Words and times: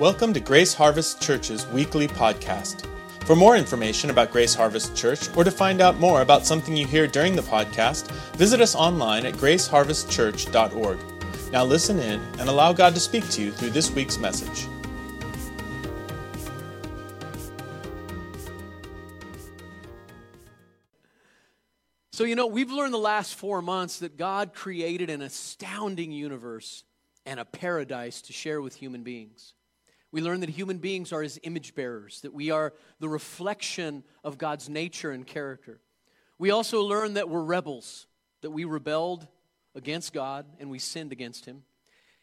Welcome 0.00 0.32
to 0.32 0.40
Grace 0.40 0.72
Harvest 0.72 1.20
Church's 1.20 1.66
weekly 1.66 2.08
podcast. 2.08 2.86
For 3.26 3.36
more 3.36 3.54
information 3.54 4.08
about 4.08 4.30
Grace 4.30 4.54
Harvest 4.54 4.96
Church 4.96 5.28
or 5.36 5.44
to 5.44 5.50
find 5.50 5.82
out 5.82 5.98
more 5.98 6.22
about 6.22 6.46
something 6.46 6.74
you 6.74 6.86
hear 6.86 7.06
during 7.06 7.36
the 7.36 7.42
podcast, 7.42 8.10
visit 8.36 8.62
us 8.62 8.74
online 8.74 9.26
at 9.26 9.34
graceharvestchurch.org. 9.34 10.98
Now 11.52 11.64
listen 11.66 11.98
in 11.98 12.18
and 12.38 12.48
allow 12.48 12.72
God 12.72 12.94
to 12.94 13.00
speak 13.00 13.28
to 13.28 13.42
you 13.42 13.52
through 13.52 13.72
this 13.72 13.90
week's 13.90 14.16
message. 14.16 14.66
So, 22.14 22.24
you 22.24 22.36
know, 22.36 22.46
we've 22.46 22.72
learned 22.72 22.94
the 22.94 22.98
last 22.98 23.34
four 23.34 23.60
months 23.60 23.98
that 23.98 24.16
God 24.16 24.54
created 24.54 25.10
an 25.10 25.20
astounding 25.20 26.10
universe 26.10 26.84
and 27.26 27.38
a 27.38 27.44
paradise 27.44 28.22
to 28.22 28.32
share 28.32 28.62
with 28.62 28.76
human 28.76 29.02
beings. 29.02 29.52
We 30.12 30.20
learn 30.20 30.40
that 30.40 30.50
human 30.50 30.78
beings 30.78 31.12
are 31.12 31.22
his 31.22 31.38
image 31.42 31.74
bearers, 31.74 32.20
that 32.22 32.34
we 32.34 32.50
are 32.50 32.72
the 32.98 33.08
reflection 33.08 34.02
of 34.24 34.38
God's 34.38 34.68
nature 34.68 35.12
and 35.12 35.26
character. 35.26 35.80
We 36.38 36.50
also 36.50 36.82
learn 36.82 37.14
that 37.14 37.28
we're 37.28 37.42
rebels, 37.42 38.06
that 38.40 38.50
we 38.50 38.64
rebelled 38.64 39.26
against 39.74 40.12
God 40.12 40.46
and 40.58 40.70
we 40.70 40.78
sinned 40.78 41.12
against 41.12 41.44
him. 41.44 41.62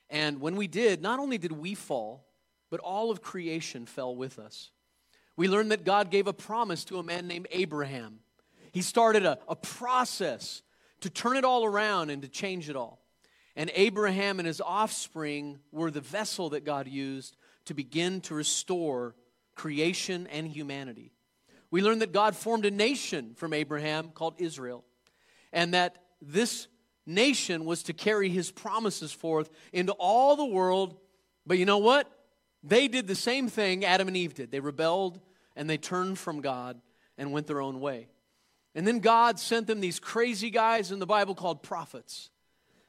And 0.09 0.41
when 0.41 0.55
we 0.55 0.67
did, 0.67 1.01
not 1.01 1.19
only 1.19 1.37
did 1.37 1.51
we 1.51 1.75
fall, 1.75 2.25
but 2.69 2.79
all 2.81 3.11
of 3.11 3.21
creation 3.21 3.85
fell 3.85 4.15
with 4.15 4.39
us. 4.39 4.71
We 5.38 5.47
learn 5.47 5.69
that 5.69 5.85
God 5.85 6.09
gave 6.09 6.27
a 6.27 6.33
promise 6.33 6.83
to 6.85 6.97
a 6.97 7.03
man 7.03 7.27
named 7.27 7.47
Abraham 7.51 8.19
he 8.77 8.83
started 8.83 9.25
a, 9.25 9.39
a 9.47 9.55
process 9.55 10.61
to 11.01 11.09
turn 11.09 11.35
it 11.35 11.43
all 11.43 11.65
around 11.65 12.11
and 12.11 12.21
to 12.21 12.27
change 12.27 12.69
it 12.69 12.75
all. 12.75 12.99
And 13.55 13.71
Abraham 13.73 14.39
and 14.39 14.45
his 14.45 14.61
offspring 14.61 15.57
were 15.71 15.89
the 15.89 15.99
vessel 15.99 16.49
that 16.49 16.63
God 16.63 16.88
used 16.88 17.38
to 17.67 17.73
begin 17.73 18.21
to 18.21 18.35
restore 18.35 19.16
creation 19.55 20.28
and 20.28 20.47
humanity. 20.47 21.11
We 21.72 21.81
learn 21.81 22.00
that 22.00 22.11
God 22.11 22.36
formed 22.36 22.66
a 22.66 22.72
nation 22.72 23.33
from 23.36 23.53
Abraham 23.53 24.09
called 24.09 24.36
Israel, 24.38 24.83
and 25.52 25.73
that 25.73 25.97
this 26.22 26.67
nation 27.06 27.66
was 27.66 27.83
to 27.83 27.94
carry 27.94 28.30
his 28.30 28.52
promises 28.52 29.11
forth 29.11 29.50
into 29.72 29.94
all 29.94 30.36
the 30.36 30.45
world. 30.45 30.97
But 31.45 31.58
you 31.58 31.66
know 31.66 31.78
what? 31.78 32.11
They 32.64 32.88
did 32.88 33.08
the 33.08 33.16
same 33.16 33.47
thing 33.47 33.86
Adam 33.86 34.08
and 34.08 34.17
Eve 34.17 34.34
did. 34.34 34.52
They 34.52 34.59
rebelled 34.59 35.19
and 35.56 35.69
they 35.69 35.78
turned 35.78 36.19
from 36.19 36.41
God 36.41 36.80
and 37.17 37.31
went 37.31 37.47
their 37.47 37.61
own 37.61 37.80
way. 37.80 38.09
And 38.75 38.86
then 38.86 39.00
God 39.00 39.39
sent 39.39 39.67
them 39.67 39.80
these 39.80 40.00
crazy 40.00 40.50
guys 40.50 40.91
in 40.91 41.00
the 41.00 41.06
Bible 41.06 41.34
called 41.34 41.63
prophets. 41.63 42.30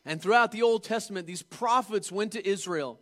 And 0.05 0.21
throughout 0.21 0.53
the 0.53 0.63
Old 0.63 0.85
Testament, 0.85 1.27
these 1.27 1.43
prophets 1.43 2.13
went 2.13 2.33
to 2.33 2.47
Israel, 2.47 3.01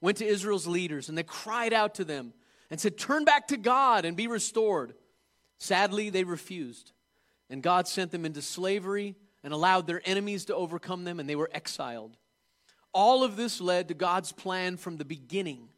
went 0.00 0.18
to 0.18 0.26
Israel's 0.26 0.66
leaders, 0.66 1.08
and 1.08 1.16
they 1.16 1.22
cried 1.22 1.72
out 1.72 1.96
to 1.96 2.04
them 2.04 2.32
and 2.70 2.80
said, 2.80 2.98
Turn 2.98 3.24
back 3.24 3.48
to 3.48 3.56
God 3.56 4.04
and 4.04 4.16
be 4.16 4.26
restored. 4.26 4.94
Sadly, 5.58 6.10
they 6.10 6.24
refused. 6.24 6.92
And 7.50 7.62
God 7.62 7.88
sent 7.88 8.10
them 8.10 8.24
into 8.24 8.42
slavery 8.42 9.16
and 9.42 9.52
allowed 9.52 9.86
their 9.86 10.02
enemies 10.04 10.46
to 10.46 10.54
overcome 10.54 11.04
them, 11.04 11.18
and 11.18 11.28
they 11.28 11.36
were 11.36 11.50
exiled. 11.52 12.16
All 12.92 13.24
of 13.24 13.36
this 13.36 13.60
led 13.60 13.88
to 13.88 13.94
God's 13.94 14.32
plan 14.32 14.76
from 14.76 14.96
the 14.96 15.04
beginning 15.04 15.68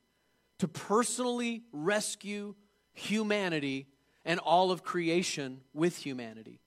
to 0.59 0.69
personally 0.69 1.63
rescue 1.73 2.55
humanity 2.93 3.87
and 4.25 4.41
all 4.41 4.71
of 4.71 4.83
creation 4.83 5.61
with 5.73 5.97
humanity. 5.97 6.61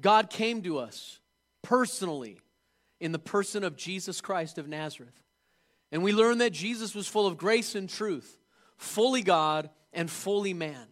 God 0.00 0.30
came 0.30 0.62
to 0.62 0.78
us 0.78 1.20
personally 1.62 2.40
in 3.00 3.12
the 3.12 3.18
person 3.18 3.64
of 3.64 3.76
Jesus 3.76 4.20
Christ 4.20 4.58
of 4.58 4.68
Nazareth. 4.68 5.22
And 5.92 6.02
we 6.02 6.12
learn 6.12 6.38
that 6.38 6.52
Jesus 6.52 6.94
was 6.94 7.06
full 7.06 7.26
of 7.26 7.36
grace 7.36 7.74
and 7.74 7.88
truth, 7.88 8.38
fully 8.78 9.22
God 9.22 9.70
and 9.92 10.10
fully 10.10 10.54
man. 10.54 10.86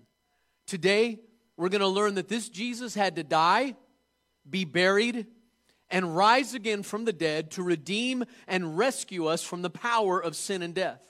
Today, 0.66 1.18
we're 1.56 1.70
going 1.70 1.80
to 1.80 1.88
learn 1.88 2.14
that 2.14 2.28
this 2.28 2.48
Jesus 2.48 2.94
had 2.94 3.16
to 3.16 3.24
die, 3.24 3.74
be 4.48 4.64
buried, 4.64 5.26
and 5.90 6.14
rise 6.16 6.54
again 6.54 6.82
from 6.82 7.06
the 7.06 7.12
dead 7.12 7.50
to 7.52 7.62
redeem 7.62 8.24
and 8.46 8.78
rescue 8.78 9.26
us 9.26 9.42
from 9.42 9.62
the 9.62 9.70
power 9.70 10.22
of 10.22 10.36
sin 10.36 10.62
and 10.62 10.74
death. 10.74 11.00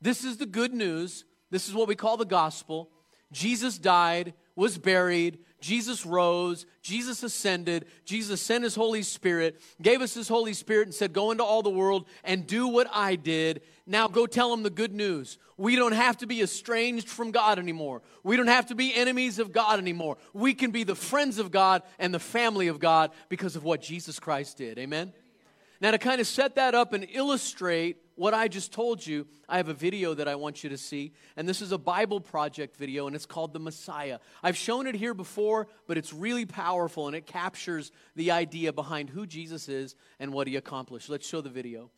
This 0.00 0.24
is 0.24 0.36
the 0.36 0.46
good 0.46 0.74
news. 0.74 1.24
This 1.50 1.68
is 1.68 1.74
what 1.74 1.88
we 1.88 1.94
call 1.94 2.16
the 2.16 2.24
gospel. 2.24 2.90
Jesus 3.32 3.78
died, 3.78 4.34
was 4.56 4.76
buried, 4.76 5.38
Jesus 5.60 6.06
rose, 6.06 6.66
Jesus 6.82 7.22
ascended, 7.22 7.86
Jesus 8.04 8.40
sent 8.40 8.64
his 8.64 8.74
Holy 8.74 9.02
Spirit, 9.02 9.60
gave 9.80 10.00
us 10.00 10.14
his 10.14 10.28
Holy 10.28 10.54
Spirit, 10.54 10.88
and 10.88 10.94
said, 10.94 11.12
Go 11.12 11.30
into 11.30 11.44
all 11.44 11.62
the 11.62 11.70
world 11.70 12.06
and 12.24 12.46
do 12.46 12.66
what 12.68 12.88
I 12.92 13.16
did. 13.16 13.62
Now 13.86 14.08
go 14.08 14.26
tell 14.26 14.50
them 14.50 14.62
the 14.62 14.70
good 14.70 14.94
news. 14.94 15.38
We 15.56 15.76
don't 15.76 15.92
have 15.92 16.16
to 16.18 16.26
be 16.26 16.40
estranged 16.40 17.08
from 17.08 17.32
God 17.32 17.58
anymore. 17.58 18.02
We 18.22 18.36
don't 18.36 18.46
have 18.46 18.66
to 18.66 18.74
be 18.74 18.94
enemies 18.94 19.38
of 19.38 19.52
God 19.52 19.78
anymore. 19.78 20.16
We 20.32 20.54
can 20.54 20.70
be 20.70 20.84
the 20.84 20.94
friends 20.94 21.38
of 21.38 21.50
God 21.50 21.82
and 21.98 22.14
the 22.14 22.18
family 22.18 22.68
of 22.68 22.80
God 22.80 23.10
because 23.28 23.56
of 23.56 23.64
what 23.64 23.82
Jesus 23.82 24.18
Christ 24.18 24.56
did. 24.56 24.78
Amen? 24.78 25.12
Now, 25.80 25.90
to 25.92 25.98
kind 25.98 26.20
of 26.20 26.26
set 26.26 26.56
that 26.56 26.74
up 26.74 26.92
and 26.92 27.06
illustrate 27.10 27.96
what 28.20 28.34
I 28.34 28.48
just 28.48 28.70
told 28.70 29.04
you, 29.06 29.26
I 29.48 29.56
have 29.56 29.70
a 29.70 29.74
video 29.74 30.12
that 30.12 30.28
I 30.28 30.34
want 30.34 30.62
you 30.62 30.68
to 30.68 30.76
see. 30.76 31.14
And 31.38 31.48
this 31.48 31.62
is 31.62 31.72
a 31.72 31.78
Bible 31.78 32.20
Project 32.20 32.76
video, 32.76 33.06
and 33.06 33.16
it's 33.16 33.24
called 33.24 33.54
The 33.54 33.58
Messiah. 33.58 34.18
I've 34.42 34.58
shown 34.58 34.86
it 34.86 34.94
here 34.94 35.14
before, 35.14 35.68
but 35.86 35.96
it's 35.96 36.12
really 36.12 36.44
powerful, 36.44 37.06
and 37.06 37.16
it 37.16 37.24
captures 37.24 37.90
the 38.16 38.30
idea 38.30 38.74
behind 38.74 39.08
who 39.08 39.26
Jesus 39.26 39.70
is 39.70 39.96
and 40.18 40.34
what 40.34 40.48
he 40.48 40.56
accomplished. 40.56 41.08
Let's 41.08 41.26
show 41.26 41.40
the 41.40 41.48
video. 41.48 41.90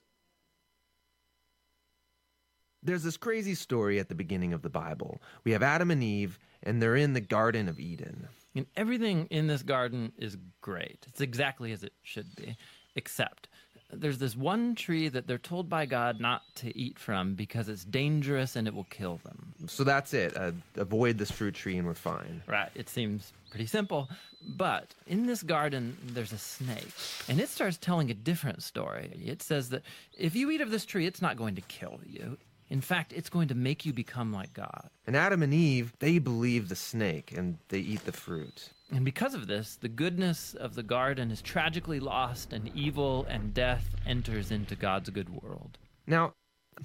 There's 2.85 3.03
this 3.03 3.17
crazy 3.17 3.57
story 3.57 3.99
at 3.99 4.09
the 4.09 4.15
beginning 4.15 4.53
of 4.53 4.63
the 4.63 4.71
Bible. 4.71 5.21
We 5.43 5.51
have 5.51 5.65
Adam 5.65 5.91
and 5.91 6.05
Eve, 6.05 6.39
and 6.63 6.81
they're 6.81 6.95
in 6.95 7.15
the 7.15 7.21
Garden 7.21 7.69
of 7.69 7.81
Eden. 7.81 8.29
And 8.55 8.67
everything 8.77 9.27
in 9.31 9.49
this 9.49 9.65
garden 9.65 10.13
is 10.17 10.37
great. 10.61 11.05
It's 11.09 11.21
exactly 11.21 11.73
as 11.73 11.83
it 11.83 11.95
should 12.05 12.33
be, 12.37 12.57
except 12.95 13.49
there's 13.93 14.19
this 14.19 14.37
one 14.37 14.75
tree 14.75 15.09
that 15.09 15.27
they're 15.27 15.39
told 15.39 15.69
by 15.69 15.87
God 15.87 16.21
not 16.21 16.43
to 16.57 16.77
eat 16.77 16.99
from 16.99 17.35
because 17.35 17.69
it's 17.69 17.85
dangerous 17.85 18.57
and 18.57 18.67
it 18.67 18.75
will 18.75 18.85
kill 18.85 19.21
them. 19.25 19.55
So 19.67 19.85
that's 19.85 20.15
it. 20.15 20.37
Uh, 20.37 20.53
avoid 20.77 21.19
this 21.19 21.31
fruit 21.31 21.55
tree 21.55 21.77
and 21.77 21.87
we're 21.87 21.95
fine. 21.95 22.43
Right. 22.47 22.71
It 22.75 22.89
seems 22.89 23.33
pretty 23.51 23.67
simple. 23.67 24.09
But 24.45 24.95
in 25.07 25.27
this 25.27 25.43
garden, 25.43 25.97
there's 26.05 26.33
a 26.33 26.39
snake, 26.39 26.93
and 27.29 27.41
it 27.41 27.49
starts 27.49 27.79
telling 27.79 28.11
a 28.11 28.15
different 28.15 28.63
story. 28.63 29.13
It 29.25 29.41
says 29.41 29.69
that 29.69 29.83
if 30.19 30.35
you 30.35 30.51
eat 30.51 30.61
of 30.61 30.71
this 30.71 30.85
tree, 30.85 31.07
it's 31.07 31.23
not 31.23 31.37
going 31.37 31.55
to 31.55 31.61
kill 31.63 32.01
you. 32.05 32.39
In 32.69 32.81
fact, 32.81 33.13
it's 33.13 33.29
going 33.29 33.49
to 33.49 33.55
make 33.55 33.85
you 33.85 33.93
become 33.93 34.33
like 34.33 34.55
God. 34.55 34.89
And 35.07 35.15
Adam 35.15 35.43
and 35.43 35.53
Eve, 35.53 35.93
they 35.99 36.19
believe 36.19 36.71
the 36.71 36.75
snake 36.75 37.33
and 37.37 37.59
they 37.69 37.81
eat 37.81 38.05
the 38.07 38.13
fruit. 38.13 38.71
And 38.93 39.07
because 39.07 39.33
of 39.33 39.47
this, 39.47 39.77
the 39.77 39.89
goodness 39.89 40.53
of 40.55 40.75
the 40.75 40.83
garden 40.83 41.31
is 41.31 41.41
tragically 41.41 41.99
lost, 41.99 42.53
and 42.53 42.71
evil 42.77 43.25
and 43.29 43.55
death 43.55 43.89
enters 44.07 44.51
into 44.51 44.77
God's 44.77 45.09
good 45.09 45.31
world. 45.43 45.79
Now, 46.07 46.35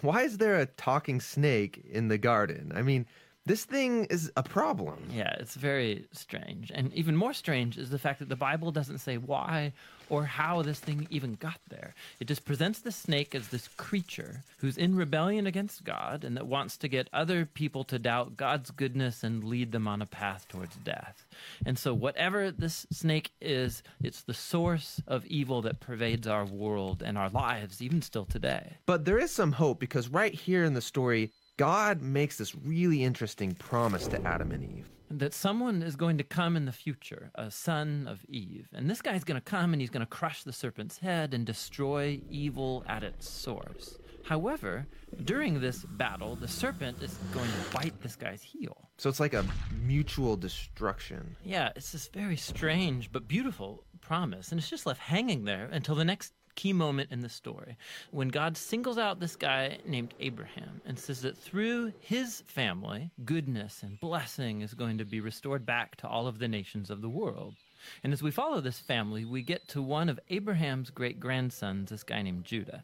why 0.02 0.22
is 0.22 0.38
there 0.38 0.60
a 0.60 0.66
talking 0.66 1.20
snake 1.20 1.84
in 1.90 2.08
the 2.08 2.18
garden? 2.18 2.72
I 2.74 2.82
mean, 2.82 3.06
this 3.48 3.66
thing 3.66 4.06
is 4.06 4.32
a 4.36 4.44
problem. 4.44 4.98
Yeah, 5.12 5.34
it's 5.40 5.56
very 5.56 6.06
strange. 6.12 6.72
And 6.74 6.94
even 6.94 7.16
more 7.16 7.34
strange 7.34 7.78
is 7.78 7.90
the 7.90 8.00
fact 8.00 8.20
that 8.20 8.30
the 8.30 8.36
Bible 8.36 8.72
doesn't 8.72 9.00
say 9.00 9.18
why 9.18 9.74
or 10.10 10.26
how 10.26 10.62
this 10.62 10.80
thing 10.80 11.08
even 11.10 11.36
got 11.36 11.60
there. 11.70 11.94
It 12.20 12.28
just 12.28 12.46
presents 12.46 12.80
the 12.80 12.92
snake 12.92 13.36
as 13.36 13.48
this 13.48 13.68
creature 13.70 14.44
who's 14.58 14.78
in 14.78 14.96
rebellion 14.96 15.48
against 15.48 15.84
God 15.84 16.24
and 16.24 16.36
that 16.38 16.48
wants 16.48 16.78
to 16.78 16.88
get 16.88 17.10
other 17.14 17.46
people 17.46 17.84
to 17.86 18.00
doubt 18.00 18.38
God's 18.38 18.72
goodness 18.72 19.24
and 19.24 19.44
lead 19.44 19.72
them 19.72 19.88
on 19.88 20.02
a 20.02 20.06
path 20.06 20.48
towards 20.48 20.76
death. 20.78 21.26
And 21.66 21.78
so, 21.78 21.94
whatever 21.94 22.52
this 22.52 22.86
snake 22.92 23.32
is, 23.42 23.84
it's 24.02 24.22
the 24.22 24.34
source 24.34 25.02
of 25.08 25.26
evil 25.26 25.62
that 25.64 25.80
pervades 25.80 26.28
our 26.28 26.46
world 26.46 27.04
and 27.06 27.18
our 27.18 27.30
lives, 27.30 27.82
even 27.82 28.02
still 28.02 28.26
today. 28.26 28.78
But 28.86 29.06
there 29.06 29.20
is 29.20 29.32
some 29.32 29.54
hope 29.54 29.80
because 29.80 30.10
right 30.10 30.34
here 30.34 30.64
in 30.64 30.74
the 30.74 30.82
story, 30.82 31.32
God 31.58 32.04
makes 32.04 32.38
this 32.38 32.56
really 32.56 33.04
interesting 33.04 33.54
promise 33.56 34.08
to 34.08 34.22
Adam 34.22 34.52
and 34.52 34.64
Eve. 34.64 34.90
That 35.10 35.34
someone 35.34 35.82
is 35.82 35.96
going 35.96 36.20
to 36.20 36.24
come 36.24 36.56
in 36.56 36.66
the 36.66 36.72
future, 36.72 37.32
a 37.34 37.50
son 37.50 38.08
of 38.08 38.24
Eve. 38.30 38.68
And 38.74 38.90
this 38.90 39.02
guy's 39.02 39.24
going 39.24 39.42
to 39.42 39.46
come 39.46 39.74
and 39.74 39.82
he's 39.82 39.90
going 39.90 40.06
to 40.06 40.10
crush 40.10 40.44
the 40.44 40.54
serpent's 40.54 41.00
head 41.00 41.34
and 41.34 41.46
destroy 41.46 42.22
evil 42.30 42.84
at 42.88 43.04
its 43.04 43.28
source. 43.28 43.98
However, 44.24 44.86
during 45.24 45.62
this 45.62 45.86
battle, 45.86 46.36
the 46.36 46.50
serpent 46.50 47.02
is 47.02 47.18
going 47.34 47.50
to 47.50 47.78
bite 47.78 48.02
this 48.02 48.18
guy's 48.18 48.44
heel. 48.44 48.90
So 48.98 49.10
it's 49.10 49.22
like 49.22 49.34
a 49.34 49.46
mutual 49.82 50.36
destruction. 50.36 51.38
Yeah, 51.46 51.72
it's 51.76 51.94
this 51.94 52.10
very 52.10 52.36
strange 52.36 53.12
but 53.12 53.28
beautiful 53.28 53.84
promise. 54.02 54.52
And 54.52 54.60
it's 54.60 54.70
just 54.70 54.86
left 54.86 55.00
hanging 55.00 55.46
there 55.46 55.70
until 55.72 55.96
the 55.96 56.06
next 56.06 56.34
key 56.58 56.74
moment 56.74 57.12
in 57.12 57.22
the 57.22 57.30
story 57.30 57.78
when 58.12 58.28
God 58.28 58.58
singles 58.58 58.98
out 58.98 59.20
this 59.20 59.36
guy 59.36 59.78
named 59.86 60.14
Abraham 60.20 60.82
and 60.86 60.98
says 60.98 61.22
that 61.22 61.38
through 61.38 61.94
his 62.02 62.44
family, 62.48 63.12
goodness 63.24 63.84
and 63.84 64.00
blessing 64.00 64.62
is 64.62 64.74
going 64.74 64.98
to 64.98 65.06
be 65.06 65.22
restored 65.22 65.66
back 65.66 65.96
to 65.98 66.08
all 66.08 66.28
of 66.28 66.40
the 66.40 66.48
nations 66.48 66.90
of 66.90 67.02
the 67.02 67.10
world. 67.10 67.56
And 68.04 68.14
as 68.14 68.24
we 68.24 68.32
follow 68.32 68.62
this 68.62 68.80
family, 68.80 69.26
we 69.26 69.42
get 69.42 69.68
to 69.70 69.82
one 69.82 70.10
of 70.10 70.20
Abraham's 70.30 70.90
great 70.90 71.20
grandsons, 71.20 71.90
this 71.90 72.04
guy 72.04 72.22
named 72.22 72.46
Judah. 72.46 72.84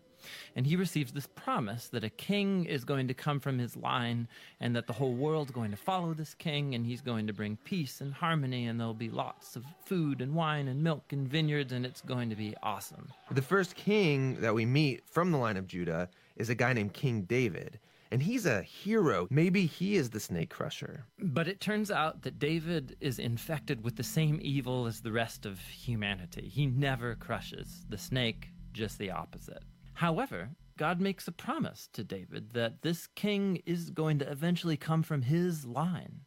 And 0.56 0.66
he 0.66 0.76
receives 0.76 1.12
this 1.12 1.28
promise 1.28 1.90
that 1.90 2.04
a 2.04 2.10
king 2.10 2.66
is 2.66 2.86
going 2.86 3.08
to 3.08 3.14
come 3.14 3.40
from 3.40 3.60
his 3.60 3.76
line 3.76 4.28
and 4.60 4.76
that 4.76 4.88
the 4.88 4.94
whole 4.94 5.14
world's 5.14 5.52
going 5.52 5.72
to 5.72 5.78
follow 5.78 6.14
this 6.14 6.34
king 6.34 6.76
and 6.76 6.86
he's 6.86 7.02
going 7.02 7.28
to 7.28 7.34
bring 7.34 7.58
peace 7.58 8.02
and 8.02 8.14
harmony 8.14 8.68
and 8.68 8.80
there'll 8.80 8.94
be 8.94 9.10
lots 9.10 9.56
of 9.56 9.66
food 9.86 10.22
and 10.22 10.34
wine 10.34 10.68
and 10.68 10.82
milk 10.82 11.12
and 11.12 11.28
vineyards 11.28 11.74
and 11.74 11.86
it's 11.86 12.02
going 12.02 12.30
to 12.30 12.36
be 12.36 12.56
awesome. 12.64 13.10
The 13.32 13.42
first 13.42 13.76
king 13.76 14.40
that 14.42 14.54
we 14.54 14.66
meet 14.66 15.04
from 15.10 15.32
the 15.32 15.38
line 15.38 15.58
of 15.58 15.68
Judah 15.68 16.10
is 16.36 16.50
a 16.50 16.56
guy 16.56 16.74
named 16.74 16.94
King 16.94 17.24
David. 17.24 17.80
And 18.14 18.22
he's 18.22 18.46
a 18.46 18.62
hero. 18.62 19.26
Maybe 19.32 19.66
he 19.66 19.96
is 19.96 20.12
the 20.12 20.20
snake 20.20 20.52
crusher. 20.52 21.08
But 21.18 21.48
it 21.48 21.60
turns 21.60 21.90
out 21.90 22.22
that 22.22 22.38
David 22.38 22.96
is 23.02 23.18
infected 23.18 23.84
with 23.84 23.96
the 23.96 24.04
same 24.04 24.38
evil 24.44 24.86
as 24.86 25.02
the 25.02 25.12
rest 25.12 25.48
of 25.48 25.60
humanity. 25.60 26.48
He 26.48 26.68
never 26.68 27.16
crushes 27.16 27.84
the 27.90 27.98
snake, 27.98 28.50
just 28.72 29.00
the 29.00 29.10
opposite. 29.10 29.64
However, 29.96 30.52
God 30.78 31.02
makes 31.02 31.28
a 31.28 31.32
promise 31.32 31.90
to 31.94 32.04
David 32.04 32.52
that 32.54 32.84
this 32.84 33.08
king 33.08 33.64
is 33.66 33.90
going 33.90 34.20
to 34.20 34.30
eventually 34.32 34.78
come 34.78 35.02
from 35.02 35.24
his 35.24 35.66
line. 35.66 36.22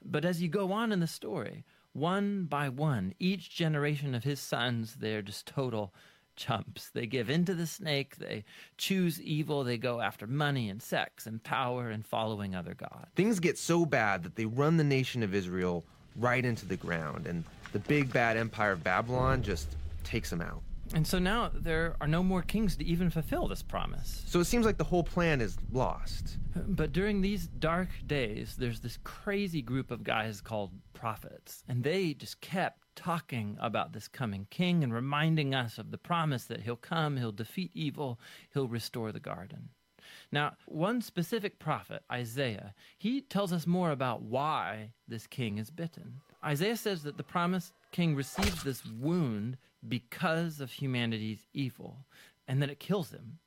But 0.00 0.24
as 0.24 0.40
you 0.40 0.48
go 0.48 0.70
on 0.70 0.92
in 0.92 1.00
the 1.00 1.08
story, 1.08 1.64
one 1.92 2.44
by 2.44 2.68
one, 2.68 3.14
each 3.18 3.50
generation 3.50 4.14
of 4.14 4.22
his 4.22 4.38
sons, 4.38 4.94
they're 5.00 5.22
just 5.22 5.46
total 5.46 5.92
chumps. 6.36 6.90
They 6.90 7.06
give 7.06 7.30
in 7.30 7.44
to 7.46 7.54
the 7.54 7.66
snake, 7.66 8.16
they 8.16 8.44
choose 8.76 9.20
evil, 9.20 9.64
they 9.64 9.78
go 9.78 10.00
after 10.00 10.26
money 10.26 10.68
and 10.68 10.82
sex 10.82 11.26
and 11.26 11.42
power 11.42 11.90
and 11.90 12.06
following 12.06 12.54
other 12.54 12.74
gods. 12.74 13.08
Things 13.14 13.40
get 13.40 13.58
so 13.58 13.84
bad 13.86 14.22
that 14.22 14.36
they 14.36 14.46
run 14.46 14.76
the 14.76 14.84
nation 14.84 15.22
of 15.22 15.34
Israel 15.34 15.84
right 16.16 16.44
into 16.44 16.66
the 16.66 16.76
ground, 16.76 17.26
and 17.26 17.44
the 17.72 17.78
big 17.80 18.12
bad 18.12 18.36
empire 18.36 18.72
of 18.72 18.84
Babylon 18.84 19.42
just 19.42 19.68
takes 20.04 20.30
them 20.30 20.42
out. 20.42 20.62
And 20.94 21.06
so 21.06 21.18
now 21.18 21.50
there 21.54 21.96
are 22.02 22.06
no 22.06 22.22
more 22.22 22.42
kings 22.42 22.76
to 22.76 22.84
even 22.84 23.08
fulfill 23.08 23.48
this 23.48 23.62
promise. 23.62 24.22
So 24.26 24.40
it 24.40 24.44
seems 24.44 24.66
like 24.66 24.76
the 24.76 24.84
whole 24.84 25.04
plan 25.04 25.40
is 25.40 25.56
lost. 25.72 26.36
But 26.54 26.92
during 26.92 27.22
these 27.22 27.46
dark 27.46 27.88
days, 28.06 28.56
there's 28.58 28.80
this 28.80 28.98
crazy 29.02 29.62
group 29.62 29.90
of 29.90 30.04
guys 30.04 30.42
called 30.42 30.70
prophets, 30.92 31.64
and 31.66 31.82
they 31.82 32.12
just 32.12 32.40
kept 32.42 32.81
talking 32.94 33.56
about 33.60 33.92
this 33.92 34.08
coming 34.08 34.46
king 34.50 34.82
and 34.82 34.92
reminding 34.92 35.54
us 35.54 35.78
of 35.78 35.90
the 35.90 35.98
promise 35.98 36.44
that 36.44 36.62
he'll 36.62 36.76
come, 36.76 37.16
he'll 37.16 37.32
defeat 37.32 37.70
evil, 37.74 38.18
he'll 38.52 38.68
restore 38.68 39.12
the 39.12 39.20
garden. 39.20 39.70
Now, 40.30 40.54
one 40.66 41.00
specific 41.00 41.58
prophet, 41.58 42.02
Isaiah, 42.10 42.74
he 42.98 43.20
tells 43.20 43.52
us 43.52 43.66
more 43.66 43.90
about 43.90 44.22
why 44.22 44.92
this 45.06 45.26
king 45.26 45.58
is 45.58 45.70
bitten. 45.70 46.20
Isaiah 46.44 46.76
says 46.76 47.02
that 47.02 47.16
the 47.16 47.22
promised 47.22 47.72
king 47.92 48.14
receives 48.14 48.62
this 48.62 48.84
wound 48.84 49.58
because 49.88 50.60
of 50.60 50.72
humanity's 50.72 51.46
evil 51.52 52.06
and 52.48 52.62
that 52.62 52.70
it 52.70 52.80
kills 52.80 53.10
him. 53.10 53.38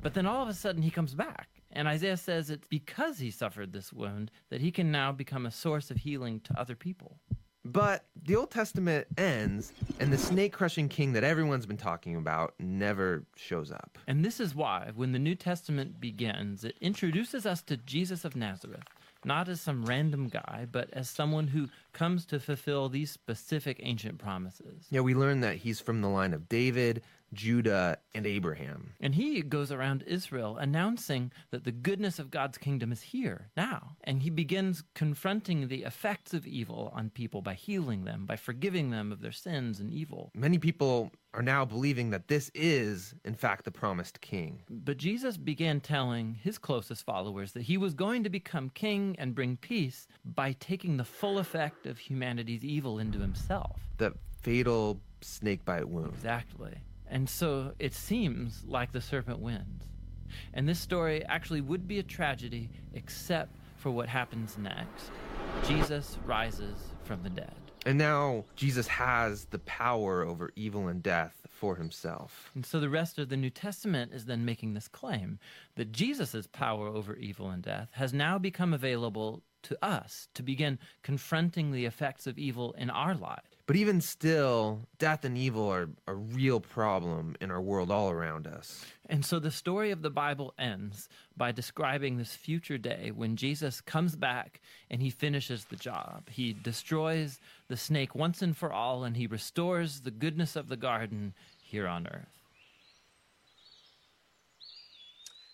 But 0.00 0.14
then 0.14 0.26
all 0.26 0.42
of 0.42 0.48
a 0.48 0.54
sudden 0.54 0.82
he 0.82 0.90
comes 0.90 1.14
back. 1.14 1.48
And 1.70 1.88
Isaiah 1.88 2.16
says 2.16 2.50
it's 2.50 2.68
because 2.68 3.18
he 3.18 3.30
suffered 3.30 3.72
this 3.72 3.92
wound 3.92 4.30
that 4.50 4.60
he 4.60 4.70
can 4.70 4.90
now 4.90 5.12
become 5.12 5.46
a 5.46 5.50
source 5.50 5.90
of 5.90 5.98
healing 5.98 6.40
to 6.40 6.58
other 6.58 6.74
people. 6.74 7.18
But 7.64 8.04
the 8.24 8.34
Old 8.34 8.50
Testament 8.50 9.06
ends, 9.16 9.72
and 10.00 10.12
the 10.12 10.18
snake 10.18 10.52
crushing 10.52 10.88
king 10.88 11.12
that 11.12 11.22
everyone's 11.22 11.66
been 11.66 11.76
talking 11.76 12.16
about 12.16 12.54
never 12.58 13.24
shows 13.36 13.70
up. 13.70 13.98
And 14.08 14.24
this 14.24 14.40
is 14.40 14.54
why, 14.54 14.90
when 14.94 15.12
the 15.12 15.18
New 15.20 15.36
Testament 15.36 16.00
begins, 16.00 16.64
it 16.64 16.76
introduces 16.80 17.46
us 17.46 17.62
to 17.62 17.76
Jesus 17.76 18.24
of 18.24 18.34
Nazareth, 18.34 18.82
not 19.24 19.48
as 19.48 19.60
some 19.60 19.84
random 19.84 20.28
guy, 20.28 20.66
but 20.72 20.90
as 20.92 21.08
someone 21.08 21.46
who 21.46 21.68
comes 21.92 22.26
to 22.26 22.40
fulfill 22.40 22.88
these 22.88 23.12
specific 23.12 23.78
ancient 23.82 24.18
promises. 24.18 24.86
Yeah, 24.90 25.02
we 25.02 25.14
learn 25.14 25.40
that 25.42 25.56
he's 25.56 25.78
from 25.78 26.00
the 26.00 26.08
line 26.08 26.34
of 26.34 26.48
David, 26.48 27.02
Judah, 27.32 27.98
and 28.14 28.26
Abraham. 28.26 28.92
And 29.00 29.14
he 29.14 29.42
goes 29.42 29.72
around 29.72 30.04
Israel 30.06 30.56
announcing 30.58 31.32
that 31.50 31.64
the 31.64 31.72
goodness 31.72 32.18
of 32.18 32.30
God's 32.30 32.58
kingdom 32.58 32.92
is 32.92 33.02
here 33.02 33.50
now. 33.56 33.96
And 34.04 34.22
he 34.22 34.30
begins 34.30 34.84
confronting 34.94 35.68
the 35.68 35.84
effects 35.84 36.34
of 36.34 36.46
evil 36.46 36.92
on 36.94 37.10
people 37.10 37.42
by 37.42 37.54
healing 37.54 38.04
them, 38.04 38.26
by 38.26 38.36
forgiving 38.36 38.90
them 38.90 39.12
of 39.12 39.20
their 39.20 39.32
sins 39.32 39.80
and 39.80 39.90
evil. 39.90 40.30
Many 40.34 40.58
people 40.58 41.10
are 41.34 41.42
now 41.42 41.64
believing 41.64 42.10
that 42.10 42.28
this 42.28 42.50
is, 42.54 43.14
in 43.24 43.34
fact, 43.34 43.64
the 43.64 43.70
promised 43.70 44.20
king. 44.20 44.62
But 44.68 44.98
Jesus 44.98 45.38
began 45.38 45.80
telling 45.80 46.34
his 46.34 46.58
closest 46.58 47.04
followers 47.06 47.52
that 47.52 47.62
he 47.62 47.78
was 47.78 47.94
going 47.94 48.22
to 48.24 48.30
become 48.30 48.70
king 48.70 49.16
and 49.18 49.34
bring 49.34 49.56
peace 49.56 50.06
by 50.24 50.52
taking 50.60 50.98
the 50.98 51.04
full 51.04 51.38
effect 51.38 51.86
of 51.86 51.98
humanity's 51.98 52.64
evil 52.64 52.98
into 52.98 53.18
himself. 53.18 53.80
The 53.96 54.12
fatal 54.42 55.00
snakebite 55.22 55.88
wound. 55.88 56.12
Exactly. 56.14 56.74
And 57.12 57.28
so 57.28 57.74
it 57.78 57.92
seems 57.92 58.64
like 58.66 58.92
the 58.92 59.00
serpent 59.02 59.38
wins. 59.38 59.84
And 60.54 60.66
this 60.66 60.80
story 60.80 61.22
actually 61.26 61.60
would 61.60 61.86
be 61.86 61.98
a 61.98 62.02
tragedy 62.02 62.70
except 62.94 63.54
for 63.76 63.90
what 63.90 64.08
happens 64.08 64.56
next. 64.56 65.10
Jesus 65.68 66.16
rises 66.24 66.74
from 67.04 67.22
the 67.22 67.28
dead. 67.28 67.54
And 67.84 67.98
now 67.98 68.46
Jesus 68.56 68.88
has 68.88 69.44
the 69.46 69.58
power 69.58 70.22
over 70.22 70.52
evil 70.56 70.88
and 70.88 71.02
death 71.02 71.46
for 71.50 71.76
himself. 71.76 72.50
And 72.54 72.64
so 72.64 72.80
the 72.80 72.88
rest 72.88 73.18
of 73.18 73.28
the 73.28 73.36
New 73.36 73.50
Testament 73.50 74.12
is 74.14 74.24
then 74.24 74.46
making 74.46 74.72
this 74.72 74.88
claim 74.88 75.38
that 75.74 75.92
Jesus' 75.92 76.46
power 76.50 76.88
over 76.88 77.14
evil 77.16 77.50
and 77.50 77.62
death 77.62 77.90
has 77.92 78.14
now 78.14 78.38
become 78.38 78.72
available 78.72 79.42
to 79.64 79.76
us 79.84 80.28
to 80.32 80.42
begin 80.42 80.78
confronting 81.02 81.72
the 81.72 81.84
effects 81.84 82.26
of 82.26 82.38
evil 82.38 82.72
in 82.78 82.88
our 82.88 83.14
lives. 83.14 83.51
But 83.66 83.76
even 83.76 84.00
still, 84.00 84.80
death 84.98 85.24
and 85.24 85.38
evil 85.38 85.68
are 85.68 85.88
a 86.08 86.14
real 86.14 86.58
problem 86.58 87.36
in 87.40 87.50
our 87.50 87.60
world 87.60 87.92
all 87.92 88.10
around 88.10 88.46
us. 88.46 88.84
And 89.08 89.24
so 89.24 89.38
the 89.38 89.52
story 89.52 89.92
of 89.92 90.02
the 90.02 90.10
Bible 90.10 90.52
ends 90.58 91.08
by 91.36 91.52
describing 91.52 92.16
this 92.16 92.34
future 92.34 92.76
day 92.76 93.12
when 93.14 93.36
Jesus 93.36 93.80
comes 93.80 94.16
back 94.16 94.60
and 94.90 95.00
he 95.00 95.10
finishes 95.10 95.66
the 95.66 95.76
job. 95.76 96.28
He 96.28 96.52
destroys 96.52 97.38
the 97.68 97.76
snake 97.76 98.16
once 98.16 98.42
and 98.42 98.56
for 98.56 98.72
all, 98.72 99.04
and 99.04 99.16
he 99.16 99.28
restores 99.28 100.00
the 100.00 100.10
goodness 100.10 100.56
of 100.56 100.68
the 100.68 100.76
garden 100.76 101.32
here 101.62 101.86
on 101.86 102.08
earth. 102.08 102.42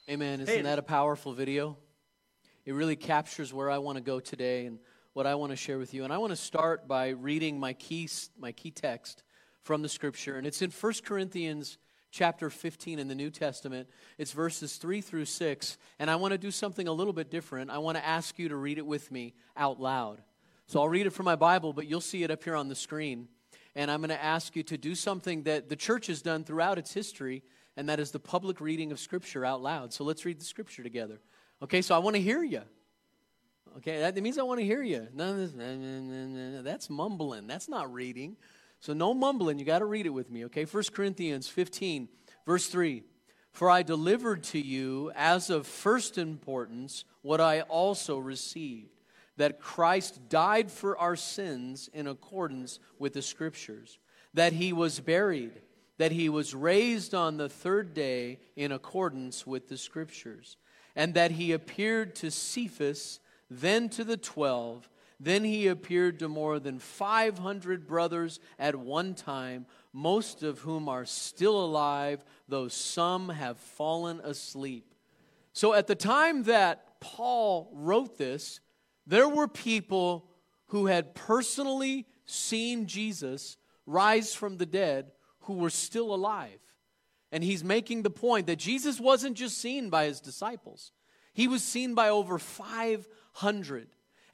Amen. 0.09 0.41
Isn't 0.41 0.63
that 0.63 0.79
a 0.79 0.83
powerful 0.83 1.35
video? 1.35 1.77
It 2.65 2.73
really 2.73 2.97
captures 2.97 3.53
where 3.53 3.71
I 3.71 3.77
want 3.79 3.97
to 3.97 4.03
go 4.03 4.19
today 4.19 4.65
and 4.65 4.79
what 5.13 5.27
I 5.27 5.35
want 5.35 5.51
to 5.51 5.57
share 5.57 5.79
with 5.79 5.95
you. 5.95 6.05
And 6.05 6.13
I 6.13 6.19
want 6.19 6.31
to 6.31 6.37
start 6.37 6.87
by 6.87 7.09
reading 7.11 7.59
my 7.59 7.73
key, 7.73 8.09
my 8.39 8.53
key 8.53 8.71
text 8.71 9.23
from 9.63 9.83
the 9.83 9.89
scripture. 9.89 10.37
And 10.37 10.47
it's 10.47 10.63
in 10.63 10.71
1 10.71 10.93
Corinthians 11.05 11.79
chapter 12.11 12.51
15 12.51 12.99
in 12.99 13.09
the 13.09 13.15
New 13.15 13.31
Testament. 13.31 13.89
It's 14.17 14.33
verses 14.33 14.77
3 14.77 15.01
through 15.01 15.27
6. 15.27 15.79
And 15.99 16.11
I 16.11 16.17
want 16.17 16.33
to 16.33 16.39
do 16.39 16.51
something 16.51 16.89
a 16.89 16.93
little 16.93 17.13
bit 17.13 17.31
different. 17.31 17.71
I 17.71 17.79
want 17.79 17.97
to 17.97 18.07
ask 18.07 18.39
you 18.39 18.49
to 18.49 18.57
read 18.57 18.79
it 18.79 18.87
with 18.87 19.11
me 19.11 19.35
out 19.57 19.81
loud. 19.81 20.23
So 20.67 20.81
I'll 20.81 20.89
read 20.89 21.07
it 21.07 21.11
from 21.11 21.25
my 21.25 21.37
Bible, 21.37 21.73
but 21.73 21.87
you'll 21.87 22.01
see 22.01 22.23
it 22.23 22.31
up 22.31 22.45
here 22.45 22.55
on 22.55 22.69
the 22.69 22.75
screen. 22.75 23.29
And 23.75 23.91
I'm 23.91 24.01
going 24.01 24.11
to 24.11 24.23
ask 24.23 24.57
you 24.57 24.63
to 24.65 24.77
do 24.77 24.95
something 24.95 25.45
that 25.45 25.69
the 25.69 25.77
church 25.77 26.09
has 26.09 26.21
done 26.21 26.45
throughout 26.45 26.79
its 26.79 26.93
history, 26.93 27.43
and 27.77 27.89
that 27.89 28.01
is 28.01 28.11
the 28.11 28.19
public 28.19 28.61
reading 28.61 28.93
of 28.93 28.99
Scripture 28.99 29.45
out 29.45 29.63
loud. 29.63 29.93
So 29.93 30.05
let's 30.05 30.25
read 30.25 30.41
the 30.41 30.45
Scripture 30.45 30.83
together. 30.83 31.21
Okay, 31.63 31.81
so 31.81 31.95
I 31.95 31.99
want 31.99 32.17
to 32.17 32.23
hear 32.23 32.43
you. 32.43 32.63
Okay, 33.79 34.01
that 34.01 34.17
means 34.21 34.39
I 34.39 34.43
want 34.43 34.61
to 34.61 34.67
hear 34.67 34.83
you. 34.83 35.07
That's 35.15 36.91
mumbling. 36.91 37.47
That's 37.47 37.69
not 37.69 37.93
reading. 37.93 38.37
So 38.81 38.93
no 38.93 39.15
mumbling. 39.15 39.59
You 39.59 39.65
got 39.65 39.79
to 39.81 39.85
read 39.85 40.07
it 40.07 40.11
with 40.11 40.31
me. 40.31 40.45
Okay, 40.47 40.65
1 40.65 40.85
Corinthians 40.93 41.49
15, 41.49 42.09
verse 42.45 42.69
3. 42.69 43.03
For 43.53 43.71
I 43.71 43.83
delivered 43.83 44.43
to 44.45 44.61
you 44.61 45.11
as 45.17 45.51
of 45.51 45.67
first 45.67 46.19
importance 46.19 47.05
what 47.23 47.41
I 47.41 47.63
also 47.63 48.19
received 48.19 48.91
that 49.37 49.61
Christ 49.61 50.29
died 50.29 50.71
for 50.71 50.99
our 50.99 51.15
sins 51.15 51.89
in 51.93 52.09
accordance 52.09 52.81
with 52.99 53.13
the 53.13 53.23
Scriptures, 53.23 53.99
that 54.35 54.53
he 54.53 54.73
was 54.73 54.99
buried, 54.99 55.53
that 55.99 56.11
he 56.11 56.29
was 56.29 56.55
raised 56.55 57.15
on 57.15 57.37
the 57.37 57.49
third 57.49 57.95
day 57.95 58.41
in 58.57 58.73
accordance 58.73 59.47
with 59.47 59.69
the 59.69 59.79
Scriptures 59.79 60.57
and 60.97 61.15
that 61.15 61.31
he 61.31 61.53
appeared 61.53 62.17
to 62.17 62.31
Cephas, 62.31 63.21
then 63.51 63.89
to 63.91 64.05
the 64.05 64.17
twelve. 64.17 64.89
Then 65.21 65.43
he 65.43 65.67
appeared 65.67 66.21
to 66.21 66.29
more 66.29 66.61
than 66.61 66.79
500 66.79 67.89
brothers 67.89 68.39
at 68.57 68.77
one 68.77 69.15
time, 69.15 69.67
most 69.93 70.45
of 70.45 70.61
whom 70.61 70.89
are 70.89 71.05
still 71.05 71.59
alive, 71.61 72.25
though 72.47 72.69
some 72.69 73.29
have 73.29 73.59
fallen 73.59 74.21
asleep. 74.21 74.95
So 75.53 75.75
at 75.75 75.89
the 75.89 75.97
time 75.97 76.45
that 76.45 77.01
Paul 77.01 77.69
wrote 77.73 78.17
this, 78.17 78.61
there 79.09 79.29
were 79.29 79.49
people 79.49 80.31
who 80.67 80.87
had 80.87 81.15
personally 81.15 82.07
seen 82.27 82.87
Jesus 82.87 83.57
rise 83.87 84.35
from 84.35 84.59
the 84.59 84.67
dead 84.67 85.11
who 85.41 85.55
were 85.55 85.71
still 85.71 86.15
alive. 86.15 86.61
And 87.33 87.43
he's 87.43 87.65
making 87.65 88.03
the 88.03 88.11
point 88.11 88.47
that 88.47 88.57
Jesus 88.57 89.01
wasn't 89.01 89.37
just 89.37 89.59
seen 89.59 89.91
by 89.91 90.05
his 90.05 90.21
disciples, 90.21 90.93
he 91.33 91.49
was 91.49 91.63
seen 91.63 91.95
by 91.95 92.09
over 92.09 92.39
500. 92.39 93.07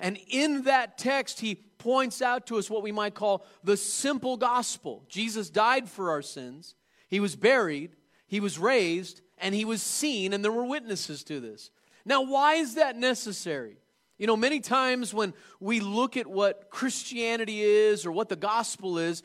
And 0.01 0.19
in 0.29 0.63
that 0.63 0.99
text, 0.99 1.41
he 1.41 1.55
points 1.55 2.21
out 2.21 2.47
to 2.47 2.59
us 2.59 2.69
what 2.69 2.83
we 2.83 2.93
might 2.93 3.15
call 3.15 3.45
the 3.63 3.77
simple 3.77 4.37
gospel. 4.37 5.05
Jesus 5.09 5.51
died 5.51 5.89
for 5.89 6.11
our 6.11 6.23
sins, 6.23 6.75
he 7.09 7.21
was 7.21 7.37
buried, 7.37 7.97
he 8.27 8.41
was 8.41 8.59
raised, 8.59 9.21
and 9.39 9.55
he 9.55 9.65
was 9.65 9.83
seen, 9.83 10.33
and 10.33 10.45
there 10.45 10.53
were 10.53 10.65
witnesses 10.65 11.23
to 11.25 11.41
this. 11.41 11.71
Now, 12.05 12.23
why 12.23 12.55
is 12.55 12.75
that 12.75 12.97
necessary? 12.97 13.77
You 14.19 14.27
know, 14.27 14.37
many 14.37 14.61
times 14.61 15.13
when 15.13 15.35
we 15.61 15.81
look 15.81 16.17
at 16.17 16.27
what 16.27 16.71
Christianity 16.71 17.63
is 17.63 18.07
or 18.07 18.13
what 18.13 18.29
the 18.29 18.37
gospel 18.37 18.99
is, 18.99 19.23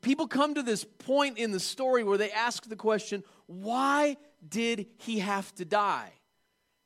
people 0.00 0.26
come 0.26 0.54
to 0.54 0.62
this 0.62 0.84
point 0.84 1.38
in 1.38 1.52
the 1.52 1.60
story 1.60 2.04
where 2.04 2.18
they 2.18 2.30
ask 2.30 2.68
the 2.68 2.76
question, 2.76 3.22
why 3.46 4.16
did 4.46 4.86
he 4.98 5.20
have 5.20 5.54
to 5.56 5.64
die? 5.64 6.12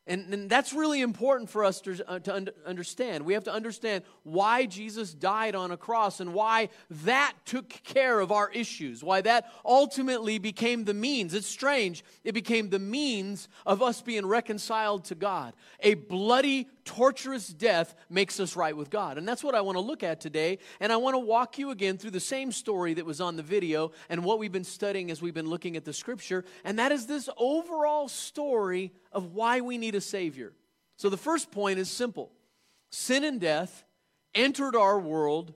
And, 0.07 0.33
and 0.33 0.51
that's 0.51 0.73
really 0.73 1.03
important 1.03 1.51
for 1.51 1.65
us 1.65 1.81
to, 1.83 2.03
uh, 2.09 2.19
to 2.21 2.35
un- 2.35 2.49
understand. 2.67 3.25
We 3.25 3.35
have 3.35 3.45
to 3.45 3.53
understand 3.53 4.03
why 4.23 4.67
Jesus 4.67 5.13
died 5.13 5.55
on 5.55 5.71
a 5.71 5.77
cross 5.77 6.21
and 6.21 6.33
why 6.33 6.71
that 6.91 7.35
took 7.45 7.69
care 7.69 8.19
of 8.19 8.33
our 8.33 8.51
issues, 8.51 9.05
why 9.05 9.21
that 9.21 9.53
ultimately 9.65 10.39
became 10.39 10.85
the 10.85 10.95
means. 10.95 11.35
It's 11.35 11.47
strange. 11.47 12.03
It 12.25 12.33
became 12.33 12.71
the 12.71 12.79
means 12.79 13.49
of 13.67 13.83
us 13.83 14.01
being 14.01 14.27
reconciled 14.27 15.05
to 15.07 15.15
God. 15.15 15.55
A 15.81 15.95
bloody, 15.95 16.69
torturous 16.85 17.49
death 17.49 17.95
makes 18.09 18.41
us 18.41 18.57
right 18.57 18.77
with 18.77 18.91
God. 18.91 19.19
And 19.19 19.27
that's 19.27 19.45
what 19.45 19.55
I 19.55 19.61
want 19.61 19.77
to 19.77 19.81
look 19.81 20.03
at 20.03 20.21
today. 20.21 20.59
And 20.81 20.93
I 20.93 20.97
want 20.97 21.15
to 21.15 21.19
walk 21.19 21.59
you 21.59 21.71
again 21.71 21.99
through 21.99 22.13
the 22.13 22.21
same 22.21 22.53
story 22.53 22.95
that 22.95 23.07
was 23.07 23.21
on 23.21 23.37
the 23.37 23.43
video 23.43 23.93
and 24.09 24.25
what 24.25 24.39
we've 24.39 24.53
been 24.53 24.65
studying 24.65 25.11
as 25.11 25.23
we've 25.23 25.35
been 25.35 25.49
looking 25.49 25.77
at 25.77 25.85
the 25.85 25.93
scripture. 25.93 26.45
And 26.65 26.79
that 26.79 26.93
is 26.93 27.07
this 27.07 27.29
overall 27.37 28.09
story 28.09 28.93
of 29.13 29.35
why 29.35 29.61
we 29.61 29.79
need 29.79 29.95
a 29.95 30.01
Savior. 30.01 30.53
So 30.97 31.09
the 31.09 31.17
first 31.17 31.51
point 31.51 31.79
is 31.79 31.91
simple 31.91 32.33
sin 32.91 33.25
and 33.25 33.41
death 33.41 33.85
entered 34.35 34.77
our 34.77 34.99
world 34.99 35.55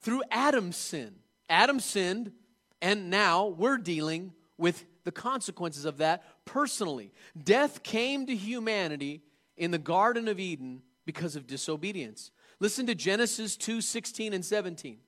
through 0.00 0.22
Adam's 0.30 0.76
sin. 0.76 1.16
Adam 1.48 1.80
sinned, 1.80 2.32
and 2.80 3.10
now 3.10 3.46
we're 3.46 3.78
dealing 3.78 4.32
with 4.56 4.84
the 5.04 5.12
consequences 5.12 5.84
of 5.84 5.98
that 5.98 6.24
personally. 6.44 7.12
Death 7.42 7.82
came 7.82 8.26
to 8.26 8.36
humanity 8.36 9.22
in 9.58 9.70
the 9.70 9.78
Garden 9.78 10.28
of 10.28 10.40
Eden 10.40 10.82
because 11.04 11.36
of 11.36 11.46
disobedience. 11.46 12.30
Listen 12.60 12.86
to 12.86 12.94
Genesis 12.94 13.56
2 13.56 13.80
16 13.80 14.32
and 14.32 14.44
17. 14.44 14.98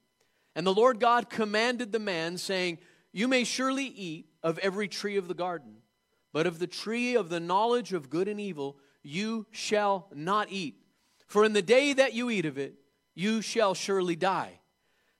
And 0.54 0.66
the 0.66 0.74
Lord 0.74 1.00
God 1.00 1.30
commanded 1.30 1.92
the 1.92 1.98
man, 1.98 2.36
saying, 2.36 2.78
You 3.12 3.28
may 3.28 3.44
surely 3.44 3.84
eat 3.84 4.26
of 4.42 4.58
every 4.58 4.88
tree 4.88 5.16
of 5.16 5.28
the 5.28 5.34
garden, 5.34 5.76
but 6.32 6.46
of 6.46 6.58
the 6.58 6.66
tree 6.66 7.14
of 7.16 7.28
the 7.28 7.40
knowledge 7.40 7.92
of 7.92 8.10
good 8.10 8.28
and 8.28 8.40
evil 8.40 8.76
you 9.02 9.46
shall 9.50 10.08
not 10.14 10.48
eat. 10.50 10.76
For 11.26 11.44
in 11.44 11.52
the 11.52 11.62
day 11.62 11.92
that 11.92 12.12
you 12.12 12.30
eat 12.30 12.44
of 12.44 12.58
it, 12.58 12.74
you 13.14 13.42
shall 13.42 13.74
surely 13.74 14.16
die. 14.16 14.60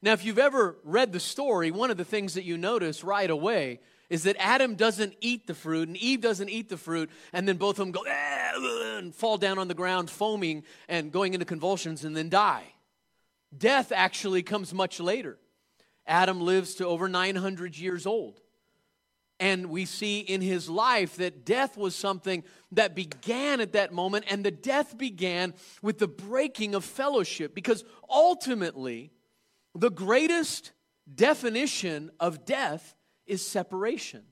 Now, 0.03 0.13
if 0.13 0.25
you've 0.25 0.39
ever 0.39 0.79
read 0.83 1.13
the 1.13 1.21
story, 1.21 1.71
one 1.71 1.91
of 1.91 1.97
the 1.97 2.05
things 2.05 2.35
that 2.35 2.45
you 2.45 2.57
notice 2.57 3.05
right 3.05 3.31
away 3.31 3.81
is 4.11 4.25
that 4.25 4.37
Adam 4.39 4.75
doesn't 4.75 5.15
eat 5.21 5.47
the 5.47 5.55
fruit 5.55 5.89
and 5.89 5.97
Eve 5.97 6.21
doesn't 6.21 6.51
eat 6.51 6.69
the 6.69 6.77
fruit, 6.77 7.09
and 7.33 7.49
then 7.49 7.57
both 7.57 7.79
of 7.79 7.87
them 7.87 7.93
go 7.93 8.05
ah, 8.07 8.99
and 8.99 9.15
fall 9.15 9.39
down 9.39 9.59
on 9.59 9.69
the 9.69 9.75
ground, 9.75 10.11
foaming 10.11 10.65
and 10.89 11.13
going 11.13 11.33
into 11.33 11.47
convulsions, 11.47 12.05
and 12.05 12.17
then 12.17 12.29
die. 12.29 12.65
Death 13.57 13.93
actually 13.93 14.43
comes 14.43 14.75
much 14.75 15.01
later. 15.01 15.39
Adam 16.07 16.41
lives 16.41 16.75
to 16.75 16.87
over 16.87 17.09
900 17.09 17.79
years 17.79 18.05
old. 18.05 18.41
And 19.39 19.71
we 19.71 19.87
see 19.87 20.21
in 20.21 20.43
his 20.43 20.69
life 20.69 21.17
that 21.17 21.47
death 21.47 21.77
was 21.77 21.95
something 21.95 22.45
that 22.73 22.95
began 22.95 23.61
at 23.61 23.73
that 23.73 23.93
moment, 23.93 24.27
and 24.29 24.45
the 24.45 24.51
death 24.51 24.99
began 24.99 25.55
with 25.81 25.99
the 25.99 26.09
breaking 26.09 26.75
of 26.75 26.85
fellowship 26.85 27.55
because 27.55 27.85
ultimately, 28.09 29.13
the 29.75 29.91
greatest 29.91 30.73
definition 31.13 32.11
of 32.21 32.45
death 32.45 32.95
is 33.31 33.47
separation. 33.47 34.25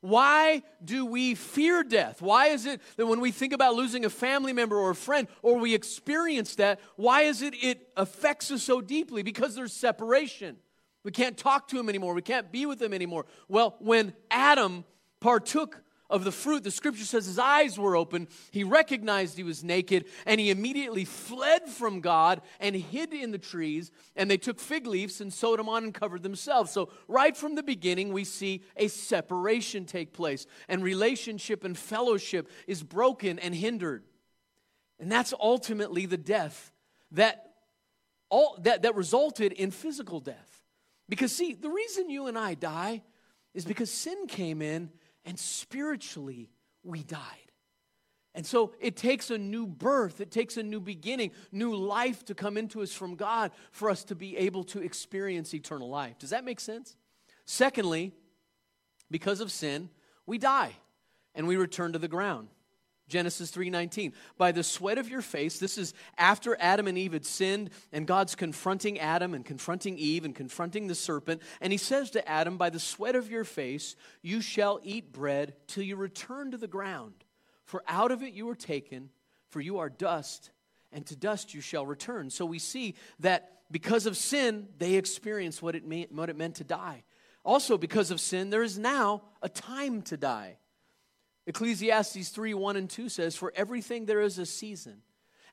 Why 0.00 0.62
do 0.84 1.04
we 1.04 1.34
fear 1.34 1.82
death? 1.82 2.22
Why 2.22 2.48
is 2.48 2.66
it 2.66 2.80
that 2.96 3.06
when 3.06 3.20
we 3.20 3.32
think 3.32 3.52
about 3.52 3.74
losing 3.74 4.04
a 4.04 4.10
family 4.10 4.52
member 4.52 4.76
or 4.76 4.90
a 4.90 4.94
friend 4.94 5.26
or 5.42 5.58
we 5.58 5.74
experience 5.74 6.54
that, 6.56 6.78
why 6.94 7.22
is 7.22 7.42
it 7.42 7.54
it 7.60 7.88
affects 7.96 8.50
us 8.52 8.62
so 8.62 8.80
deeply? 8.80 9.24
Because 9.24 9.56
there's 9.56 9.72
separation. 9.72 10.56
We 11.02 11.10
can't 11.10 11.36
talk 11.36 11.68
to 11.68 11.80
him 11.80 11.88
anymore. 11.88 12.14
We 12.14 12.22
can't 12.22 12.52
be 12.52 12.64
with 12.64 12.80
him 12.80 12.92
anymore. 12.92 13.26
Well, 13.48 13.74
when 13.80 14.12
Adam 14.30 14.84
partook 15.20 15.82
of 16.10 16.24
the 16.24 16.32
fruit, 16.32 16.64
the 16.64 16.70
scripture 16.70 17.04
says 17.04 17.26
his 17.26 17.38
eyes 17.38 17.78
were 17.78 17.94
open. 17.94 18.28
He 18.50 18.64
recognized 18.64 19.36
he 19.36 19.42
was 19.42 19.62
naked, 19.62 20.06
and 20.24 20.40
he 20.40 20.50
immediately 20.50 21.04
fled 21.04 21.68
from 21.68 22.00
God 22.00 22.40
and 22.60 22.74
hid 22.74 23.12
in 23.12 23.30
the 23.30 23.38
trees. 23.38 23.90
And 24.16 24.30
they 24.30 24.38
took 24.38 24.58
fig 24.58 24.86
leaves 24.86 25.20
and 25.20 25.32
sewed 25.32 25.58
them 25.58 25.68
on 25.68 25.84
and 25.84 25.92
covered 25.92 26.22
themselves. 26.22 26.70
So, 26.70 26.90
right 27.08 27.36
from 27.36 27.56
the 27.56 27.62
beginning, 27.62 28.12
we 28.12 28.24
see 28.24 28.62
a 28.76 28.88
separation 28.88 29.84
take 29.84 30.14
place, 30.14 30.46
and 30.68 30.82
relationship 30.82 31.62
and 31.62 31.76
fellowship 31.76 32.50
is 32.66 32.82
broken 32.82 33.38
and 33.38 33.54
hindered. 33.54 34.04
And 34.98 35.12
that's 35.12 35.34
ultimately 35.38 36.06
the 36.06 36.16
death 36.16 36.72
that, 37.12 37.52
all, 38.30 38.58
that, 38.62 38.82
that 38.82 38.94
resulted 38.94 39.52
in 39.52 39.70
physical 39.70 40.20
death. 40.20 40.62
Because, 41.08 41.34
see, 41.34 41.52
the 41.52 41.70
reason 41.70 42.10
you 42.10 42.26
and 42.26 42.38
I 42.38 42.54
die 42.54 43.02
is 43.54 43.64
because 43.64 43.90
sin 43.90 44.26
came 44.26 44.62
in 44.62 44.90
and 45.28 45.38
spiritually 45.38 46.48
we 46.82 47.02
died. 47.02 47.20
And 48.34 48.46
so 48.46 48.72
it 48.80 48.96
takes 48.96 49.30
a 49.30 49.36
new 49.36 49.66
birth, 49.66 50.22
it 50.22 50.30
takes 50.30 50.56
a 50.56 50.62
new 50.62 50.80
beginning, 50.80 51.32
new 51.52 51.74
life 51.74 52.24
to 52.26 52.34
come 52.34 52.56
into 52.56 52.80
us 52.80 52.92
from 52.92 53.14
God 53.14 53.50
for 53.70 53.90
us 53.90 54.04
to 54.04 54.14
be 54.14 54.38
able 54.38 54.64
to 54.64 54.80
experience 54.80 55.52
eternal 55.52 55.90
life. 55.90 56.18
Does 56.18 56.30
that 56.30 56.46
make 56.46 56.60
sense? 56.60 56.96
Secondly, 57.44 58.12
because 59.10 59.40
of 59.40 59.52
sin, 59.52 59.90
we 60.24 60.38
die 60.38 60.72
and 61.34 61.46
we 61.46 61.56
return 61.56 61.92
to 61.92 61.98
the 61.98 62.08
ground. 62.08 62.48
Genesis 63.08 63.50
3:19. 63.50 64.12
By 64.36 64.52
the 64.52 64.62
sweat 64.62 64.98
of 64.98 65.08
your 65.08 65.22
face, 65.22 65.58
this 65.58 65.78
is 65.78 65.94
after 66.16 66.56
Adam 66.60 66.86
and 66.86 66.96
Eve 66.96 67.14
had 67.14 67.26
sinned 67.26 67.70
and 67.92 68.06
God's 68.06 68.34
confronting 68.34 68.98
Adam 68.98 69.34
and 69.34 69.44
confronting 69.44 69.98
Eve 69.98 70.24
and 70.24 70.34
confronting 70.34 70.86
the 70.86 70.94
serpent, 70.94 71.42
and 71.60 71.72
he 71.72 71.78
says 71.78 72.10
to 72.10 72.28
Adam, 72.28 72.56
by 72.56 72.70
the 72.70 72.78
sweat 72.78 73.16
of 73.16 73.30
your 73.30 73.44
face 73.44 73.96
you 74.22 74.40
shall 74.40 74.78
eat 74.82 75.12
bread 75.12 75.56
till 75.66 75.82
you 75.82 75.96
return 75.96 76.50
to 76.50 76.58
the 76.58 76.68
ground, 76.68 77.24
for 77.64 77.82
out 77.88 78.12
of 78.12 78.22
it 78.22 78.34
you 78.34 78.46
were 78.46 78.54
taken, 78.54 79.10
for 79.48 79.60
you 79.60 79.78
are 79.78 79.88
dust, 79.88 80.50
and 80.92 81.06
to 81.06 81.16
dust 81.16 81.54
you 81.54 81.60
shall 81.60 81.86
return. 81.86 82.30
So 82.30 82.44
we 82.46 82.58
see 82.58 82.94
that 83.20 83.62
because 83.70 84.06
of 84.06 84.16
sin, 84.16 84.68
they 84.78 84.94
experienced 84.94 85.62
what 85.62 85.74
it, 85.74 86.12
what 86.12 86.30
it 86.30 86.36
meant 86.36 86.56
to 86.56 86.64
die. 86.64 87.04
Also, 87.44 87.78
because 87.78 88.10
of 88.10 88.20
sin, 88.20 88.50
there 88.50 88.62
is 88.62 88.78
now 88.78 89.22
a 89.42 89.48
time 89.48 90.02
to 90.02 90.16
die. 90.16 90.58
Ecclesiastes 91.48 92.28
3 92.28 92.52
1 92.52 92.76
and 92.76 92.90
2 92.90 93.08
says, 93.08 93.34
For 93.34 93.52
everything 93.56 94.04
there 94.04 94.20
is 94.20 94.38
a 94.38 94.44
season, 94.44 95.00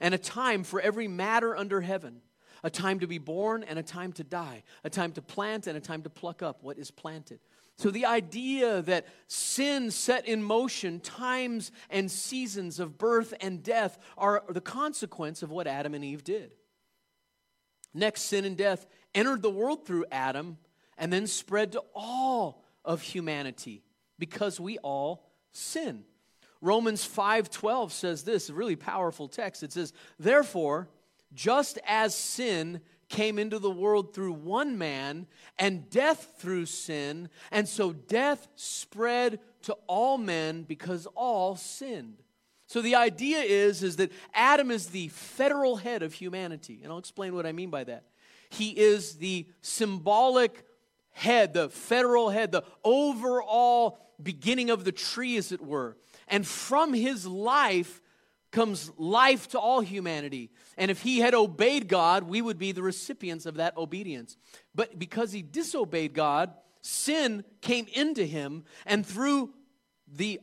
and 0.01 0.13
a 0.13 0.17
time 0.17 0.65
for 0.65 0.81
every 0.81 1.07
matter 1.07 1.55
under 1.55 1.79
heaven, 1.79 2.21
a 2.63 2.69
time 2.69 2.99
to 2.99 3.07
be 3.07 3.17
born 3.17 3.63
and 3.63 3.79
a 3.79 3.83
time 3.83 4.11
to 4.13 4.23
die, 4.23 4.63
a 4.83 4.89
time 4.89 5.13
to 5.13 5.21
plant 5.21 5.67
and 5.67 5.77
a 5.77 5.81
time 5.81 6.03
to 6.03 6.09
pluck 6.09 6.43
up 6.43 6.63
what 6.63 6.77
is 6.77 6.91
planted. 6.91 7.39
So 7.77 7.91
the 7.91 8.05
idea 8.05 8.81
that 8.83 9.07
sin 9.27 9.89
set 9.89 10.27
in 10.27 10.43
motion 10.43 10.99
times 10.99 11.71
and 11.89 12.11
seasons 12.11 12.79
of 12.81 12.97
birth 12.97 13.33
and 13.39 13.63
death 13.63 13.97
are 14.17 14.43
the 14.49 14.61
consequence 14.61 15.43
of 15.43 15.51
what 15.51 15.65
Adam 15.65 15.93
and 15.93 16.03
Eve 16.03 16.25
did. 16.25 16.55
Next, 17.93 18.23
sin 18.23 18.43
and 18.43 18.57
death 18.57 18.85
entered 19.13 19.41
the 19.41 19.49
world 19.49 19.85
through 19.85 20.05
Adam 20.11 20.57
and 20.97 21.11
then 21.11 21.27
spread 21.27 21.71
to 21.71 21.83
all 21.93 22.65
of 22.83 23.01
humanity 23.01 23.83
because 24.19 24.59
we 24.59 24.77
all 24.79 25.25
sin. 25.55 26.05
Romans 26.61 27.05
5:12 27.05 27.91
says 27.91 28.23
this, 28.23 28.49
a 28.49 28.53
really 28.53 28.75
powerful 28.75 29.27
text. 29.27 29.63
It 29.63 29.71
says, 29.71 29.93
"Therefore, 30.17 30.89
just 31.33 31.77
as 31.85 32.15
sin 32.15 32.81
came 33.07 33.37
into 33.37 33.59
the 33.59 33.69
world 33.69 34.13
through 34.13 34.33
one 34.33 34.77
man 34.77 35.27
and 35.59 35.89
death 35.89 36.35
through 36.39 36.65
sin, 36.65 37.29
and 37.51 37.67
so 37.67 37.93
death 37.93 38.47
spread 38.55 39.39
to 39.63 39.73
all 39.87 40.17
men 40.17 40.63
because 40.63 41.05
all 41.15 41.55
sinned." 41.55 42.23
So 42.67 42.81
the 42.81 42.95
idea 42.95 43.41
is 43.41 43.83
is 43.83 43.97
that 43.97 44.11
Adam 44.33 44.71
is 44.71 44.87
the 44.87 45.09
federal 45.09 45.75
head 45.75 46.01
of 46.01 46.13
humanity, 46.13 46.79
and 46.81 46.91
I'll 46.91 46.97
explain 46.97 47.35
what 47.35 47.45
I 47.45 47.51
mean 47.51 47.69
by 47.69 47.83
that. 47.83 48.05
He 48.49 48.71
is 48.71 49.17
the 49.17 49.47
symbolic 49.61 50.65
head, 51.11 51.53
the 51.53 51.69
federal 51.69 52.29
head, 52.29 52.51
the 52.51 52.63
overall 52.83 53.99
beginning 54.21 54.69
of 54.69 54.83
the 54.83 54.91
tree, 54.91 55.37
as 55.37 55.51
it 55.51 55.61
were. 55.61 55.97
And 56.27 56.45
from 56.45 56.93
his 56.93 57.25
life 57.25 58.01
comes 58.51 58.91
life 58.97 59.49
to 59.49 59.59
all 59.59 59.81
humanity. 59.81 60.49
And 60.77 60.89
if 60.89 61.01
he 61.01 61.19
had 61.19 61.33
obeyed 61.33 61.87
God, 61.87 62.23
we 62.23 62.41
would 62.41 62.57
be 62.57 62.71
the 62.71 62.81
recipients 62.81 63.45
of 63.45 63.55
that 63.55 63.75
obedience. 63.77 64.37
But 64.73 64.97
because 64.97 65.31
he 65.31 65.41
disobeyed 65.41 66.13
God, 66.13 66.53
sin 66.81 67.43
came 67.61 67.87
into 67.93 68.25
him, 68.25 68.63
and 68.85 69.05
through 69.05 69.53
the 70.07 70.39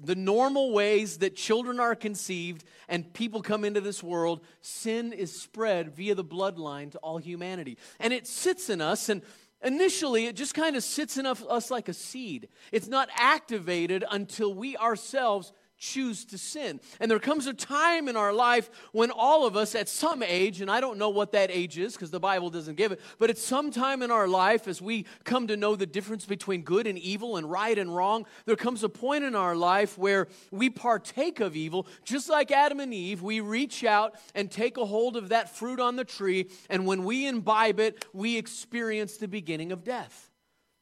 the 0.00 0.14
normal 0.14 0.72
ways 0.72 1.18
that 1.18 1.36
children 1.36 1.80
are 1.80 1.94
conceived 1.94 2.64
and 2.88 3.12
people 3.12 3.42
come 3.42 3.64
into 3.64 3.80
this 3.80 4.02
world, 4.02 4.40
sin 4.60 5.12
is 5.12 5.40
spread 5.40 5.94
via 5.94 6.14
the 6.14 6.24
bloodline 6.24 6.90
to 6.92 6.98
all 6.98 7.18
humanity. 7.18 7.78
And 8.00 8.12
it 8.12 8.26
sits 8.26 8.70
in 8.70 8.80
us, 8.80 9.08
and 9.08 9.22
initially 9.62 10.26
it 10.26 10.36
just 10.36 10.54
kind 10.54 10.76
of 10.76 10.82
sits 10.82 11.16
in 11.18 11.26
us 11.26 11.70
like 11.70 11.88
a 11.88 11.94
seed. 11.94 12.48
It's 12.72 12.88
not 12.88 13.08
activated 13.14 14.04
until 14.10 14.54
we 14.54 14.76
ourselves 14.76 15.52
choose 15.78 16.24
to 16.26 16.38
sin. 16.38 16.80
And 17.00 17.10
there 17.10 17.18
comes 17.18 17.46
a 17.46 17.54
time 17.54 18.08
in 18.08 18.16
our 18.16 18.32
life 18.32 18.70
when 18.92 19.10
all 19.10 19.46
of 19.46 19.56
us, 19.56 19.74
at 19.74 19.88
some 19.88 20.22
age, 20.22 20.60
and 20.60 20.70
I 20.70 20.80
don't 20.80 20.98
know 20.98 21.08
what 21.08 21.32
that 21.32 21.50
age 21.50 21.78
is 21.78 21.94
because 21.94 22.10
the 22.10 22.20
Bible 22.20 22.50
doesn't 22.50 22.74
give 22.74 22.92
it, 22.92 23.00
but 23.18 23.30
at 23.30 23.38
some 23.38 23.70
time 23.70 24.02
in 24.02 24.10
our 24.10 24.28
life, 24.28 24.68
as 24.68 24.82
we 24.82 25.06
come 25.24 25.46
to 25.46 25.56
know 25.56 25.76
the 25.76 25.86
difference 25.86 26.26
between 26.26 26.62
good 26.62 26.86
and 26.86 26.98
evil 26.98 27.36
and 27.36 27.50
right 27.50 27.78
and 27.78 27.94
wrong, 27.94 28.26
there 28.44 28.56
comes 28.56 28.82
a 28.82 28.88
point 28.88 29.24
in 29.24 29.34
our 29.34 29.54
life 29.54 29.96
where 29.96 30.28
we 30.50 30.68
partake 30.68 31.40
of 31.40 31.56
evil, 31.56 31.86
just 32.04 32.28
like 32.28 32.50
Adam 32.50 32.80
and 32.80 32.92
Eve. 32.92 33.22
We 33.22 33.40
reach 33.40 33.84
out 33.84 34.14
and 34.34 34.50
take 34.50 34.76
a 34.76 34.84
hold 34.84 35.16
of 35.16 35.30
that 35.30 35.54
fruit 35.54 35.80
on 35.80 35.96
the 35.96 36.04
tree, 36.04 36.50
and 36.68 36.86
when 36.86 37.04
we 37.04 37.26
imbibe 37.26 37.80
it, 37.80 38.04
we 38.12 38.36
experience 38.36 39.16
the 39.16 39.28
beginning 39.28 39.72
of 39.72 39.84
death. 39.84 40.30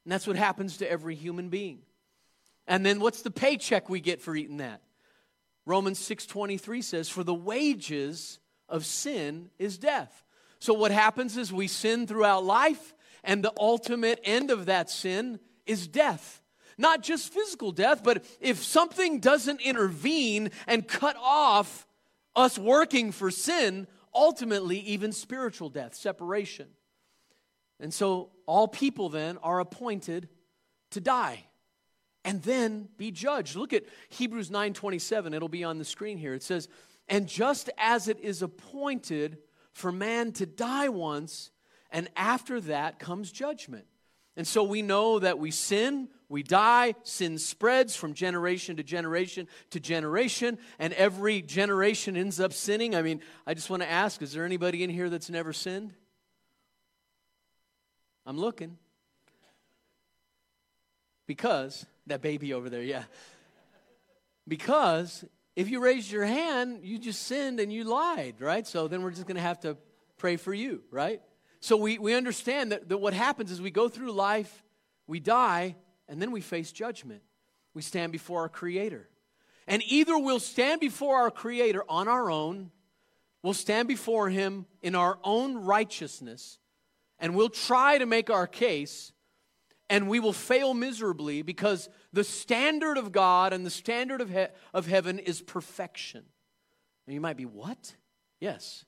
And 0.05 0.11
that's 0.11 0.25
what 0.25 0.37
happens 0.37 0.77
to 0.77 0.89
every 0.89 1.15
human 1.15 1.49
being. 1.49 1.79
And 2.65 2.85
then 2.85 2.99
what's 2.99 3.21
the 3.21 3.31
paycheck 3.31 3.89
we 3.89 3.99
get 3.99 4.21
for 4.21 4.35
eating 4.35 4.57
that? 4.57 4.81
Romans 5.67 5.99
6:23 5.99 6.81
says 6.81 7.09
for 7.09 7.25
the 7.25 7.33
wages 7.33 8.39
of 8.69 8.85
sin 8.85 9.51
is 9.59 9.77
death. 9.77 10.23
So 10.59 10.73
what 10.73 10.91
happens 10.91 11.35
is 11.35 11.51
we 11.51 11.67
sin 11.67 12.07
throughout 12.07 12.45
life 12.45 12.95
and 13.21 13.43
the 13.43 13.53
ultimate 13.59 14.21
end 14.23 14.49
of 14.49 14.67
that 14.67 14.89
sin 14.89 15.41
is 15.65 15.85
death. 15.87 16.41
Not 16.77 17.03
just 17.03 17.33
physical 17.33 17.73
death, 17.73 18.01
but 18.01 18.23
if 18.39 18.63
something 18.63 19.19
doesn't 19.19 19.59
intervene 19.59 20.51
and 20.67 20.87
cut 20.87 21.17
off 21.19 21.85
us 22.33 22.57
working 22.57 23.11
for 23.11 23.29
sin, 23.29 23.87
ultimately 24.15 24.79
even 24.79 25.11
spiritual 25.11 25.69
death, 25.69 25.95
separation. 25.95 26.69
And 27.79 27.93
so 27.93 28.31
all 28.45 28.69
people 28.69 29.09
then 29.09 29.37
are 29.39 29.59
appointed 29.59 30.29
to 30.91 31.01
die 31.01 31.47
and 32.27 32.43
then 32.43 32.89
be 32.97 33.09
judged. 33.09 33.55
Look 33.55 33.71
at 33.71 33.85
Hebrews 34.09 34.51
9:27. 34.51 35.33
It'll 35.33 35.47
be 35.47 35.63
on 35.63 35.77
the 35.77 35.85
screen 35.85 36.17
here. 36.17 36.33
It 36.33 36.43
says, 36.43 36.67
"And 37.07 37.25
just 37.25 37.69
as 37.77 38.09
it 38.09 38.19
is 38.19 38.41
appointed 38.41 39.41
for 39.71 39.93
man 39.93 40.33
to 40.33 40.45
die 40.45 40.89
once, 40.89 41.51
and 41.89 42.09
after 42.17 42.59
that 42.59 42.99
comes 42.99 43.31
judgment." 43.31 43.87
And 44.35 44.45
so 44.45 44.61
we 44.61 44.81
know 44.81 45.19
that 45.19 45.39
we 45.39 45.51
sin, 45.51 46.09
we 46.27 46.43
die, 46.43 46.95
sin 47.03 47.39
spreads 47.39 47.95
from 47.95 48.13
generation 48.13 48.75
to 48.75 48.83
generation 48.83 49.47
to 49.69 49.79
generation, 49.79 50.59
and 50.79 50.91
every 50.93 51.41
generation 51.41 52.17
ends 52.17 52.41
up 52.41 52.51
sinning. 52.51 52.93
I 52.93 53.03
mean, 53.03 53.21
I 53.45 53.53
just 53.53 53.69
want 53.69 53.83
to 53.83 53.89
ask 53.89 54.21
is 54.21 54.33
there 54.33 54.43
anybody 54.43 54.83
in 54.83 54.89
here 54.89 55.09
that's 55.09 55.29
never 55.29 55.53
sinned? 55.53 55.95
I'm 58.25 58.37
looking. 58.37 58.77
Because 61.25 61.85
that 62.07 62.21
baby 62.21 62.53
over 62.53 62.69
there, 62.69 62.83
yeah. 62.83 63.03
Because 64.47 65.25
if 65.55 65.69
you 65.69 65.81
raised 65.81 66.11
your 66.11 66.25
hand, 66.25 66.79
you 66.83 66.99
just 66.99 67.23
sinned 67.23 67.59
and 67.59 67.71
you 67.71 67.83
lied, 67.83 68.35
right? 68.39 68.65
So 68.65 68.87
then 68.87 69.01
we're 69.01 69.11
just 69.11 69.27
going 69.27 69.35
to 69.35 69.41
have 69.41 69.59
to 69.61 69.77
pray 70.17 70.37
for 70.37 70.53
you, 70.53 70.83
right? 70.91 71.21
So 71.59 71.75
we, 71.77 71.97
we 71.97 72.13
understand 72.13 72.71
that, 72.71 72.89
that 72.89 72.97
what 72.97 73.13
happens 73.13 73.51
is 73.51 73.61
we 73.61 73.71
go 73.71 73.89
through 73.89 74.11
life, 74.11 74.63
we 75.07 75.19
die, 75.19 75.75
and 76.07 76.21
then 76.21 76.31
we 76.31 76.41
face 76.41 76.71
judgment. 76.71 77.21
We 77.73 77.81
stand 77.81 78.11
before 78.11 78.41
our 78.41 78.49
Creator. 78.49 79.09
And 79.67 79.83
either 79.87 80.17
we'll 80.17 80.39
stand 80.39 80.79
before 80.79 81.17
our 81.17 81.31
Creator 81.31 81.83
on 81.89 82.07
our 82.07 82.31
own, 82.31 82.71
we'll 83.43 83.53
stand 83.53 83.87
before 83.87 84.29
Him 84.29 84.65
in 84.81 84.95
our 84.95 85.19
own 85.23 85.57
righteousness, 85.57 86.59
and 87.19 87.35
we'll 87.35 87.49
try 87.49 87.97
to 87.97 88.05
make 88.05 88.29
our 88.29 88.47
case, 88.47 89.11
and 89.89 90.09
we 90.09 90.19
will 90.19 90.33
fail 90.33 90.73
miserably 90.73 91.41
because 91.41 91.89
the 92.11 92.23
standard 92.23 92.97
of 92.97 93.11
God 93.11 93.53
and 93.53 93.65
the 93.65 93.69
standard 93.69 94.21
of, 94.21 94.29
he- 94.29 94.47
of 94.73 94.87
heaven 94.87 95.19
is 95.19 95.41
perfection. 95.41 96.23
And 97.05 97.13
you 97.13 97.21
might 97.21 97.37
be, 97.37 97.45
what? 97.45 97.95
Yes. 98.39 98.85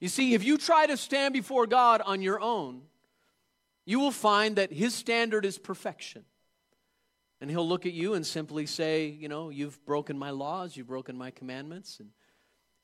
You 0.00 0.08
see, 0.08 0.34
if 0.34 0.44
you 0.44 0.58
try 0.58 0.86
to 0.86 0.96
stand 0.96 1.34
before 1.34 1.66
God 1.66 2.00
on 2.04 2.22
your 2.22 2.40
own, 2.40 2.82
you 3.84 3.98
will 3.98 4.12
find 4.12 4.56
that 4.56 4.72
His 4.72 4.94
standard 4.94 5.44
is 5.44 5.58
perfection. 5.58 6.24
And 7.40 7.50
He'll 7.50 7.66
look 7.66 7.84
at 7.84 7.92
you 7.92 8.14
and 8.14 8.24
simply 8.24 8.66
say, 8.66 9.06
you 9.06 9.28
know, 9.28 9.50
you've 9.50 9.84
broken 9.84 10.18
my 10.18 10.30
laws, 10.30 10.76
you've 10.76 10.86
broken 10.86 11.16
my 11.16 11.30
commandments, 11.32 11.98
and, 11.98 12.10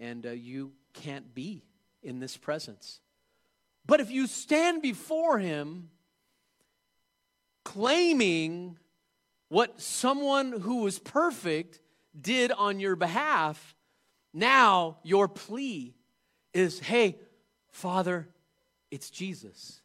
and 0.01 0.27
uh, 0.27 0.31
you 0.31 0.73
can't 0.93 1.35
be 1.35 1.63
in 2.03 2.19
this 2.19 2.37
presence. 2.37 3.01
But 3.87 4.01
if 4.01 4.11
you 4.11 4.27
stand 4.27 4.83
before 4.83 5.39
Him 5.39 5.91
claiming 7.65 8.79
what 9.49 9.81
someone 9.81 10.61
who 10.61 10.83
was 10.83 10.99
perfect 10.99 11.81
did 12.19 12.53
on 12.53 12.81
your 12.81 12.97
behalf, 12.97 13.75
now 14.33 14.99
your 15.03 15.29
plea 15.29 15.95
is 16.53 16.79
hey, 16.81 17.19
Father, 17.71 18.29
it's 18.91 19.11
Jesus. 19.11 19.81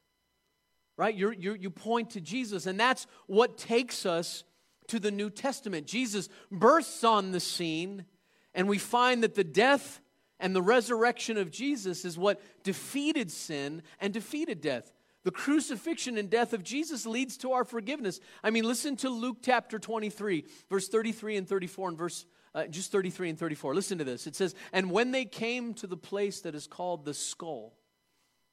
Right? 0.98 1.16
you 1.16 1.32
you 1.32 1.54
you 1.54 1.70
point 1.70 2.10
to 2.12 2.22
Jesus, 2.22 2.66
and 2.66 2.78
that's 2.78 3.08
what 3.26 3.58
takes 3.58 4.06
us 4.06 4.44
to 4.88 5.00
the 5.00 5.12
New 5.12 5.30
Testament. 5.30 5.88
Jesus 5.88 6.28
bursts 6.52 7.04
on 7.04 7.32
the 7.32 7.40
scene, 7.40 8.06
and 8.54 8.68
we 8.68 8.78
find 8.78 9.24
that 9.24 9.36
the 9.36 9.44
death 9.44 10.02
and 10.40 10.56
the 10.56 10.62
resurrection 10.62 11.38
of 11.38 11.52
Jesus 11.52 12.06
is 12.06 12.18
what 12.18 12.42
defeated 12.64 13.32
sin 13.32 13.82
and 14.00 14.14
defeated 14.14 14.62
death. 14.62 14.92
The 15.24 15.32
crucifixion 15.32 16.18
and 16.18 16.30
death 16.30 16.54
of 16.54 16.64
Jesus 16.64 17.06
leads 17.06 17.38
to 17.38 17.52
our 17.52 17.66
forgiveness. 17.66 18.20
I 18.44 18.52
mean, 18.52 18.64
listen 18.64 18.96
to 18.98 19.10
Luke 19.10 19.38
chapter 19.44 19.78
23, 19.78 20.46
verse 20.70 20.88
33 20.88 21.38
and 21.38 21.48
34, 21.48 21.90
and 21.90 21.98
verse 21.98 22.26
uh, 22.56 22.68
just 22.68 22.92
33 22.92 23.32
and 23.32 23.40
34. 23.40 23.76
Listen 23.76 23.98
to 23.98 24.04
this. 24.04 24.28
It 24.28 24.36
says, 24.36 24.56
And 24.72 24.92
when 24.92 25.12
they 25.12 25.26
came 25.26 25.74
to 25.76 25.88
the 25.88 25.98
place 25.98 26.42
that 26.42 26.56
is 26.56 26.68
called 26.68 27.06
the 27.06 27.14
skull, 27.14 27.74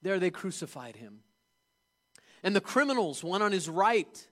there 0.03 0.19
they 0.19 0.31
crucified 0.31 0.97
him. 0.97 1.21
And 2.43 2.55
the 2.55 2.61
criminals, 2.61 3.25
one 3.25 3.43
on 3.43 3.53
his 3.53 3.69
right 3.69 4.29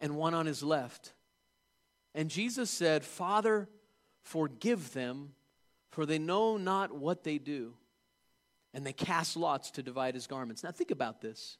and 0.00 0.16
one 0.16 0.34
on 0.34 0.46
his 0.46 0.62
left. 0.62 1.12
And 2.14 2.30
Jesus 2.30 2.70
said, 2.70 3.04
Father, 3.04 3.68
forgive 4.22 4.92
them, 4.92 5.34
for 5.90 6.06
they 6.06 6.18
know 6.18 6.56
not 6.56 6.92
what 6.92 7.24
they 7.24 7.38
do 7.38 7.74
and 8.74 8.86
they 8.86 8.92
cast 8.92 9.36
lots 9.36 9.70
to 9.72 9.82
divide 9.82 10.14
his 10.14 10.26
garments. 10.26 10.62
Now, 10.62 10.70
think 10.70 10.90
about 10.90 11.20
this. 11.20 11.58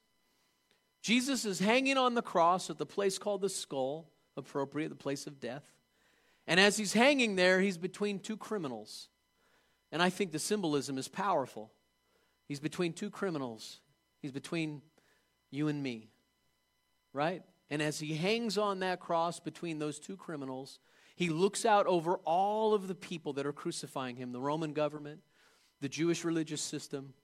Jesus 1.03 1.45
is 1.45 1.59
hanging 1.59 1.97
on 1.97 2.15
the 2.15 2.23
cross 2.23 2.71
at 2.71 2.79
the 2.79 2.87
place 2.87 3.19
called 3.19 3.41
the 3.41 3.49
skull, 3.49 4.11
appropriate, 4.37 4.89
the 4.89 4.95
place 4.95 5.27
of 5.27 5.41
death. 5.41 5.65
And 6.47 6.59
as 6.59 6.77
he's 6.77 6.93
hanging 6.93 7.37
there, 7.37 7.61
he's 7.61 7.79
between 7.79 8.19
two 8.19 8.37
criminals. 8.37 9.09
And 9.93 10.03
I 10.03 10.11
think 10.11 10.33
the 10.33 10.39
symbolism 10.39 10.99
is 10.99 11.09
powerful. 11.09 11.73
He's 12.47 12.61
between 12.61 12.95
two 12.95 13.11
criminals, 13.11 13.81
he's 14.21 14.33
between 14.33 14.83
you 15.51 15.69
and 15.69 15.83
me, 15.83 16.09
right? 17.13 17.43
And 17.71 17.83
as 17.83 18.01
he 18.01 18.15
hangs 18.15 18.57
on 18.57 18.81
that 18.81 19.01
cross 19.01 19.41
between 19.41 19.79
those 19.79 19.99
two 19.99 20.17
criminals, 20.17 20.79
he 21.17 21.29
looks 21.29 21.67
out 21.67 21.87
over 21.87 22.17
all 22.25 22.73
of 22.73 22.89
the 22.89 22.95
people 22.95 23.35
that 23.35 23.47
are 23.47 23.53
crucifying 23.53 24.17
him 24.17 24.33
the 24.33 24.41
Roman 24.41 24.73
government, 24.73 25.21
the 25.81 25.89
Jewish 25.89 26.25
religious 26.25 26.61
system, 26.61 27.15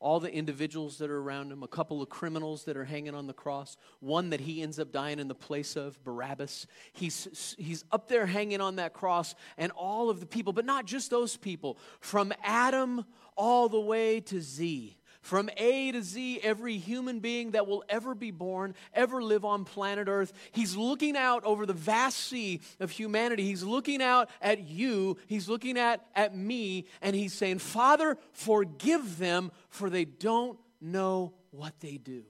all 0.00 0.20
the 0.20 0.32
individuals 0.32 0.98
that 0.98 1.10
are 1.10 1.18
around 1.18 1.50
him, 1.50 1.62
a 1.62 1.68
couple 1.68 2.02
of 2.02 2.08
criminals 2.08 2.64
that 2.64 2.76
are 2.76 2.84
hanging 2.84 3.14
on 3.14 3.26
the 3.26 3.32
cross, 3.32 3.76
one 4.00 4.30
that 4.30 4.40
he 4.40 4.60
ends 4.60 4.78
up 4.78 4.92
dying 4.92 5.18
in 5.18 5.28
the 5.28 5.34
place 5.34 5.76
of, 5.76 6.02
Barabbas. 6.04 6.66
He's, 6.92 7.56
he's 7.58 7.84
up 7.90 8.08
there 8.08 8.26
hanging 8.26 8.60
on 8.60 8.76
that 8.76 8.92
cross, 8.92 9.34
and 9.56 9.72
all 9.72 10.10
of 10.10 10.20
the 10.20 10.26
people, 10.26 10.52
but 10.52 10.66
not 10.66 10.84
just 10.84 11.10
those 11.10 11.36
people, 11.36 11.78
from 12.00 12.32
Adam 12.42 13.06
all 13.36 13.68
the 13.68 13.80
way 13.80 14.20
to 14.20 14.40
Z 14.40 14.96
from 15.24 15.48
A 15.56 15.90
to 15.90 16.02
Z, 16.02 16.40
every 16.42 16.76
human 16.76 17.20
being 17.20 17.52
that 17.52 17.66
will 17.66 17.82
ever 17.88 18.14
be 18.14 18.30
born, 18.30 18.74
ever 18.92 19.22
live 19.22 19.42
on 19.42 19.64
planet 19.64 20.06
Earth. 20.06 20.34
He's 20.52 20.76
looking 20.76 21.16
out 21.16 21.42
over 21.44 21.64
the 21.64 21.72
vast 21.72 22.18
sea 22.18 22.60
of 22.78 22.90
humanity. 22.90 23.42
He's 23.42 23.62
looking 23.62 24.02
out 24.02 24.28
at 24.42 24.68
you. 24.68 25.16
He's 25.26 25.48
looking 25.48 25.78
at, 25.78 26.04
at 26.14 26.36
me, 26.36 26.84
and 27.00 27.16
he's 27.16 27.32
saying, 27.32 27.60
Father, 27.60 28.18
forgive 28.32 29.16
them, 29.16 29.50
for 29.70 29.88
they 29.88 30.04
don't 30.04 30.58
know 30.78 31.32
what 31.52 31.80
they 31.80 31.96
do. 31.96 32.24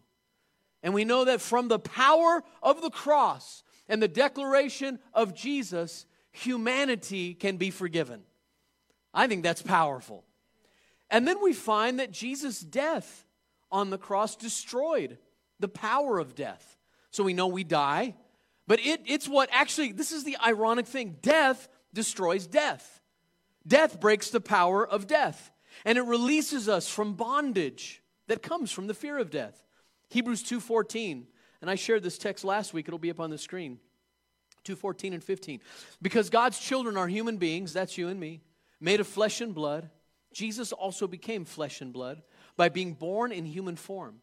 And 0.85 0.95
we 0.95 1.05
know 1.05 1.25
that 1.25 1.41
from 1.41 1.67
the 1.67 1.81
power 1.81 2.45
of 2.63 2.81
the 2.81 2.91
cross 2.91 3.65
and 3.89 4.01
the 4.01 4.07
declaration 4.07 5.01
of 5.13 5.35
Jesus, 5.35 6.07
humanity 6.31 7.35
can 7.35 7.57
be 7.57 7.71
forgiven. 7.71 8.23
I 9.13 9.27
think 9.27 9.43
that's 9.43 9.63
powerful. 9.63 10.25
And 11.15 11.29
then 11.29 11.41
we 11.41 11.53
find 11.53 12.01
that 12.01 12.11
Jesus' 12.11 12.59
death 12.59 13.25
on 13.71 13.91
the 13.91 13.99
cross 13.99 14.35
destroyed 14.35 15.17
the 15.61 15.69
power 15.69 16.19
of 16.19 16.35
death. 16.35 16.77
So 17.13 17.23
we 17.23 17.33
know 17.33 17.47
we 17.47 17.63
die, 17.63 18.17
but 18.67 18.81
it, 18.81 19.03
it's 19.07 19.29
what 19.29 19.49
actually, 19.53 19.93
this 19.93 20.11
is 20.11 20.25
the 20.25 20.37
ironic 20.45 20.89
thing 20.89 21.19
death 21.23 21.69
destroys 21.93 22.49
death. 22.49 23.01
Death 23.65 24.01
breaks 24.01 24.31
the 24.31 24.41
power 24.41 24.85
of 24.85 25.07
death, 25.07 25.53
and 25.85 25.97
it 25.99 26.03
releases 26.03 26.69
us 26.69 26.89
from 26.89 27.15
bondage 27.15 28.03
that 28.27 28.43
comes 28.43 28.73
from 28.73 28.89
the 28.89 28.93
fear 28.93 29.17
of 29.17 29.31
death. 29.31 29.65
Hebrews 30.11 30.43
2:14 30.43 31.29
And 31.61 31.71
I 31.71 31.77
shared 31.77 32.03
this 32.03 32.19
text 32.19 32.45
last 32.45 32.75
week, 32.75 32.89
it'll 32.89 32.99
be 32.99 33.11
up 33.11 33.21
on 33.21 33.31
the 33.31 33.39
screen. 33.39 33.79
2:14 34.65 35.15
and 35.15 35.23
15. 35.23 35.61
Because 36.03 36.29
God's 36.29 36.59
children 36.59 36.97
are 36.97 37.07
human 37.07 37.37
beings, 37.37 37.73
that's 37.73 37.97
you 37.97 38.09
and 38.09 38.19
me, 38.19 38.41
made 38.81 38.99
of 38.99 39.07
flesh 39.07 39.41
and 39.41 39.55
blood. 39.55 39.91
Jesus 40.35 40.73
also 40.73 41.07
became 41.07 41.45
flesh 41.45 41.81
and 41.81 41.93
blood 41.93 42.23
by 42.57 42.69
being 42.69 42.93
born 42.95 43.33
in 43.33 43.47
human 43.47 43.77
form. 43.77 44.21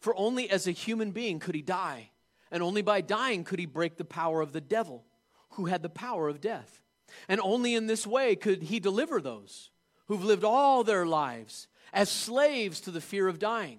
For 0.00 0.14
only 0.16 0.50
as 0.50 0.66
a 0.66 0.72
human 0.72 1.12
being 1.12 1.38
could 1.38 1.54
he 1.54 1.62
die, 1.62 2.10
and 2.50 2.62
only 2.62 2.82
by 2.82 3.00
dying 3.00 3.44
could 3.44 3.58
he 3.58 3.66
break 3.66 3.96
the 3.96 4.04
power 4.04 4.40
of 4.40 4.52
the 4.52 4.60
devil, 4.60 5.04
who 5.52 5.66
had 5.66 5.82
the 5.82 5.88
power 5.88 6.28
of 6.28 6.40
death. 6.40 6.80
And 7.28 7.40
only 7.40 7.74
in 7.74 7.86
this 7.86 8.06
way 8.06 8.36
could 8.36 8.64
he 8.64 8.80
deliver 8.80 9.20
those 9.20 9.70
who've 10.08 10.24
lived 10.24 10.44
all 10.44 10.84
their 10.84 11.06
lives 11.06 11.68
as 11.92 12.10
slaves 12.10 12.80
to 12.80 12.90
the 12.90 13.00
fear 13.00 13.28
of 13.28 13.38
dying. 13.38 13.78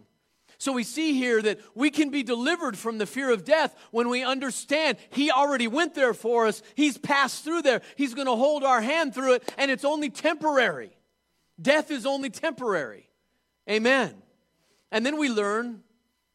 So 0.58 0.72
we 0.72 0.84
see 0.84 1.14
here 1.14 1.42
that 1.42 1.60
we 1.76 1.90
can 1.90 2.10
be 2.10 2.24
delivered 2.24 2.78
from 2.78 2.98
the 2.98 3.06
fear 3.06 3.32
of 3.32 3.44
death 3.44 3.76
when 3.92 4.08
we 4.08 4.24
understand 4.24 4.98
He 5.10 5.30
already 5.30 5.68
went 5.68 5.94
there 5.94 6.14
for 6.14 6.48
us. 6.48 6.62
He's 6.76 6.98
passed 6.98 7.44
through 7.44 7.64
there. 7.64 7.82
He's 7.98 8.14
going 8.14 8.28
to 8.28 8.36
hold 8.36 8.64
our 8.64 8.82
hand 8.82 9.14
through 9.14 9.34
it, 9.34 9.54
and 9.58 9.70
it's 9.70 9.84
only 9.84 10.10
temporary. 10.10 10.96
Death 11.62 11.92
is 11.92 12.06
only 12.06 12.30
temporary. 12.30 13.10
Amen. 13.70 14.16
And 14.92 15.06
then 15.06 15.18
we 15.18 15.30
learn 15.30 15.82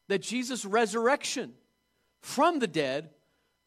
that 0.09 0.23
Jesus' 0.23 0.65
resurrection 0.65 1.53
from 2.21 2.59
the 2.59 2.67
dead 2.67 3.11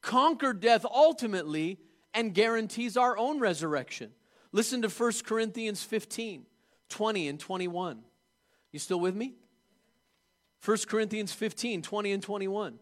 conquered 0.01 0.59
death 0.59 0.85
ultimately 0.85 1.79
and 2.13 2.33
guarantees 2.33 2.97
our 2.97 3.17
own 3.17 3.39
resurrection. 3.39 4.11
Listen 4.51 4.81
to 4.81 4.89
1 4.89 5.13
Corinthians 5.25 5.83
15 5.83 6.45
20 6.89 7.27
and 7.29 7.39
21. 7.39 8.01
You 8.73 8.79
still 8.79 8.99
with 8.99 9.15
me? 9.15 9.35
1 10.65 10.77
Corinthians 10.87 11.31
15 11.31 11.81
20 11.81 12.11
and 12.11 12.23
21. 12.23 12.79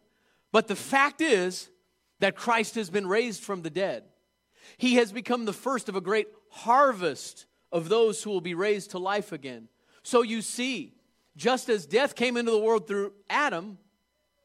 But 0.52 0.68
the 0.68 0.76
fact 0.76 1.22
is 1.22 1.70
that 2.20 2.36
Christ 2.36 2.76
has 2.76 2.90
been 2.90 3.08
raised 3.08 3.44
from 3.44 3.62
the 3.62 3.70
dead. 3.70 4.04
He 4.78 4.96
has 4.96 5.12
become 5.12 5.46
the 5.46 5.54
first 5.54 5.90
of 5.90 5.96
a 5.96 6.02
great 6.02 6.28
harvest 6.50 7.46
of 7.72 7.90
those 7.90 8.24
who 8.24 8.30
will 8.30 8.42
be 8.42 8.54
raised 8.54 8.92
to 8.92 9.00
life 9.00 9.32
again. 9.32 9.68
So 10.04 10.22
you 10.22 10.42
see, 10.42 10.94
just 11.36 11.70
as 11.70 11.86
death 11.86 12.16
came 12.16 12.38
into 12.38 12.52
the 12.52 12.60
world 12.60 12.88
through 12.88 13.14
Adam, 13.30 13.78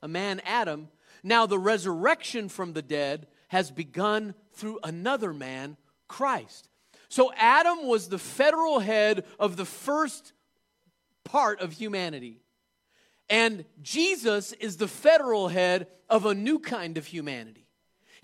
a 0.03 0.09
man 0.09 0.41
Adam, 0.45 0.89
now 1.23 1.47
the 1.47 1.59
resurrection 1.59 2.49
from 2.49 2.73
the 2.73 2.83
dead 2.83 3.27
has 3.49 3.71
begun 3.71 4.35
through 4.53 4.79
another 4.85 5.33
man, 5.33 5.77
Christ. 6.09 6.69
So 7.09 7.33
Adam 7.37 7.87
was 7.87 8.09
the 8.09 8.19
federal 8.19 8.81
head 8.81 9.25
of 9.39 9.57
the 9.57 9.65
first 9.65 10.33
part 11.25 11.61
of 11.61 11.73
humanity. 11.73 12.41
And 13.31 13.65
Jesus 13.81 14.53
is 14.53 14.77
the 14.77 14.89
federal 14.89 15.49
head 15.49 15.87
of 16.11 16.27
a 16.27 16.35
new 16.35 16.59
kind 16.59 16.99
of 16.99 17.07
humanity. 17.07 17.64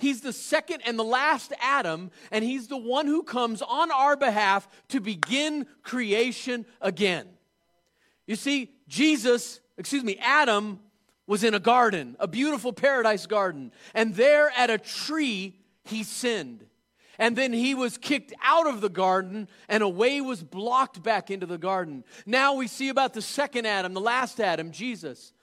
He's 0.00 0.22
the 0.22 0.32
second 0.32 0.82
and 0.86 0.98
the 0.98 1.04
last 1.04 1.52
Adam, 1.60 2.10
and 2.30 2.42
he's 2.42 2.68
the 2.68 2.76
one 2.76 3.06
who 3.06 3.22
comes 3.22 3.62
on 3.62 3.90
our 3.92 4.16
behalf 4.16 4.68
to 4.88 5.00
begin 5.00 5.66
creation 5.82 6.64
again. 6.80 7.28
You 8.26 8.36
see, 8.36 8.70
Jesus, 8.88 9.60
excuse 9.76 10.02
me, 10.02 10.16
Adam 10.20 10.80
was 11.26 11.44
in 11.44 11.54
a 11.54 11.60
garden, 11.60 12.16
a 12.18 12.26
beautiful 12.26 12.72
paradise 12.72 13.26
garden, 13.26 13.72
and 13.94 14.14
there 14.14 14.50
at 14.56 14.70
a 14.70 14.78
tree, 14.78 15.56
he 15.84 16.02
sinned. 16.02 16.64
And 17.18 17.36
then 17.36 17.52
he 17.52 17.74
was 17.74 17.98
kicked 17.98 18.32
out 18.42 18.66
of 18.66 18.80
the 18.80 18.88
garden, 18.88 19.48
and 19.68 19.82
a 19.82 19.88
way 19.88 20.22
was 20.22 20.42
blocked 20.42 21.02
back 21.02 21.30
into 21.30 21.44
the 21.44 21.58
garden. 21.58 22.04
Now 22.24 22.54
we 22.54 22.66
see 22.66 22.88
about 22.88 23.12
the 23.12 23.20
second 23.20 23.66
Adam, 23.66 23.92
the 23.92 24.00
last 24.00 24.40
Adam, 24.40 24.72
Jesus. 24.72 25.34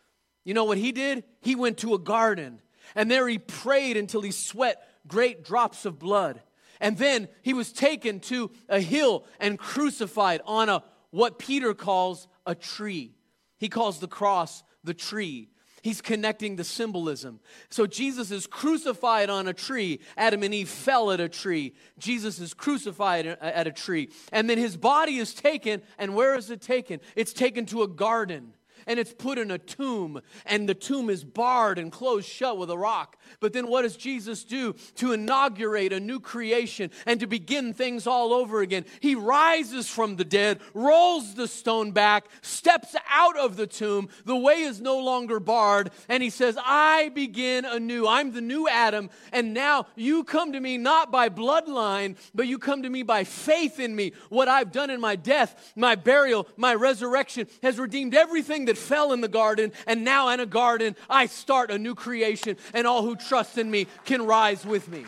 You 0.43 0.56
know 0.56 0.63
what 0.63 0.80
he 0.80 0.91
did? 0.91 1.24
He 1.41 1.56
went 1.56 1.78
to 1.80 1.93
a 1.93 2.00
garden, 2.00 2.60
and 2.95 3.10
there 3.10 3.28
he 3.28 3.39
prayed 3.39 3.97
until 3.97 4.21
he 4.21 4.32
sweat 4.32 4.88
great 5.08 5.43
drops 5.43 5.86
of 5.86 6.00
blood. 6.00 6.41
And 6.80 6.97
then 6.97 7.28
he 7.41 7.54
was 7.54 7.71
taken 7.71 8.19
to 8.21 8.52
a 8.69 8.80
hill 8.80 9.26
and 9.39 9.58
crucified 9.58 10.41
on 10.45 10.69
a 10.69 10.84
what 11.10 11.39
Peter 11.39 11.73
calls 11.73 12.28
a 12.45 12.54
tree. 12.54 13.15
He 13.58 13.69
calls 13.69 14.00
the 14.00 14.08
cross 14.08 14.63
the 14.84 14.93
tree. 14.93 15.50
He's 15.82 16.02
connecting 16.02 16.56
the 16.56 16.63
symbolism. 16.63 17.39
So 17.69 17.88
Jesus 17.88 18.30
is 18.32 18.45
crucified 18.45 19.30
on 19.30 19.47
a 19.47 19.54
tree. 19.54 20.02
Adam 20.17 20.43
and 20.43 20.54
Eve 20.54 20.67
fell 20.67 21.12
at 21.12 21.19
a 21.19 21.30
tree. 21.30 21.76
Jesus 21.97 22.39
is 22.39 22.54
crucified 22.54 23.26
at 23.26 23.67
a 23.67 23.71
tree. 23.71 24.10
And 24.34 24.50
then 24.50 24.58
his 24.58 24.76
body 24.76 25.17
is 25.17 25.34
taken, 25.34 25.82
and 25.97 26.13
where 26.13 26.36
is 26.36 26.50
it 26.50 26.62
taken? 26.62 27.00
It's 27.15 27.32
taken 27.32 27.65
to 27.67 27.84
a 27.84 27.88
garden 27.88 28.54
and 28.85 28.99
it's 28.99 29.13
put 29.13 29.37
in 29.37 29.51
a 29.51 29.57
tomb, 29.57 30.21
and 30.45 30.67
the 30.67 30.75
tomb 30.75 31.09
is 31.09 31.23
barred 31.23 31.79
and 31.79 31.91
closed 31.91 32.27
shut 32.27 32.57
with 32.57 32.69
a 32.69 32.77
rock. 32.77 33.17
But 33.39 33.53
then 33.53 33.67
what 33.67 33.81
does 33.81 33.97
Jesus 33.97 34.43
do 34.43 34.73
to 34.95 35.11
inaugurate 35.11 35.93
a 35.93 35.99
new 35.99 36.19
creation 36.19 36.91
and 37.05 37.19
to 37.19 37.27
begin 37.27 37.73
things 37.73 38.07
all 38.07 38.33
over 38.33 38.61
again? 38.61 38.85
He 38.99 39.15
rises 39.15 39.87
from 39.87 40.15
the 40.15 40.25
dead, 40.25 40.61
rolls 40.73 41.35
the 41.35 41.47
stone 41.47 41.91
back, 41.91 42.25
steps 42.41 42.95
out 43.09 43.37
of 43.37 43.57
the 43.57 43.67
tomb. 43.67 44.09
The 44.25 44.35
way 44.35 44.61
is 44.61 44.79
no 44.81 44.99
longer 44.99 45.39
barred, 45.39 45.91
and 46.07 46.21
he 46.21 46.29
says, 46.29 46.57
I 46.59 47.09
begin 47.09 47.65
anew. 47.65 48.07
I'm 48.07 48.31
the 48.31 48.41
new 48.41 48.67
Adam, 48.67 49.09
and 49.31 49.53
now 49.53 49.87
you 49.95 50.23
come 50.23 50.53
to 50.53 50.59
me 50.59 50.77
not 50.77 51.11
by 51.11 51.29
bloodline, 51.29 52.17
but 52.33 52.47
you 52.47 52.57
come 52.57 52.83
to 52.83 52.89
me 52.89 53.03
by 53.03 53.23
faith 53.23 53.79
in 53.79 53.95
me. 53.95 54.13
What 54.29 54.47
I've 54.47 54.71
done 54.71 54.89
in 54.89 55.01
my 55.01 55.15
death, 55.15 55.73
my 55.75 55.95
burial, 55.95 56.47
my 56.57 56.75
resurrection 56.75 57.47
has 57.63 57.79
redeemed 57.79 58.15
everything 58.15 58.65
that 58.67 58.77
fell 58.77 59.12
in 59.12 59.21
the 59.21 59.27
garden, 59.27 59.71
and 59.86 60.03
now 60.03 60.30
in 60.30 60.39
a 60.39 60.45
garden, 60.45 60.95
I 61.10 61.25
start 61.25 61.71
a 61.71 61.77
new 61.77 61.95
creation, 61.95 62.58
and 62.73 62.86
all 62.86 63.03
who 63.03 63.15
trust 63.15 63.58
in 63.58 63.69
me 63.69 63.88
can 64.06 64.25
rise 64.25 64.65
with 64.65 64.88
me. 64.88 65.06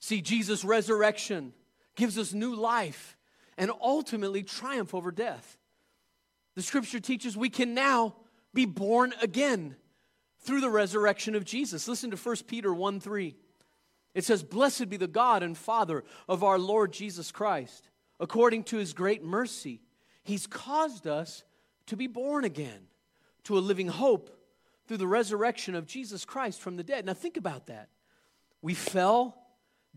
See, 0.00 0.20
Jesus' 0.20 0.64
resurrection 0.64 1.52
gives 1.94 2.18
us 2.18 2.32
new 2.32 2.56
life 2.56 3.16
and 3.56 3.70
ultimately 3.80 4.42
triumph 4.42 4.94
over 4.94 5.12
death. 5.12 5.56
The 6.56 6.62
scripture 6.62 6.98
teaches 6.98 7.36
we 7.36 7.50
can 7.50 7.74
now 7.74 8.16
be 8.52 8.64
born 8.64 9.14
again 9.22 9.76
through 10.40 10.62
the 10.62 10.70
resurrection 10.70 11.34
of 11.34 11.44
Jesus. 11.44 11.86
Listen 11.86 12.10
to 12.10 12.16
1 12.16 12.36
Peter 12.48 12.74
1 12.74 12.98
3. 12.98 13.36
It 14.14 14.24
says, 14.24 14.42
Blessed 14.42 14.88
be 14.88 14.96
the 14.96 15.06
God 15.06 15.42
and 15.42 15.56
Father 15.56 16.02
of 16.28 16.42
our 16.42 16.58
Lord 16.58 16.92
Jesus 16.92 17.30
Christ 17.30 17.89
according 18.20 18.64
to 18.64 18.76
his 18.76 18.92
great 18.92 19.24
mercy, 19.24 19.80
he's 20.22 20.46
caused 20.46 21.06
us 21.06 21.42
to 21.86 21.96
be 21.96 22.06
born 22.06 22.44
again 22.44 22.86
to 23.44 23.56
a 23.56 23.60
living 23.60 23.88
hope 23.88 24.36
through 24.86 24.98
the 24.98 25.06
resurrection 25.06 25.74
of 25.74 25.86
Jesus 25.86 26.24
Christ 26.24 26.60
from 26.60 26.76
the 26.76 26.84
dead. 26.84 27.06
Now, 27.06 27.14
think 27.14 27.36
about 27.36 27.66
that. 27.66 27.88
We 28.60 28.74
fell, 28.74 29.42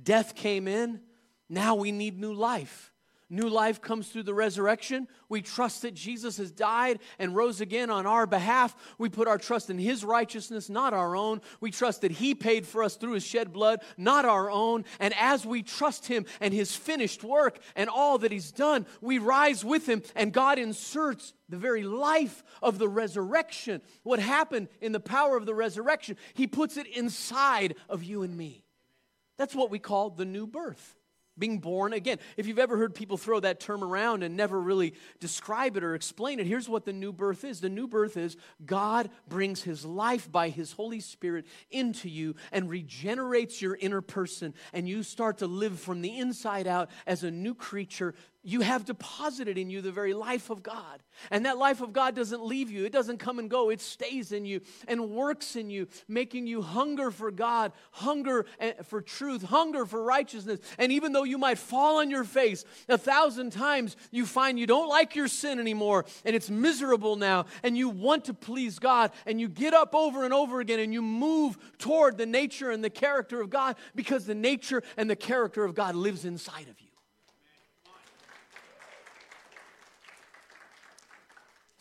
death 0.02 0.36
came 0.36 0.68
in, 0.68 1.02
now 1.50 1.76
we 1.76 1.92
need 1.92 2.18
new 2.18 2.34
life. 2.34 2.93
New 3.34 3.50
life 3.50 3.82
comes 3.82 4.10
through 4.10 4.22
the 4.22 4.34
resurrection. 4.34 5.08
We 5.28 5.42
trust 5.42 5.82
that 5.82 5.96
Jesus 5.96 6.38
has 6.38 6.52
died 6.52 7.00
and 7.18 7.36
rose 7.36 7.62
again 7.62 7.90
on 7.90 8.06
our 8.06 8.28
behalf. 8.28 8.76
We 9.00 9.10
put 9.10 9.28
our 9.28 9.40
trust 9.40 9.72
in 9.72 9.80
His 9.80 10.06
righteousness, 10.06 10.70
not 10.70 10.94
our 10.94 11.16
own. 11.16 11.42
We 11.60 11.72
trust 11.72 12.02
that 12.02 12.12
He 12.12 12.36
paid 12.36 12.68
for 12.68 12.84
us 12.84 12.96
through 12.96 13.14
His 13.14 13.26
shed 13.26 13.52
blood, 13.52 13.82
not 13.98 14.24
our 14.24 14.52
own. 14.52 14.86
And 15.00 15.16
as 15.20 15.48
we 15.48 15.64
trust 15.64 16.06
Him 16.06 16.28
and 16.42 16.54
His 16.54 16.76
finished 16.76 17.24
work 17.24 17.58
and 17.76 17.90
all 17.90 18.20
that 18.20 18.32
He's 18.32 18.52
done, 18.52 18.86
we 19.02 19.18
rise 19.18 19.66
with 19.66 19.90
Him, 19.90 20.04
and 20.16 20.32
God 20.32 20.60
inserts 20.60 21.34
the 21.50 21.58
very 21.58 21.82
life 21.82 22.44
of 22.62 22.78
the 22.78 22.88
resurrection. 22.88 23.82
What 24.04 24.20
happened 24.20 24.68
in 24.80 24.92
the 24.92 25.00
power 25.00 25.38
of 25.38 25.48
the 25.48 25.56
resurrection, 25.56 26.18
He 26.36 26.46
puts 26.46 26.78
it 26.78 26.86
inside 26.86 27.74
of 27.90 28.04
you 28.04 28.22
and 28.22 28.38
me. 28.38 28.64
That's 29.40 29.56
what 29.56 29.72
we 29.72 29.80
call 29.80 30.12
the 30.12 30.24
new 30.24 30.46
birth 30.46 31.00
being 31.38 31.60
born 31.60 31.94
again. 31.94 32.20
If 32.38 32.48
you've 32.48 32.60
ever 32.60 32.78
heard 32.78 32.94
people 32.94 33.18
throw 33.18 33.40
that 33.40 33.60
term 33.60 33.84
around 33.84 34.24
and 34.24 34.38
never 34.38 34.60
really 34.60 34.94
describe 35.20 35.78
it 35.78 35.84
or 35.84 35.96
explain 35.96 36.40
it, 36.40 36.46
here's 36.46 36.70
what 36.70 36.86
the 36.86 36.94
new 36.94 37.12
birth 37.12 37.44
is. 37.44 37.60
The 37.60 37.70
new 37.70 37.88
birth 37.88 38.18
is 38.18 38.38
God 38.66 39.10
brings 39.28 39.64
his 39.64 39.86
life 39.86 40.32
by 40.32 40.50
his 40.50 40.74
Holy 40.74 41.00
Spirit 41.00 41.46
into 41.72 42.10
you 42.10 42.36
and 42.52 42.70
regenerates 42.70 43.62
your 43.62 43.76
inner 43.76 44.02
person, 44.02 44.54
and 44.74 44.88
you 44.88 45.04
start 45.04 45.40
to 45.40 45.48
live 45.48 45.80
from 45.80 46.02
the 46.02 46.18
inside 46.18 46.68
out 46.68 46.90
as 47.08 47.24
a 47.24 47.32
new 47.32 47.56
creature 47.56 48.14
you 48.44 48.62
have 48.62 48.86
deposited 48.86 49.58
in 49.58 49.70
you 49.70 49.82
the 49.82 49.92
very 49.92 50.14
life 50.14 50.50
of 50.50 50.62
God. 50.64 51.02
And 51.32 51.46
that 51.46 51.58
life 51.58 51.82
of 51.82 51.94
God 51.94 52.16
doesn't 52.16 52.44
leave 52.44 52.70
you, 52.70 52.86
it 52.86 52.92
doesn't 52.92 53.18
come 53.18 53.40
and 53.40 53.50
go. 53.50 53.70
It 53.70 53.82
stays 53.82 54.32
in 54.32 54.46
you 54.46 54.62
and 54.88 55.10
works 55.12 55.56
in 55.56 55.70
you, 55.70 55.88
making 56.08 56.48
you 56.48 56.62
hunger 56.62 57.12
for 57.12 57.32
God, 57.32 57.72
hunger 57.92 58.46
eh, 58.60 58.74
for 58.84 59.02
truth, 59.02 59.44
hunger 59.44 59.86
for 59.86 60.04
righteousness. 60.04 60.60
And 60.78 60.92
even 60.92 61.14
though 61.14 61.24
you 61.24 61.38
might 61.38 61.58
fall 61.58 62.00
on 62.00 62.10
your 62.10 62.24
face 62.24 62.66
a 62.90 62.98
thousand 62.98 63.52
times, 63.52 63.96
you 64.12 64.26
find 64.26 64.60
you 64.60 64.68
don't 64.68 64.90
like 64.90 65.16
your 65.16 65.28
sin 65.28 65.60
anymore 65.60 66.06
and 66.26 66.36
it's 66.36 66.50
miserable 66.50 67.16
now, 67.16 67.46
and 67.64 67.78
you 67.78 67.90
want 67.90 68.26
to 68.26 68.34
please 68.34 68.80
God, 68.80 69.12
and 69.26 69.40
you 69.40 69.48
get 69.48 69.74
up 69.74 69.96
over 69.96 70.24
and 70.24 70.34
over 70.34 70.60
again 70.60 70.80
and 70.80 70.94
you 70.94 71.02
move 71.02 71.58
toward 71.78 72.18
the 72.18 72.26
nature 72.26 72.72
and 72.72 72.84
the 72.84 72.90
character 72.90 73.42
of 73.42 73.50
God 73.50 73.76
because 73.96 74.26
the 74.26 74.36
nature 74.36 74.84
and 74.98 75.10
the 75.10 75.16
character 75.16 75.64
of 75.64 75.76
God 75.76 75.96
lives 75.96 76.26
inside 76.26 76.68
of 76.70 76.80
you. 76.82 76.83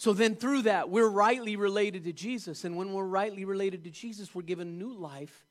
So 0.03 0.13
then, 0.13 0.35
through 0.35 0.63
that, 0.63 0.91
we're 0.91 1.09
rightly 1.09 1.55
related 1.55 2.03
to 2.07 2.13
Jesus. 2.13 2.65
And 2.65 2.77
when 2.77 2.93
we're 2.93 3.05
rightly 3.05 3.45
related 3.45 3.85
to 3.85 3.91
Jesus, 3.91 4.35
we're 4.35 4.43
given 4.43 4.77
new 4.77 4.93
life 4.93 5.47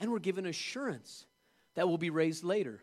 and 0.00 0.10
we're 0.10 0.20
given 0.20 0.46
assurance 0.46 1.26
that 1.74 1.86
we'll 1.86 1.98
be 1.98 2.08
raised 2.08 2.42
later. 2.42 2.80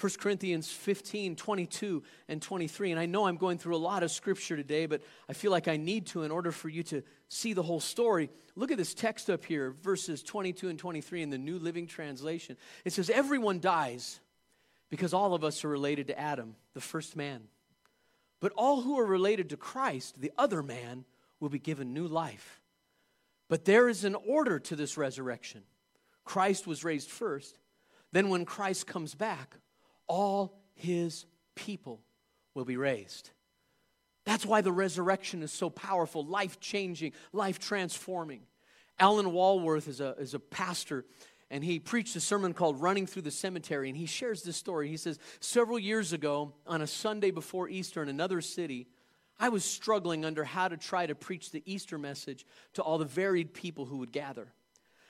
1 0.00 0.12
Corinthians 0.18 0.70
15, 0.70 1.36
22 1.36 2.02
and 2.28 2.40
23. 2.40 2.92
And 2.92 2.98
I 2.98 3.04
know 3.04 3.26
I'm 3.26 3.36
going 3.36 3.58
through 3.58 3.76
a 3.76 3.84
lot 3.84 4.02
of 4.02 4.10
scripture 4.10 4.56
today, 4.56 4.86
but 4.86 5.02
I 5.28 5.34
feel 5.34 5.50
like 5.50 5.68
I 5.68 5.76
need 5.76 6.06
to 6.06 6.22
in 6.22 6.30
order 6.30 6.50
for 6.50 6.70
you 6.70 6.82
to 6.84 7.02
see 7.28 7.52
the 7.52 7.62
whole 7.62 7.78
story. 7.78 8.30
Look 8.56 8.70
at 8.70 8.78
this 8.78 8.94
text 8.94 9.28
up 9.28 9.44
here, 9.44 9.74
verses 9.82 10.22
22 10.22 10.70
and 10.70 10.78
23 10.78 11.20
in 11.20 11.28
the 11.28 11.36
New 11.36 11.58
Living 11.58 11.86
Translation. 11.86 12.56
It 12.86 12.94
says, 12.94 13.10
Everyone 13.10 13.60
dies 13.60 14.18
because 14.88 15.12
all 15.12 15.34
of 15.34 15.44
us 15.44 15.62
are 15.62 15.68
related 15.68 16.06
to 16.06 16.18
Adam, 16.18 16.56
the 16.72 16.80
first 16.80 17.16
man. 17.16 17.42
But 18.40 18.52
all 18.56 18.80
who 18.80 18.98
are 18.98 19.06
related 19.06 19.50
to 19.50 19.56
Christ, 19.56 20.20
the 20.20 20.32
other 20.38 20.62
man, 20.62 21.04
will 21.38 21.50
be 21.50 21.58
given 21.58 21.92
new 21.92 22.06
life. 22.06 22.60
But 23.48 23.64
there 23.64 23.88
is 23.88 24.04
an 24.04 24.14
order 24.14 24.58
to 24.58 24.76
this 24.76 24.96
resurrection. 24.96 25.62
Christ 26.24 26.66
was 26.66 26.84
raised 26.84 27.10
first. 27.10 27.58
Then, 28.12 28.28
when 28.28 28.44
Christ 28.44 28.86
comes 28.86 29.14
back, 29.14 29.56
all 30.06 30.58
his 30.74 31.26
people 31.54 32.00
will 32.54 32.64
be 32.64 32.76
raised. 32.76 33.30
That's 34.24 34.46
why 34.46 34.60
the 34.60 34.72
resurrection 34.72 35.42
is 35.42 35.52
so 35.52 35.70
powerful, 35.70 36.24
life 36.24 36.60
changing, 36.60 37.12
life 37.32 37.58
transforming. 37.58 38.42
Alan 38.98 39.32
Walworth 39.32 39.88
is 39.88 40.00
a, 40.00 40.14
is 40.18 40.34
a 40.34 40.38
pastor, 40.38 41.04
and 41.50 41.64
he 41.64 41.80
preached 41.80 42.14
a 42.14 42.20
sermon 42.20 42.54
called 42.54 42.80
Running 42.80 43.06
Through 43.06 43.22
the 43.22 43.30
Cemetery, 43.30 43.88
and 43.88 43.96
he 43.98 44.06
shares 44.06 44.42
this 44.42 44.56
story. 44.56 44.88
He 44.88 44.96
says, 44.96 45.18
Several 45.40 45.78
years 45.78 46.12
ago, 46.12 46.52
on 46.66 46.80
a 46.80 46.86
Sunday 46.86 47.32
before 47.32 47.68
Easter 47.68 48.02
in 48.02 48.08
another 48.08 48.40
city, 48.40 48.86
I 49.38 49.48
was 49.48 49.64
struggling 49.64 50.24
under 50.24 50.44
how 50.44 50.68
to 50.68 50.76
try 50.76 51.06
to 51.06 51.14
preach 51.14 51.50
the 51.50 51.62
Easter 51.66 51.98
message 51.98 52.46
to 52.74 52.82
all 52.82 52.98
the 52.98 53.04
varied 53.04 53.52
people 53.52 53.86
who 53.86 53.96
would 53.98 54.12
gather. 54.12 54.52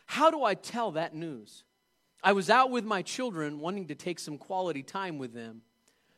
How 0.06 0.30
do 0.30 0.42
I 0.42 0.54
tell 0.54 0.92
that 0.92 1.14
news? 1.14 1.64
I 2.22 2.32
was 2.32 2.48
out 2.48 2.70
with 2.70 2.84
my 2.84 3.02
children 3.02 3.60
wanting 3.60 3.88
to 3.88 3.94
take 3.94 4.18
some 4.18 4.38
quality 4.38 4.82
time 4.82 5.18
with 5.18 5.34
them, 5.34 5.62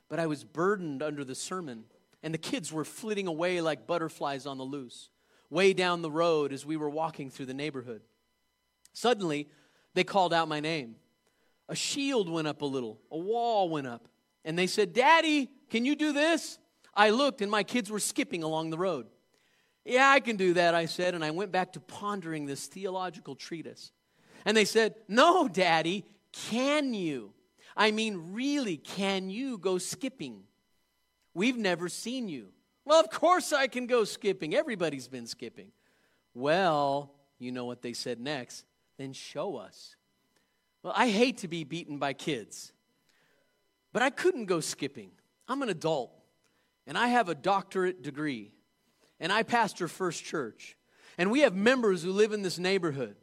but 0.09 0.21
I 0.21 0.27
was 0.27 0.45
burdened 0.45 1.03
under 1.03 1.25
the 1.25 1.35
sermon, 1.35 1.85
and 2.23 2.33
the 2.33 2.39
kids 2.39 2.73
were 2.73 2.85
flitting 2.85 3.27
away 3.27 3.61
like 3.61 3.87
butterflies 3.87 4.47
on 4.47 4.59
the 4.59 4.65
loose, 4.65 5.11
way 5.51 5.73
down 5.73 6.03
the 6.03 6.11
road 6.11 6.53
as 6.53 6.67
we 6.67 6.77
were 6.77 6.91
walking 6.91 7.31
through 7.31 7.47
the 7.47 7.55
neighborhood. 7.55 8.03
Suddenly, 8.93 9.49
they 9.95 10.05
called 10.05 10.33
out 10.33 10.49
my 10.49 10.61
name. 10.61 10.97
A 11.69 11.75
shield 11.75 12.29
went 12.29 12.49
up 12.49 12.63
a 12.63 12.67
little, 12.67 13.01
a 13.11 13.19
wall 13.19 13.69
went 13.69 13.87
up, 13.87 14.09
and 14.45 14.59
they 14.59 14.67
said, 14.67 14.93
Daddy, 14.93 15.49
can 15.71 15.85
you 15.85 15.97
do 15.97 16.13
this? 16.13 16.59
I 16.95 17.11
looked, 17.11 17.41
and 17.41 17.51
my 17.51 17.63
kids 17.63 17.91
were 17.91 18.01
skipping 18.01 18.43
along 18.43 18.71
the 18.71 18.79
road. 18.79 19.07
Yeah, 19.85 20.09
I 20.09 20.21
can 20.21 20.37
do 20.37 20.55
that, 20.55 20.75
I 20.75 20.87
said, 20.87 21.15
and 21.15 21.25
I 21.25 21.31
went 21.31 21.51
back 21.51 21.73
to 21.73 21.81
pondering 21.81 22.47
this 22.47 22.67
theological 22.67 23.35
treatise. 23.35 23.91
And 24.45 24.57
they 24.57 24.65
said, 24.65 24.95
No, 25.09 25.49
Daddy, 25.49 26.05
can 26.33 26.95
you? 26.95 27.33
I 27.77 27.91
mean, 27.91 28.33
really, 28.33 28.77
can 28.77 29.31
you 29.31 29.59
go 29.59 29.79
skipping? 29.79 30.43
We've 31.35 31.57
never 31.57 31.89
seen 31.89 32.29
you. 32.29 32.49
Well, 32.85 33.01
of 33.01 33.11
course 33.11 33.53
I 33.53 33.67
can 33.67 33.87
go 33.87 34.05
skipping. 34.05 34.55
Everybody's 34.55 35.09
been 35.09 35.27
skipping. 35.27 35.69
Well, 36.35 37.15
you 37.39 37.53
know 37.53 37.65
what 37.65 37.83
they 37.83 37.93
said 37.93 38.21
next. 38.21 38.65
Then 39.03 39.13
show 39.13 39.57
us. 39.57 39.97
Well, 40.85 40.93
I 40.95 41.09
hate 41.09 41.39
to 41.39 41.49
be 41.49 41.65
beaten 41.65 41.99
by 41.99 42.13
kids, 42.13 42.73
but 43.93 44.01
I 44.01 44.11
couldn't 44.11 44.45
go 44.45 44.61
skipping. 44.61 45.11
I'm 45.49 45.61
an 45.63 45.69
adult, 45.69 46.13
and 46.87 46.97
I 46.97 47.09
have 47.09 47.29
a 47.29 47.35
doctorate 47.35 48.03
degree, 48.03 48.53
and 49.19 49.33
I 49.33 49.43
pastor 49.43 49.89
First 49.89 50.23
Church, 50.23 50.77
and 51.19 51.33
we 51.33 51.41
have 51.41 51.53
members 51.53 52.05
who 52.05 52.13
live 52.13 52.33
in 52.33 52.43
this 52.43 52.61
neighborhood. 52.61 53.17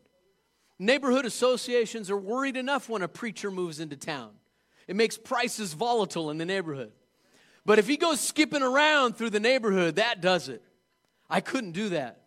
Neighborhood 0.80 1.26
associations 1.26 2.12
are 2.12 2.18
worried 2.18 2.58
enough 2.58 2.90
when 2.90 3.02
a 3.02 3.08
preacher 3.08 3.50
moves 3.50 3.80
into 3.80 3.96
town. 3.96 4.32
It 4.86 4.98
makes 4.98 5.18
prices 5.18 5.76
volatile 5.76 6.30
in 6.30 6.38
the 6.38 6.46
neighborhood. 6.46 6.92
But 7.66 7.80
if 7.80 7.88
he 7.88 7.96
goes 7.96 8.20
skipping 8.20 8.64
around 8.64 9.16
through 9.16 9.30
the 9.30 9.40
neighborhood, 9.40 9.96
that 9.96 10.20
does 10.20 10.50
it. 10.50 10.62
I 11.30 11.40
couldn't 11.40 11.72
do 11.72 11.88
that. 11.90 12.20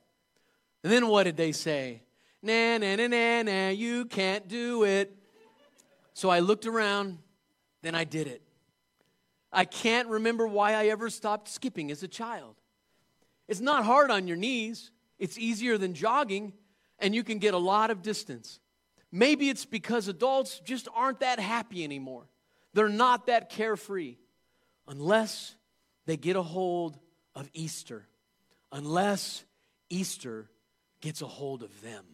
And 0.83 0.91
then 0.91 1.07
what 1.09 1.25
did 1.25 1.37
they 1.37 1.53
say? 1.53 2.01
Nah, 2.43 2.79
na 2.79 2.97
na 2.97 3.07
na 3.07 3.43
na, 3.43 3.69
you 3.69 4.05
can't 4.07 4.49
do 4.49 4.85
it. 4.85 5.17
So 6.15 6.29
I 6.29 6.41
looked 6.41 6.67
around, 6.67 7.19
then 7.83 7.95
I 7.95 8.05
did 8.05 8.27
it. 8.27 8.43
I 9.53 9.65
can't 9.65 10.09
remember 10.09 10.47
why 10.47 10.75
I 10.75 10.87
ever 10.87 11.11
stopped 11.11 11.49
skipping 11.49 11.91
as 11.91 12.03
a 12.03 12.09
child. 12.09 12.57
It's 13.49 13.61
not 13.61 13.85
hard 13.85 14.11
on 14.11 14.27
your 14.27 14.37
knees, 14.37 14.91
it's 15.19 15.39
easier 15.39 15.79
than 15.79 15.95
jogging 15.95 16.53
and 17.03 17.15
you 17.15 17.25
can 17.25 17.39
get 17.39 17.53
a 17.53 17.59
lot 17.59 17.91
of 17.91 18.01
distance. 18.01 18.61
Maybe 19.11 19.51
it's 19.51 19.67
because 19.67 20.09
adults 20.09 20.61
just 20.61 20.89
aren't 20.95 21.21
that 21.21 21.39
happy 21.39 21.85
anymore. 21.85 22.25
They're 22.73 22.89
not 22.89 23.27
that 23.27 23.51
carefree 23.51 24.17
unless 24.89 25.55
they 26.07 26.17
get 26.17 26.37
a 26.37 26.43
hold 26.43 26.97
of 27.35 27.51
Easter, 27.53 28.07
unless 28.71 29.45
Easter 29.91 30.49
gets 31.01 31.21
a 31.21 31.27
hold 31.27 31.63
of 31.63 31.83
them. 31.83 32.05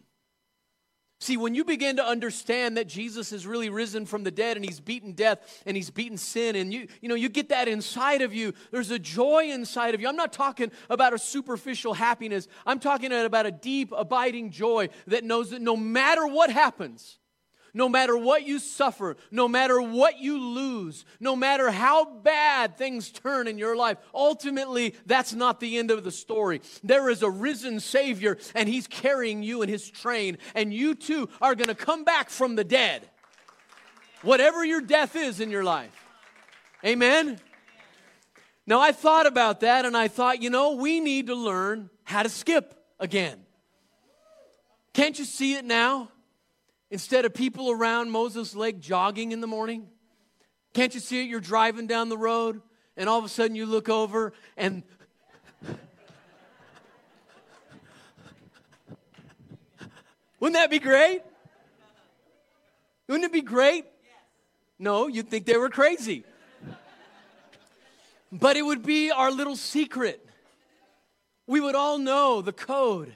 See, 1.21 1.35
when 1.35 1.53
you 1.53 1.65
begin 1.65 1.97
to 1.97 2.05
understand 2.05 2.77
that 2.77 2.87
Jesus 2.87 3.31
has 3.31 3.45
really 3.45 3.69
risen 3.69 4.05
from 4.05 4.23
the 4.23 4.31
dead 4.31 4.55
and 4.55 4.65
he's 4.65 4.79
beaten 4.79 5.11
death 5.11 5.61
and 5.65 5.75
he's 5.75 5.89
beaten 5.89 6.17
sin 6.17 6.55
and 6.55 6.73
you 6.73 6.87
you 7.01 7.09
know 7.09 7.15
you 7.15 7.27
get 7.27 7.49
that 7.49 7.67
inside 7.67 8.21
of 8.21 8.33
you, 8.33 8.53
there's 8.71 8.89
a 8.89 8.99
joy 8.99 9.49
inside 9.51 9.93
of 9.93 9.99
you. 9.99 10.07
I'm 10.07 10.15
not 10.15 10.31
talking 10.31 10.71
about 10.89 11.13
a 11.13 11.19
superficial 11.19 11.93
happiness. 11.93 12.47
I'm 12.65 12.79
talking 12.79 13.11
about 13.11 13.45
a 13.45 13.51
deep 13.51 13.91
abiding 13.95 14.51
joy 14.51 14.89
that 15.07 15.25
knows 15.25 15.49
that 15.49 15.61
no 15.61 15.75
matter 15.75 16.25
what 16.25 16.49
happens, 16.51 17.19
no 17.79 17.87
matter 17.87 18.17
what 18.17 18.45
you 18.45 18.59
suffer, 18.59 19.15
no 19.31 19.47
matter 19.47 19.81
what 19.81 20.19
you 20.19 20.37
lose, 20.37 21.05
no 21.21 21.33
matter 21.33 21.71
how 21.71 22.03
bad 22.03 22.77
things 22.77 23.09
turn 23.09 23.47
in 23.47 23.57
your 23.57 23.73
life, 23.73 23.97
ultimately, 24.13 24.93
that's 25.05 25.33
not 25.33 25.61
the 25.61 25.77
end 25.77 25.89
of 25.89 26.03
the 26.03 26.11
story. 26.11 26.59
There 26.83 27.09
is 27.09 27.23
a 27.23 27.29
risen 27.29 27.79
Savior, 27.79 28.37
and 28.53 28.67
He's 28.67 28.85
carrying 28.85 29.43
you 29.43 29.61
in 29.61 29.69
His 29.69 29.89
train, 29.89 30.39
and 30.53 30.73
you 30.73 30.93
too 30.93 31.29
are 31.41 31.55
going 31.55 31.69
to 31.69 31.73
come 31.73 32.03
back 32.03 32.29
from 32.29 32.57
the 32.57 32.65
dead. 32.65 33.09
Whatever 34.23 34.65
your 34.65 34.81
death 34.81 35.15
is 35.15 35.39
in 35.39 35.49
your 35.49 35.63
life. 35.63 36.05
Amen? 36.83 37.39
Now, 38.67 38.81
I 38.81 38.91
thought 38.91 39.25
about 39.25 39.61
that, 39.61 39.85
and 39.85 39.95
I 39.95 40.09
thought, 40.09 40.43
you 40.43 40.49
know, 40.49 40.73
we 40.73 40.99
need 40.99 41.27
to 41.27 41.35
learn 41.35 41.89
how 42.03 42.23
to 42.23 42.29
skip 42.29 42.75
again. 42.99 43.39
Can't 44.91 45.17
you 45.17 45.23
see 45.23 45.53
it 45.53 45.63
now? 45.63 46.09
Instead 46.91 47.25
of 47.25 47.33
people 47.33 47.69
around 47.69 48.11
Moses 48.11 48.55
Lake 48.55 48.79
jogging 48.79 49.31
in 49.31 49.41
the 49.41 49.47
morning, 49.47 49.87
can't 50.73 50.93
you 50.93 50.99
see 50.99 51.21
it? 51.21 51.29
You're 51.29 51.39
driving 51.39 51.87
down 51.87 52.09
the 52.09 52.17
road, 52.17 52.61
and 52.97 53.07
all 53.07 53.19
of 53.19 53.25
a 53.25 53.29
sudden 53.29 53.55
you 53.55 53.65
look 53.65 53.89
over, 53.89 54.33
and 54.57 54.83
wouldn't 60.39 60.55
that 60.55 60.69
be 60.71 60.79
great? 60.79 61.21
Wouldn't 63.07 63.25
it 63.25 63.33
be 63.33 63.41
great? 63.41 63.85
No, 64.79 65.07
you'd 65.07 65.29
think 65.29 65.45
they 65.45 65.57
were 65.57 65.69
crazy. 65.69 66.23
But 68.31 68.55
it 68.55 68.61
would 68.61 68.83
be 68.83 69.11
our 69.11 69.31
little 69.31 69.55
secret. 69.55 70.25
We 71.47 71.59
would 71.59 71.75
all 71.75 71.97
know 71.97 72.41
the 72.41 72.53
code. 72.53 73.15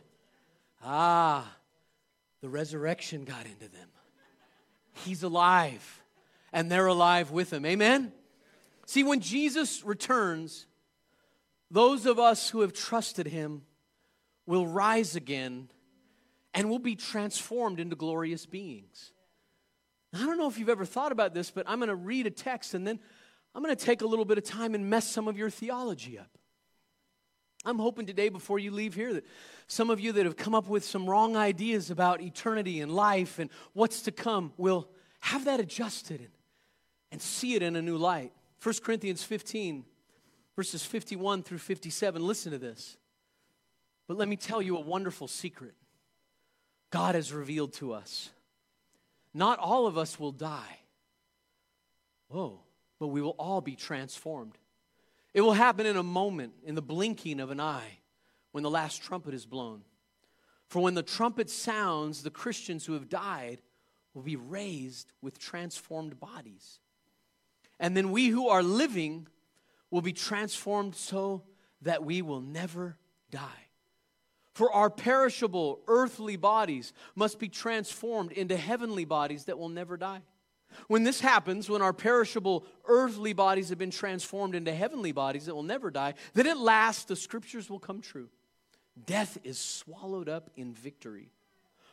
Ah, 0.83 1.55
the 2.43 2.49
resurrection 2.49 3.23
got 3.23 3.45
into 3.45 3.69
them. 3.71 3.88
He's 5.06 5.23
alive, 5.23 6.03
and 6.51 6.69
they're 6.69 6.88
alive 6.88 7.32
with 7.32 7.53
him. 7.53 7.65
Amen? 7.65 8.12
See, 8.86 9.06
when 9.06 9.21
Jesus 9.21 9.82
returns, 9.86 10.67
those 11.71 12.06
of 12.06 12.19
us 12.19 12.49
who 12.49 12.60
have 12.60 12.73
trusted 12.73 13.27
him 13.27 13.62
will 14.45 14.67
rise 14.67 15.15
again 15.15 15.69
and 16.53 16.69
will 16.69 16.79
be 16.79 16.97
transformed 16.97 17.79
into 17.79 17.95
glorious 17.95 18.45
beings. 18.45 19.13
I 20.13 20.25
don't 20.25 20.38
know 20.38 20.49
if 20.49 20.60
you've 20.60 20.67
ever 20.67 20.84
thought 20.84 21.13
about 21.13 21.34
this, 21.34 21.49
but 21.49 21.63
I'm 21.65 21.79
going 21.79 21.88
to 21.88 21.95
read 21.95 22.27
a 22.27 22.29
text 22.29 22.73
and 22.73 22.86
then 22.86 22.99
I'm 23.56 23.63
going 23.63 23.73
to 23.73 23.86
take 23.86 24.01
a 24.01 24.06
little 24.06 24.25
bit 24.25 24.38
of 24.38 24.43
time 24.43 24.75
and 24.75 24.89
mess 24.89 25.08
some 25.08 25.29
of 25.29 25.38
your 25.38 25.49
theology 25.49 26.19
up. 26.19 26.38
I'm 27.65 27.80
hoping 27.80 28.06
today, 28.06 28.30
before 28.30 28.60
you 28.60 28.71
leave 28.71 28.93
here, 28.93 29.13
that 29.13 29.26
some 29.67 29.89
of 29.89 29.99
you 29.99 30.12
that 30.13 30.26
have 30.26 30.36
come 30.36 30.54
up 30.54 30.67
with 30.67 30.84
some 30.84 31.10
wrong 31.10 31.38
ideas 31.38 31.89
about 31.89 32.21
eternity 32.21 32.82
and 32.82 32.93
life 32.93 33.39
and 33.39 33.49
what's 33.71 34.02
to 34.04 34.12
come 34.12 34.52
will 34.58 34.89
have 35.21 35.45
that 35.45 35.62
adjusted 35.62 36.19
and, 36.19 36.32
and 37.12 37.21
see 37.21 37.56
it 37.56 37.63
in 37.63 37.76
a 37.76 37.82
new 37.82 37.97
light. 37.97 38.34
1 38.62 38.76
Corinthians 38.84 39.23
15, 39.23 39.86
verses 40.56 40.84
51 40.84 41.43
through 41.43 41.58
57. 41.58 42.26
Listen 42.26 42.52
to 42.52 42.58
this. 42.58 42.97
But 44.08 44.17
let 44.17 44.28
me 44.28 44.36
tell 44.36 44.62
you 44.62 44.78
a 44.78 44.82
wonderful 44.82 45.30
secret 45.30 45.73
God 46.89 47.15
has 47.15 47.32
revealed 47.32 47.73
to 47.73 47.93
us. 47.93 48.30
Not 49.34 49.58
all 49.60 49.88
of 49.88 49.97
us 49.97 50.19
will 50.19 50.32
die. 50.32 50.80
Whoa, 52.28 52.60
but 52.99 53.08
we 53.08 53.21
will 53.21 53.36
all 53.39 53.62
be 53.62 53.76
transformed 53.76 54.58
It 55.34 55.41
will 55.41 55.54
happen 55.54 55.86
in 55.86 55.98
a 55.98 56.04
moment, 56.04 56.54
in 56.63 56.76
the 56.76 56.82
blinking 56.82 57.39
of 57.39 57.50
an 57.50 57.60
eye, 57.60 58.00
when 58.52 58.63
the 58.63 58.69
last 58.69 59.02
trumpet 59.02 59.34
is 59.34 59.46
blown. 59.46 59.82
For 60.67 60.82
when 60.82 60.93
the 60.93 61.04
trumpet 61.04 61.50
sounds, 61.50 62.24
the 62.24 62.30
Christians 62.30 62.86
who 62.86 62.93
have 62.93 63.10
died 63.10 63.62
will 64.13 64.22
be 64.22 64.36
raised 64.36 65.12
with 65.22 65.39
transformed 65.39 66.19
bodies. 66.19 66.80
And 67.80 67.98
then 67.98 68.12
we 68.12 68.28
who 68.28 68.48
are 68.48 68.63
living 68.63 69.28
will 69.89 70.02
be 70.02 70.13
transformed 70.13 70.96
so 70.96 71.43
that 71.82 72.04
we 72.04 72.22
will 72.22 72.41
never 72.41 72.98
die. 73.32 73.67
For 74.54 74.72
our 74.72 74.89
perishable 74.89 75.82
earthly 75.88 76.36
bodies 76.36 76.93
must 77.15 77.39
be 77.39 77.50
transformed 77.50 78.32
into 78.32 78.56
heavenly 78.56 79.06
bodies 79.06 79.46
that 79.46 79.58
will 79.58 79.69
never 79.69 79.98
die. 79.98 80.22
When 80.88 81.03
this 81.03 81.19
happens, 81.19 81.69
when 81.69 81.81
our 81.81 81.93
perishable 81.93 82.65
earthly 82.86 83.33
bodies 83.33 83.69
have 83.69 83.77
been 83.77 83.91
transformed 83.91 84.55
into 84.55 84.73
heavenly 84.73 85.12
bodies 85.12 85.45
that 85.45 85.55
will 85.55 85.63
never 85.63 85.91
die, 85.91 86.13
then 86.33 86.47
at 86.47 86.57
last 86.57 87.07
the 87.07 87.15
scriptures 87.15 87.69
will 87.69 87.79
come 87.79 88.01
true. 88.01 88.29
Death 89.05 89.38
is 89.43 89.57
swallowed 89.57 90.29
up 90.29 90.49
in 90.55 90.73
victory. 90.73 91.29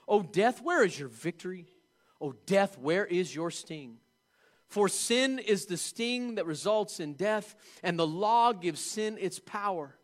Oh, 0.06 0.22
death, 0.22 0.60
where 0.62 0.84
is 0.84 0.98
your 0.98 1.08
victory? 1.08 1.66
Oh, 2.20 2.34
death, 2.46 2.78
where 2.78 3.06
is 3.06 3.34
your 3.34 3.50
sting? 3.50 3.98
For 4.66 4.88
sin 4.88 5.38
is 5.38 5.66
the 5.66 5.76
sting 5.76 6.36
that 6.36 6.46
results 6.46 7.00
in 7.00 7.14
death, 7.14 7.56
and 7.82 7.98
the 7.98 8.06
law 8.06 8.52
gives 8.52 8.80
sin 8.80 9.18
its 9.18 9.38
power. 9.38 9.96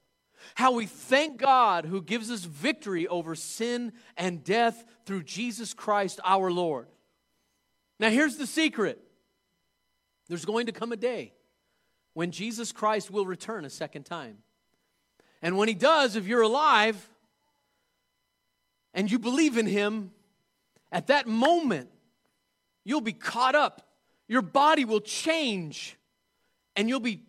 How 0.55 0.73
we 0.73 0.87
thank 0.87 1.39
God 1.39 1.85
who 1.85 2.03
gives 2.03 2.31
us 2.31 2.45
victory 2.45 3.07
over 3.07 3.35
sin 3.35 3.93
and 4.17 4.45
death 4.45 4.85
through 5.05 5.23
Jesus 5.23 5.75
Christ 5.75 6.21
our 6.25 6.51
Lord. 6.51 6.89
Now, 7.99 8.11
here's 8.11 8.37
the 8.37 8.47
secret 8.47 9.01
there's 10.29 10.45
going 10.45 10.67
to 10.67 10.73
come 10.73 10.93
a 10.93 10.97
day 10.97 11.33
when 12.15 12.31
Jesus 12.31 12.73
Christ 12.73 13.11
will 13.11 13.27
return 13.27 13.65
a 13.65 13.71
second 13.71 14.05
time. 14.05 14.39
And 15.43 15.57
when 15.57 15.69
he 15.69 15.75
does, 15.75 16.17
if 16.17 16.27
you're 16.27 16.43
alive 16.43 17.09
and 18.93 19.11
you 19.11 19.19
believe 19.19 19.57
in 19.57 19.67
him, 19.67 20.11
at 20.91 21.09
that 21.09 21.27
moment, 21.27 21.91
you'll 22.85 23.01
be 23.01 23.13
caught 23.13 23.55
up. 23.55 23.83
Your 24.29 24.43
body 24.43 24.85
will 24.85 25.01
change 25.01 25.97
and 26.75 26.89
you'll 26.89 27.01
be 27.01 27.23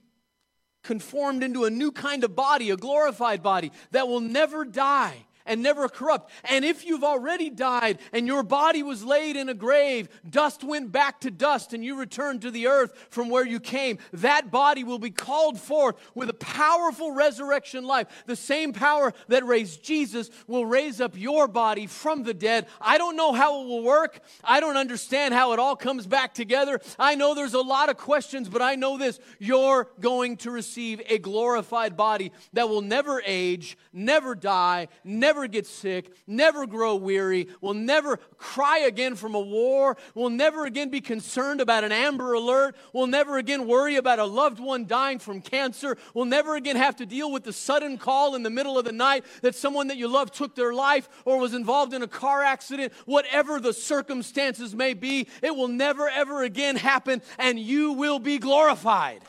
conformed 0.84 1.44
into 1.44 1.66
a 1.66 1.70
new 1.70 1.92
kind 1.92 2.24
of 2.24 2.36
body, 2.36 2.70
a 2.70 2.78
glorified 2.78 3.44
body 3.44 3.72
that 3.92 4.08
will 4.08 4.22
never 4.22 4.66
die 4.66 5.27
and 5.48 5.64
never 5.64 5.90
corrupt. 5.90 6.32
And 6.44 6.64
if 6.64 6.86
you've 6.86 7.04
already 7.04 7.50
died 7.50 8.00
and 8.14 8.28
your 8.28 8.44
body 8.44 8.84
was 8.84 9.04
laid 9.04 9.36
in 9.36 9.50
a 9.50 9.54
grave, 9.54 10.10
dust 10.30 10.64
went 10.64 10.92
back 10.92 11.22
to 11.22 11.32
dust 11.32 11.74
and 11.74 11.84
you 11.84 11.96
returned 11.96 12.42
to 12.42 12.52
the 12.52 12.68
earth 12.68 13.08
from 13.10 13.30
where 13.30 13.46
you 13.46 13.60
came, 13.60 13.98
that 14.14 14.52
body 14.52 14.84
will 14.84 15.00
be 15.00 15.10
called 15.10 15.60
forth 15.60 15.96
with 16.14 16.30
a 16.30 16.34
powerful 16.34 17.12
resurrection 17.12 17.84
life. 17.86 18.08
The 18.26 18.36
same 18.36 18.74
power 18.74 19.14
that 19.30 19.46
raised 19.46 19.84
Jesus 19.84 20.30
will 20.48 20.66
raise 20.66 21.02
up 21.02 21.18
your 21.18 21.48
body 21.48 21.88
from 21.88 22.24
the 22.24 22.34
dead. 22.34 22.68
I 22.80 22.98
don't 22.98 23.16
know 23.16 23.34
how 23.34 23.62
it 23.62 23.68
will 23.68 23.84
work. 23.84 24.20
I 24.44 24.60
don't 24.60 24.78
understand 24.78 25.34
how 25.34 25.54
it 25.54 25.60
all 25.60 25.76
comes 25.76 26.06
back 26.06 26.34
together. 26.34 26.80
I 27.00 27.16
know 27.16 27.34
there's 27.34 27.54
a 27.54 27.62
lot 27.62 27.90
of 27.90 27.98
questions, 27.98 28.50
but 28.50 28.62
I 28.62 28.76
know 28.76 28.98
this 28.98 29.20
you're 29.40 29.88
going 30.00 30.38
to 30.38 30.52
receive 30.52 31.02
a 31.08 31.18
glorified 31.18 31.96
body 31.96 32.32
that 32.54 32.70
will 32.70 32.82
never 32.82 33.22
age, 33.26 33.78
never 33.94 34.36
die, 34.36 34.88
never 35.04 35.37
never 35.38 35.48
get 35.48 35.68
sick, 35.68 36.12
never 36.26 36.66
grow 36.66 36.96
weary, 36.96 37.48
will 37.62 37.76
never 37.76 38.18
cry 38.40 38.80
again 38.80 39.16
from 39.16 39.36
a 39.36 39.40
war, 39.40 39.96
will 40.16 40.32
never 40.32 40.66
again 40.66 40.90
be 40.90 41.00
concerned 41.00 41.62
about 41.62 41.84
an 41.84 41.92
Amber 41.92 42.34
Alert, 42.34 42.76
will 42.92 43.06
never 43.06 43.38
again 43.38 43.68
worry 43.68 43.98
about 43.98 44.18
a 44.18 44.26
loved 44.26 44.60
one 44.60 44.88
dying 44.88 45.20
from 45.20 45.40
cancer, 45.40 45.96
will 46.16 46.26
never 46.26 46.56
again 46.56 46.76
have 46.76 46.96
to 46.96 47.06
deal 47.06 47.32
with 47.32 47.44
the 47.44 47.54
sudden 47.54 48.00
call 48.00 48.34
in 48.34 48.42
the 48.42 48.50
middle 48.50 48.80
of 48.80 48.86
the 48.86 48.92
night 48.92 49.26
that 49.44 49.54
someone 49.54 49.90
that 49.90 49.98
you 49.98 50.08
love 50.08 50.32
took 50.32 50.56
their 50.56 50.74
life 50.74 51.08
or 51.24 51.38
was 51.38 51.54
involved 51.54 51.94
in 51.94 52.02
a 52.02 52.08
car 52.08 52.42
accident, 52.42 52.92
whatever 53.06 53.60
the 53.60 53.74
circumstances 53.74 54.74
may 54.74 54.96
be, 54.96 55.28
it 55.44 55.56
will 55.56 55.68
never 55.68 56.10
ever 56.10 56.42
again 56.42 56.76
happen 56.76 57.22
and 57.38 57.60
you 57.60 57.92
will 57.92 58.18
be 58.18 58.40
glorified. 58.40 59.22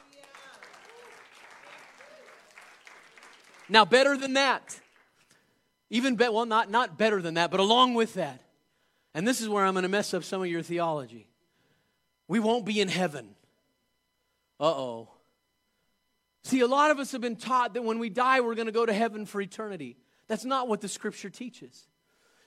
Now, 3.69 3.85
better 3.85 4.17
than 4.17 4.33
that, 4.33 4.81
even 5.91 6.17
be, 6.17 6.29
well, 6.29 6.47
not, 6.47 6.71
not 6.71 6.99
better 6.99 7.23
than 7.23 7.35
that, 7.35 7.51
but 7.51 7.61
along 7.61 7.95
with 7.95 8.15
that. 8.15 8.43
And 9.15 9.27
this 9.27 9.41
is 9.41 9.49
where 9.49 9.65
I'm 9.65 9.75
going 9.75 9.85
to 9.85 9.89
mess 9.89 10.13
up 10.15 10.23
some 10.23 10.43
of 10.43 10.49
your 10.49 10.63
theology. 10.63 11.29
We 12.27 12.41
won't 12.41 12.67
be 12.67 12.81
in 12.81 12.89
heaven. 12.89 13.35
Uh 14.61 14.67
oh. 14.67 15.09
See, 16.45 16.61
a 16.61 16.67
lot 16.67 16.91
of 16.91 16.99
us 16.99 17.13
have 17.13 17.21
been 17.21 17.37
taught 17.37 17.75
that 17.75 17.83
when 17.83 17.99
we 17.99 18.11
die, 18.11 18.41
we're 18.41 18.55
going 18.55 18.67
to 18.67 18.73
go 18.73 18.87
to 18.87 18.93
heaven 18.93 19.27
for 19.27 19.41
eternity. 19.41 19.97
That's 20.29 20.45
not 20.45 20.69
what 20.69 20.81
the 20.81 20.89
scripture 20.89 21.31
teaches. 21.31 21.87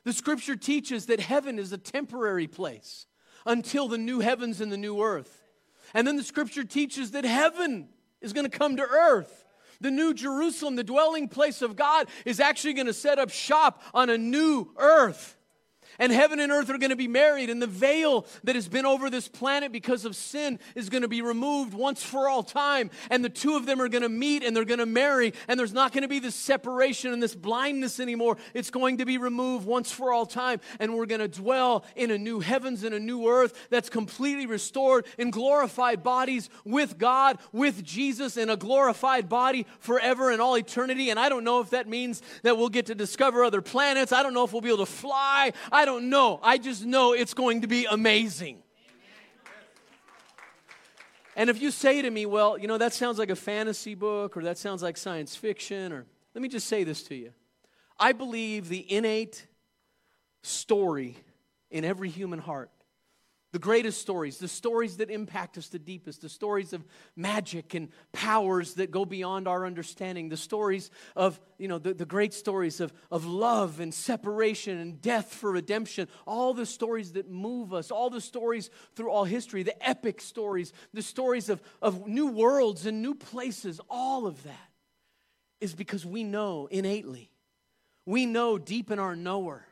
The 0.04 0.14
scripture 0.14 0.56
teaches 0.56 1.08
that 1.08 1.20
heaven 1.20 1.60
is 1.60 1.72
a 1.72 1.78
temporary 1.78 2.48
place 2.48 3.06
until 3.46 3.88
the 3.88 3.98
new 3.98 4.20
heavens 4.20 4.62
and 4.62 4.72
the 4.72 4.78
new 4.78 5.02
earth. 5.02 5.44
And 5.94 6.08
then 6.08 6.16
the 6.16 6.24
scripture 6.24 6.64
teaches 6.64 7.12
that 7.12 7.26
heaven 7.26 7.90
is 8.22 8.34
going 8.34 8.50
to 8.50 8.58
come 8.58 8.78
to 8.78 8.84
earth 8.84 9.46
the 9.82 9.92
new 9.92 10.14
Jerusalem, 10.14 10.76
the 10.76 10.84
dwelling 10.84 11.28
place 11.28 11.62
of 11.62 11.76
God, 11.76 12.08
is 12.26 12.40
actually 12.40 12.74
going 12.74 12.88
to 12.88 12.94
set 12.94 13.20
up 13.20 13.30
shop 13.30 13.82
on 13.94 14.10
a 14.10 14.18
new 14.18 14.72
earth 14.78 15.36
and 16.00 16.12
heaven 16.12 16.40
and 16.40 16.52
earth 16.52 16.70
are 16.70 16.78
going 16.78 16.90
to 16.90 16.96
be 16.96 17.08
married, 17.08 17.50
and 17.50 17.62
the 17.62 17.68
veil 17.68 18.26
that 18.44 18.56
has 18.56 18.68
been 18.68 18.86
over 18.86 19.10
this 19.10 19.28
planet 19.28 19.72
because 19.72 20.06
of 20.06 20.16
sin 20.16 20.60
is 20.76 20.90
going 20.90 21.02
to 21.02 21.08
be 21.08 21.22
removed 21.22 21.74
once 21.74 22.04
for 22.04 22.30
all 22.30 22.44
time, 22.44 22.90
and 23.10 23.24
the 23.24 23.30
two 23.30 23.56
of 23.56 23.66
them 23.66 23.82
are 23.82 23.90
going 23.90 24.04
to 24.04 24.10
meet 24.10 24.44
and 24.44 24.56
they're 24.56 24.66
going 24.66 24.80
to 24.80 24.86
marry, 24.86 25.34
and 25.48 25.60
there's 25.60 25.74
not 25.74 25.92
going 25.92 26.04
to 26.04 26.08
be 26.08 26.20
this 26.20 26.36
separation 26.36 27.14
and 27.14 27.22
this 27.22 27.36
blindness 27.36 28.00
anymore. 28.00 28.38
It's 28.54 28.70
going 28.70 28.98
to 28.98 29.06
be 29.06 29.18
removed 29.18 29.66
once 29.66 29.92
for 29.92 30.12
all 30.12 30.26
time, 30.26 30.62
and 30.80 30.96
we're 30.96 31.06
going 31.06 31.22
to 31.22 31.28
dwell 31.28 31.86
in 31.96 32.12
a 32.12 32.18
new 32.18 32.40
heavens 32.40 32.84
and 32.84 32.96
a 32.96 33.00
new 33.00 33.28
earth 33.28 33.68
that's 33.70 33.90
completely 33.90 34.46
restored 34.46 35.06
in 35.18 35.32
glorified 35.32 36.04
bodies 36.04 36.50
with 36.64 36.98
God, 36.98 37.38
with 37.52 37.84
Jesus, 37.84 38.38
in 38.38 38.50
a 38.50 38.58
glorified 38.58 39.28
body 39.28 39.66
forever 39.80 40.32
and 40.32 40.42
all 40.42 40.58
eternity. 40.58 41.10
And 41.10 41.20
I 41.20 41.30
don't 41.30 41.44
know 41.44 41.60
if 41.60 41.72
that 41.72 41.88
means 41.88 42.22
that 42.44 42.58
we'll 42.58 42.70
get 42.70 42.86
to 42.88 42.96
discover 42.96 43.44
other 43.44 43.62
planets. 43.62 44.12
I 44.12 44.24
don't 44.24 44.34
know 44.34 44.44
if 44.44 44.54
we'll 44.54 44.62
be 44.62 44.70
able 44.70 44.86
to 44.86 44.92
fly. 44.92 45.52
I 45.72 45.86
don't 45.86 45.91
know. 46.00 46.40
I 46.42 46.58
just 46.58 46.86
know 46.86 47.14
it's 47.14 47.34
going 47.34 47.62
to 47.62 47.68
be 47.68 47.86
amazing. 47.86 48.64
And 51.36 51.50
if 51.50 51.62
you 51.62 51.72
say 51.72 52.02
to 52.02 52.10
me, 52.10 52.26
well, 52.26 52.58
you 52.58 52.68
know, 52.68 52.78
that 52.78 52.94
sounds 52.94 53.18
like 53.18 53.30
a 53.30 53.36
fantasy 53.36 53.96
book 53.96 54.36
or 54.36 54.44
that 54.44 54.58
sounds 54.58 54.84
like 54.84 54.98
science 54.98 55.36
fiction, 55.36 55.94
or 55.94 56.06
let 56.36 56.42
me 56.42 56.50
just 56.50 56.68
say 56.68 56.84
this 56.84 57.04
to 57.04 57.16
you. 57.16 57.32
I 58.00 58.12
believe 58.12 58.68
the 58.68 58.92
innate 58.92 59.48
story 60.44 61.18
in 61.70 61.86
every 61.86 62.10
human 62.10 62.40
heart 62.40 62.70
the 63.52 63.60
greatest 63.60 64.00
stories, 64.00 64.38
the 64.38 64.48
stories 64.48 64.98
that 64.98 65.10
impact 65.10 65.58
us 65.58 65.68
the 65.68 65.80
deepest, 65.80 66.22
the 66.22 66.30
stories 66.30 66.72
of 66.72 66.86
magic 67.18 67.74
and 67.74 67.90
powers 68.14 68.76
that 68.76 68.92
go 68.92 69.04
beyond 69.04 69.48
our 69.48 69.66
understanding, 69.66 70.30
the 70.30 70.38
stories 70.38 70.90
of, 71.18 71.40
you 71.58 71.68
know, 71.68 71.78
the, 71.78 71.94
the 71.94 72.06
great 72.06 72.34
stories 72.34 72.80
of, 72.80 72.94
of 73.12 73.26
love 73.26 73.82
and 73.82 73.94
separation 73.94 74.78
and 74.78 75.02
death 75.02 75.34
for 75.34 75.52
redemption, 75.52 76.08
all 76.26 76.54
the 76.54 76.66
stories 76.66 77.14
that 77.14 77.30
move 77.30 77.74
us, 77.74 77.92
all 77.92 78.10
the 78.10 78.22
stories 78.22 78.70
through 78.96 79.12
all 79.12 79.26
history, 79.26 79.64
the 79.64 79.88
epic 79.88 80.22
stories, 80.22 80.72
the 80.94 81.02
stories 81.02 81.50
of, 81.50 81.62
of 81.82 82.08
new 82.08 82.28
worlds 82.28 82.86
and 82.86 83.02
new 83.02 83.16
places, 83.16 83.82
all 83.90 84.28
of 84.28 84.42
that 84.44 84.70
is 85.60 85.76
because 85.76 86.06
we 86.06 86.24
know 86.24 86.68
innately, 86.72 87.30
we 88.06 88.26
know 88.26 88.58
deep 88.58 88.92
in 88.92 88.98
our 88.98 89.16
knower 89.16 89.66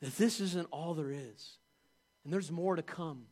that 0.00 0.16
this 0.16 0.40
isn't 0.40 0.68
all 0.70 0.94
there 0.94 1.12
is 1.12 1.58
and 2.26 2.32
there's 2.32 2.50
more 2.50 2.74
to 2.74 2.82
come. 2.82 3.26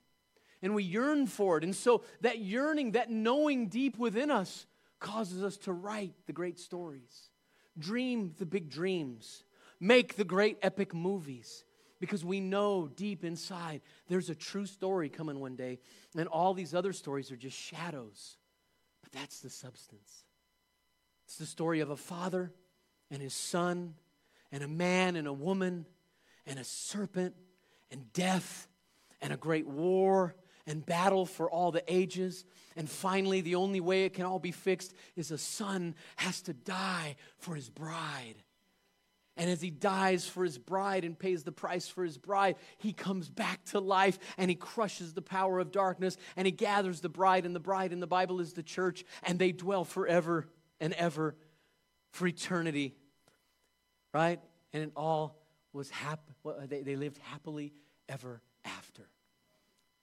And 0.62 0.72
we 0.72 0.84
yearn 0.84 1.26
for 1.26 1.58
it. 1.58 1.64
And 1.64 1.74
so 1.74 2.04
that 2.20 2.38
yearning, 2.38 2.92
that 2.92 3.10
knowing 3.10 3.66
deep 3.66 3.98
within 3.98 4.30
us, 4.30 4.66
causes 5.00 5.42
us 5.42 5.56
to 5.58 5.72
write 5.72 6.14
the 6.26 6.32
great 6.32 6.60
stories, 6.60 7.28
dream 7.76 8.34
the 8.38 8.46
big 8.46 8.70
dreams, 8.70 9.42
make 9.80 10.14
the 10.14 10.24
great 10.24 10.58
epic 10.62 10.94
movies. 10.94 11.64
Because 11.98 12.24
we 12.24 12.38
know 12.38 12.86
deep 12.86 13.24
inside 13.24 13.80
there's 14.08 14.30
a 14.30 14.34
true 14.34 14.66
story 14.66 15.08
coming 15.08 15.40
one 15.40 15.56
day, 15.56 15.80
and 16.16 16.28
all 16.28 16.54
these 16.54 16.72
other 16.72 16.92
stories 16.92 17.32
are 17.32 17.36
just 17.36 17.58
shadows. 17.58 18.36
But 19.02 19.10
that's 19.10 19.40
the 19.40 19.50
substance. 19.50 20.24
It's 21.26 21.36
the 21.36 21.46
story 21.46 21.80
of 21.80 21.90
a 21.90 21.96
father 21.96 22.52
and 23.10 23.20
his 23.20 23.34
son, 23.34 23.94
and 24.52 24.62
a 24.62 24.68
man 24.68 25.16
and 25.16 25.26
a 25.26 25.32
woman, 25.32 25.84
and 26.46 26.60
a 26.60 26.64
serpent, 26.64 27.34
and 27.90 28.12
death, 28.12 28.68
and 29.24 29.32
a 29.32 29.36
great 29.38 29.66
war 29.66 30.36
and 30.66 30.84
battle 30.84 31.24
for 31.24 31.50
all 31.50 31.72
the 31.72 31.82
ages. 31.92 32.44
And 32.76 32.88
finally, 32.88 33.40
the 33.40 33.54
only 33.54 33.80
way 33.80 34.04
it 34.04 34.12
can 34.12 34.26
all 34.26 34.38
be 34.38 34.52
fixed 34.52 34.94
is 35.16 35.30
a 35.30 35.38
son 35.38 35.94
has 36.16 36.42
to 36.42 36.52
die 36.52 37.16
for 37.38 37.54
his 37.54 37.70
bride. 37.70 38.36
And 39.36 39.50
as 39.50 39.62
he 39.62 39.70
dies 39.70 40.28
for 40.28 40.44
his 40.44 40.58
bride 40.58 41.04
and 41.04 41.18
pays 41.18 41.42
the 41.42 41.52
price 41.52 41.88
for 41.88 42.04
his 42.04 42.18
bride, 42.18 42.56
he 42.76 42.92
comes 42.92 43.30
back 43.30 43.64
to 43.66 43.80
life 43.80 44.18
and 44.36 44.50
he 44.50 44.54
crushes 44.54 45.14
the 45.14 45.22
power 45.22 45.58
of 45.58 45.72
darkness 45.72 46.18
and 46.36 46.46
he 46.46 46.52
gathers 46.52 47.00
the 47.00 47.08
bride. 47.08 47.46
And 47.46 47.56
the 47.56 47.60
bride 47.60 47.92
in 47.92 48.00
the 48.00 48.06
Bible 48.06 48.40
is 48.40 48.52
the 48.52 48.62
church, 48.62 49.04
and 49.22 49.38
they 49.38 49.52
dwell 49.52 49.84
forever 49.84 50.46
and 50.80 50.92
ever 50.92 51.34
for 52.12 52.26
eternity. 52.26 52.94
Right? 54.12 54.38
And 54.74 54.82
it 54.82 54.92
all 54.94 55.40
was 55.72 55.88
happy. 55.88 56.34
They, 56.68 56.94
lived 56.94 57.18
happily 57.18 57.72
ever. 58.06 58.42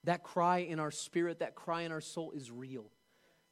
That 0.06 0.24
cry 0.24 0.60
in 0.60 0.80
our 0.80 0.92
spirit, 0.92 1.40
that 1.40 1.56
cry 1.56 1.82
in 1.82 1.92
our 1.92 2.02
soul 2.02 2.32
is 2.32 2.50
real. 2.50 2.86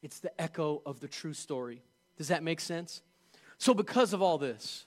It's 0.01 0.19
the 0.19 0.39
echo 0.41 0.81
of 0.85 0.99
the 0.99 1.07
true 1.07 1.33
story. 1.33 1.81
Does 2.17 2.29
that 2.29 2.43
make 2.43 2.59
sense? 2.59 3.01
So, 3.57 3.73
because 3.73 4.13
of 4.13 4.21
all 4.21 4.37
this, 4.37 4.85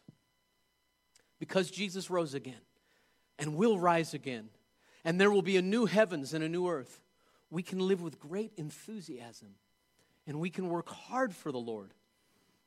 because 1.38 1.70
Jesus 1.70 2.10
rose 2.10 2.34
again 2.34 2.60
and 3.38 3.54
will 3.54 3.78
rise 3.78 4.14
again, 4.14 4.48
and 5.04 5.20
there 5.20 5.30
will 5.30 5.42
be 5.42 5.56
a 5.56 5.62
new 5.62 5.86
heavens 5.86 6.34
and 6.34 6.42
a 6.42 6.48
new 6.48 6.68
earth, 6.68 7.00
we 7.50 7.62
can 7.62 7.80
live 7.80 8.00
with 8.00 8.18
great 8.18 8.52
enthusiasm 8.56 9.54
and 10.26 10.40
we 10.40 10.50
can 10.50 10.68
work 10.68 10.88
hard 10.88 11.34
for 11.34 11.52
the 11.52 11.58
Lord. 11.58 11.92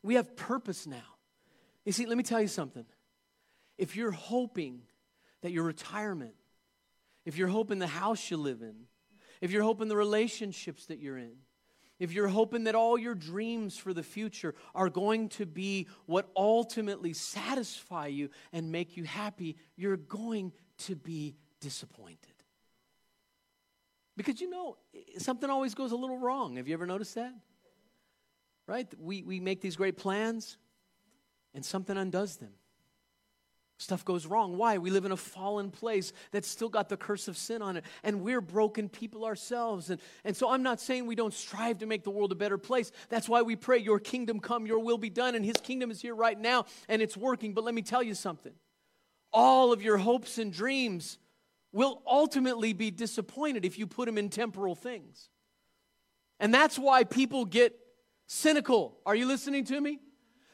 We 0.03 0.15
have 0.15 0.35
purpose 0.35 0.85
now. 0.85 1.15
You 1.85 1.91
see, 1.91 2.05
let 2.05 2.17
me 2.17 2.23
tell 2.23 2.41
you 2.41 2.47
something. 2.47 2.85
If 3.77 3.95
you're 3.95 4.11
hoping 4.11 4.81
that 5.41 5.51
your 5.51 5.63
retirement, 5.63 6.35
if 7.26 7.38
you're 7.38 7.47
hoping 7.47 7.80
the 7.80 7.88
house 7.88 8.30
you 8.30 8.38
live 8.38 8.61
in, 8.61 8.76
if 9.41 9.51
you're 9.51 9.63
hoping 9.63 9.88
the 9.88 9.97
relationships 9.97 10.86
that 10.86 10.99
you're 10.99 11.17
in, 11.17 11.34
if 11.97 12.11
you're 12.11 12.28
hoping 12.28 12.65
that 12.65 12.76
all 12.76 12.97
your 12.97 13.15
dreams 13.15 13.78
for 13.78 13.93
the 13.93 14.03
future 14.03 14.53
are 14.73 14.89
going 14.89 15.30
to 15.30 15.45
be 15.45 15.88
what 16.05 16.30
ultimately 16.36 17.13
satisfy 17.13 18.07
you 18.07 18.30
and 18.51 18.71
make 18.71 18.97
you 18.97 19.03
happy, 19.03 19.55
you're 19.76 19.97
going 19.97 20.51
to 20.80 20.95
be 20.95 21.36
disappointed. 21.61 22.34
Because 24.17 24.41
you 24.41 24.49
know, 24.49 24.78
something 25.17 25.49
always 25.49 25.73
goes 25.73 25.91
a 25.91 25.95
little 25.95 26.17
wrong. 26.17 26.57
Have 26.57 26.67
you 26.67 26.73
ever 26.73 26.86
noticed 26.86 27.15
that? 27.15 27.34
Right? 28.67 28.88
We, 28.99 29.23
we 29.23 29.39
make 29.39 29.61
these 29.61 29.76
great 29.76 29.97
plans 29.97 30.57
and 31.53 31.63
something 31.63 31.97
undoes 31.97 32.38
them. 32.38 32.51
Stuff 33.78 34.05
goes 34.05 34.26
wrong. 34.26 34.55
Why? 34.55 34.78
We 34.78 34.89
live 34.89 35.03
in 35.03 35.11
a 35.11 35.17
fallen 35.17 35.69
place 35.69 36.13
that's 36.32 36.47
still 36.47 36.69
got 36.69 36.88
the 36.88 36.95
curse 36.95 37.28
of 37.28 37.36
sin 37.36 37.61
on 37.61 37.76
it. 37.76 37.84
And 38.03 38.21
we're 38.21 38.39
broken 38.39 38.88
people 38.88 39.26
ourselves. 39.26 39.89
And, 39.89 39.99
and 40.23 40.36
so 40.36 40.49
I'm 40.49 40.63
not 40.63 40.80
saying 40.80 41.05
we 41.05 41.15
don't 41.15 41.34
strive 41.34 41.80
to 41.80 41.86
make 41.86 42.03
the 42.03 42.09
world 42.09 42.32
a 42.32 42.36
better 42.36 42.57
place. 42.57 42.93
That's 43.09 43.28
why 43.28 43.41
we 43.41 43.57
pray, 43.57 43.80
Your 43.80 43.99
kingdom 43.99 44.39
come, 44.39 44.65
Your 44.65 44.80
will 44.80 44.97
be 44.97 45.09
done. 45.09 45.36
And 45.36 45.43
His 45.43 45.57
kingdom 45.61 45.91
is 45.91 46.01
here 46.01 46.15
right 46.15 46.39
now, 46.39 46.65
and 46.88 47.01
it's 47.01 47.17
working. 47.17 47.53
But 47.53 47.65
let 47.65 47.73
me 47.76 47.82
tell 47.82 48.01
you 48.01 48.13
something 48.13 48.53
all 49.34 49.73
of 49.73 49.84
your 49.84 49.97
hopes 49.97 50.38
and 50.38 50.53
dreams 50.53 51.17
will 51.73 52.01
ultimately 52.07 52.71
be 52.71 52.89
disappointed 52.89 53.65
if 53.65 53.78
you 53.78 53.86
put 53.86 54.05
them 54.05 54.17
in 54.17 54.30
temporal 54.30 54.76
things. 54.76 55.30
And 56.39 56.53
that's 56.53 56.80
why 56.80 57.03
people 57.03 57.43
get 57.43 57.78
cynical. 58.28 58.97
Are 59.05 59.13
you 59.15 59.26
listening 59.26 59.65
to 59.65 59.82
me? 59.82 59.99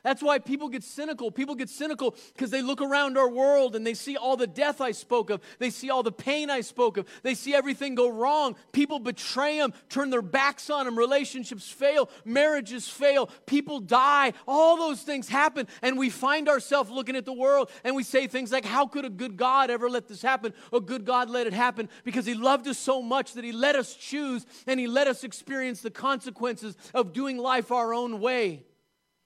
That's 0.03 0.23
why 0.23 0.39
people 0.39 0.67
get 0.67 0.83
cynical. 0.83 1.29
People 1.29 1.53
get 1.53 1.69
cynical 1.69 2.15
because 2.33 2.49
they 2.49 2.63
look 2.63 2.81
around 2.81 3.19
our 3.19 3.29
world 3.29 3.75
and 3.75 3.85
they 3.85 3.93
see 3.93 4.17
all 4.17 4.35
the 4.35 4.47
death 4.47 4.81
I 4.81 4.91
spoke 4.91 5.29
of. 5.29 5.41
They 5.59 5.69
see 5.69 5.91
all 5.91 6.01
the 6.01 6.11
pain 6.11 6.49
I 6.49 6.61
spoke 6.61 6.97
of. 6.97 7.07
They 7.21 7.35
see 7.35 7.53
everything 7.53 7.93
go 7.93 8.09
wrong. 8.09 8.55
People 8.71 8.97
betray 8.97 9.59
them, 9.59 9.73
turn 9.89 10.09
their 10.09 10.23
backs 10.23 10.71
on 10.71 10.85
them. 10.85 10.97
Relationships 10.97 11.69
fail. 11.69 12.09
Marriages 12.25 12.87
fail. 12.87 13.29
People 13.45 13.79
die. 13.79 14.33
All 14.47 14.75
those 14.75 15.03
things 15.03 15.29
happen. 15.29 15.67
And 15.83 15.99
we 15.99 16.09
find 16.09 16.49
ourselves 16.49 16.89
looking 16.89 17.15
at 17.15 17.25
the 17.25 17.33
world 17.33 17.69
and 17.83 17.95
we 17.95 18.03
say 18.03 18.25
things 18.25 18.51
like, 18.51 18.65
How 18.65 18.87
could 18.87 19.05
a 19.05 19.09
good 19.09 19.37
God 19.37 19.69
ever 19.69 19.87
let 19.87 20.07
this 20.07 20.23
happen? 20.23 20.53
A 20.73 20.79
good 20.79 21.05
God 21.05 21.29
let 21.29 21.45
it 21.45 21.53
happen 21.53 21.89
because 22.03 22.25
He 22.25 22.33
loved 22.33 22.67
us 22.67 22.79
so 22.79 23.03
much 23.03 23.33
that 23.33 23.43
He 23.43 23.51
let 23.51 23.75
us 23.75 23.93
choose 23.93 24.47
and 24.65 24.79
He 24.79 24.87
let 24.87 25.07
us 25.07 25.23
experience 25.23 25.81
the 25.81 25.91
consequences 25.91 26.75
of 26.95 27.13
doing 27.13 27.37
life 27.37 27.71
our 27.71 27.93
own 27.93 28.19
way. 28.19 28.65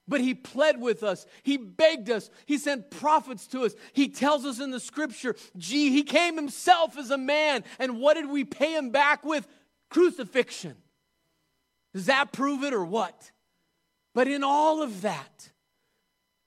But 0.08 0.22
he 0.22 0.36
pled 0.36 0.80
with 0.80 1.04
us. 1.04 1.26
He 1.42 1.58
begged 1.58 2.10
us. 2.10 2.30
He 2.46 2.58
sent 2.58 2.92
prophets 2.92 3.48
to 3.48 3.64
us. 3.64 3.74
He 3.94 4.08
tells 4.08 4.46
us 4.46 4.60
in 4.60 4.70
the 4.70 4.80
scripture, 4.80 5.36
gee, 5.58 5.90
he 5.90 6.04
came 6.04 6.36
himself 6.36 6.98
as 6.98 7.10
a 7.10 7.18
man. 7.18 7.64
And 7.80 8.00
what 8.00 8.14
did 8.14 8.30
we 8.30 8.44
pay 8.44 8.76
him 8.76 8.92
back 8.92 9.26
with? 9.26 9.48
Crucifixion. 9.90 10.76
Does 11.94 12.06
that 12.06 12.32
prove 12.32 12.64
it 12.64 12.74
or 12.74 12.86
what? 12.86 13.32
But 14.14 14.28
in 14.28 14.44
all 14.44 14.84
of 14.84 15.02
that, 15.02 15.50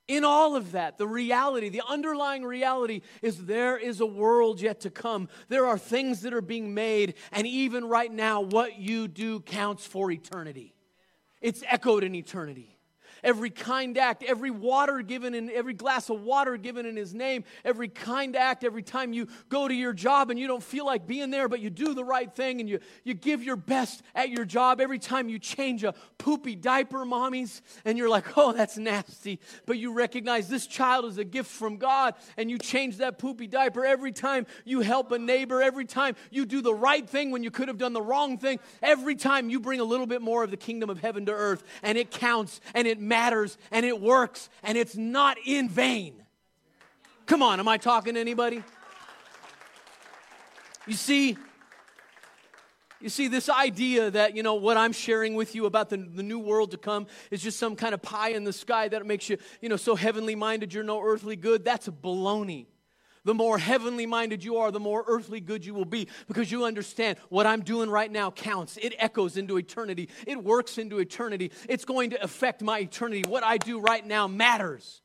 in 0.06 0.24
all 0.24 0.54
of 0.56 0.72
that, 0.72 0.96
the 0.96 1.06
reality, 1.06 1.68
the 1.68 1.82
underlying 1.86 2.44
reality 2.44 3.02
is 3.22 3.44
there 3.44 3.76
is 3.76 4.00
a 4.00 4.06
world 4.06 4.60
yet 4.60 4.80
to 4.80 4.90
come. 4.90 5.28
There 5.48 5.66
are 5.66 5.76
things 5.76 6.22
that 6.22 6.32
are 6.32 6.40
being 6.40 6.74
made, 6.74 7.14
and 7.32 7.46
even 7.46 7.84
right 7.84 8.10
now, 8.10 8.40
what 8.40 8.78
you 8.78 9.08
do 9.08 9.40
counts 9.40 9.86
for 9.86 10.10
eternity. 10.10 10.74
It's 11.42 11.62
echoed 11.66 12.04
in 12.04 12.14
eternity 12.14 12.77
every 13.22 13.50
kind 13.50 13.96
act, 13.98 14.22
every 14.22 14.50
water 14.50 15.02
given 15.02 15.34
in 15.34 15.50
every 15.50 15.74
glass 15.74 16.10
of 16.10 16.22
water 16.22 16.56
given 16.56 16.86
in 16.86 16.96
his 16.96 17.14
name, 17.14 17.44
every 17.64 17.88
kind 17.88 18.36
act, 18.36 18.64
every 18.64 18.82
time 18.82 19.12
you 19.12 19.28
go 19.48 19.68
to 19.68 19.74
your 19.74 19.92
job 19.92 20.30
and 20.30 20.38
you 20.38 20.46
don't 20.46 20.62
feel 20.62 20.86
like 20.86 21.06
being 21.06 21.30
there, 21.30 21.48
but 21.48 21.60
you 21.60 21.70
do 21.70 21.94
the 21.94 22.04
right 22.04 22.32
thing 22.34 22.60
and 22.60 22.68
you, 22.68 22.80
you 23.04 23.14
give 23.14 23.42
your 23.42 23.56
best 23.56 24.02
at 24.14 24.30
your 24.30 24.44
job, 24.44 24.80
every 24.80 24.98
time 24.98 25.28
you 25.28 25.38
change 25.38 25.84
a 25.84 25.94
poopy 26.18 26.54
diaper, 26.54 27.04
mommies, 27.04 27.60
and 27.84 27.98
you're 27.98 28.08
like, 28.08 28.36
oh, 28.36 28.52
that's 28.52 28.78
nasty, 28.78 29.40
but 29.66 29.78
you 29.78 29.92
recognize 29.92 30.48
this 30.48 30.66
child 30.66 31.04
is 31.04 31.18
a 31.18 31.24
gift 31.24 31.50
from 31.50 31.76
God 31.76 32.14
and 32.36 32.50
you 32.50 32.58
change 32.58 32.98
that 32.98 33.18
poopy 33.18 33.46
diaper 33.46 33.84
every 33.84 34.12
time 34.12 34.46
you 34.64 34.80
help 34.80 35.12
a 35.12 35.18
neighbor, 35.18 35.62
every 35.62 35.84
time 35.84 36.14
you 36.30 36.46
do 36.46 36.60
the 36.60 36.74
right 36.74 37.08
thing 37.08 37.30
when 37.30 37.42
you 37.42 37.50
could 37.50 37.68
have 37.68 37.78
done 37.78 37.92
the 37.92 38.02
wrong 38.02 38.38
thing, 38.38 38.58
every 38.82 39.14
time 39.14 39.50
you 39.50 39.60
bring 39.60 39.80
a 39.80 39.84
little 39.84 40.06
bit 40.06 40.22
more 40.22 40.44
of 40.44 40.50
the 40.50 40.56
kingdom 40.56 40.90
of 40.90 41.00
heaven 41.00 41.26
to 41.26 41.32
earth, 41.32 41.62
and 41.82 41.98
it 41.98 42.10
counts 42.10 42.60
and 42.74 42.86
it 42.86 43.00
matters 43.08 43.58
and 43.70 43.84
it 43.84 44.00
works 44.00 44.48
and 44.62 44.78
it's 44.78 44.96
not 44.96 45.36
in 45.44 45.68
vain. 45.68 46.14
Come 47.26 47.42
on, 47.42 47.58
am 47.60 47.68
I 47.68 47.78
talking 47.78 48.14
to 48.14 48.20
anybody? 48.20 48.62
You 50.86 50.94
see, 50.94 51.36
you 53.00 53.08
see, 53.08 53.28
this 53.28 53.48
idea 53.48 54.10
that, 54.10 54.34
you 54.34 54.42
know, 54.42 54.54
what 54.54 54.76
I'm 54.76 54.92
sharing 54.92 55.34
with 55.34 55.54
you 55.54 55.66
about 55.66 55.88
the, 55.88 55.98
the 55.98 56.22
new 56.22 56.38
world 56.40 56.72
to 56.72 56.78
come 56.78 57.06
is 57.30 57.40
just 57.40 57.58
some 57.58 57.76
kind 57.76 57.94
of 57.94 58.02
pie 58.02 58.30
in 58.30 58.42
the 58.42 58.52
sky 58.52 58.88
that 58.88 59.06
makes 59.06 59.28
you, 59.28 59.38
you 59.60 59.68
know, 59.68 59.76
so 59.76 59.94
heavenly 59.94 60.34
minded 60.34 60.74
you're 60.74 60.82
no 60.82 61.00
earthly 61.00 61.36
good, 61.36 61.64
that's 61.64 61.88
baloney. 61.88 62.66
The 63.24 63.34
more 63.34 63.58
heavenly 63.58 64.06
minded 64.06 64.44
you 64.44 64.58
are, 64.58 64.70
the 64.70 64.80
more 64.80 65.04
earthly 65.06 65.40
good 65.40 65.64
you 65.64 65.74
will 65.74 65.84
be 65.84 66.08
because 66.26 66.50
you 66.50 66.64
understand 66.64 67.18
what 67.28 67.46
I'm 67.46 67.62
doing 67.62 67.90
right 67.90 68.10
now 68.10 68.30
counts. 68.30 68.78
It 68.80 68.94
echoes 68.98 69.36
into 69.36 69.56
eternity, 69.56 70.08
it 70.26 70.42
works 70.42 70.78
into 70.78 70.98
eternity. 70.98 71.52
It's 71.68 71.84
going 71.84 72.10
to 72.10 72.22
affect 72.22 72.62
my 72.62 72.80
eternity. 72.80 73.28
What 73.28 73.44
I 73.44 73.58
do 73.58 73.80
right 73.80 74.06
now 74.06 74.26
matters. 74.26 75.02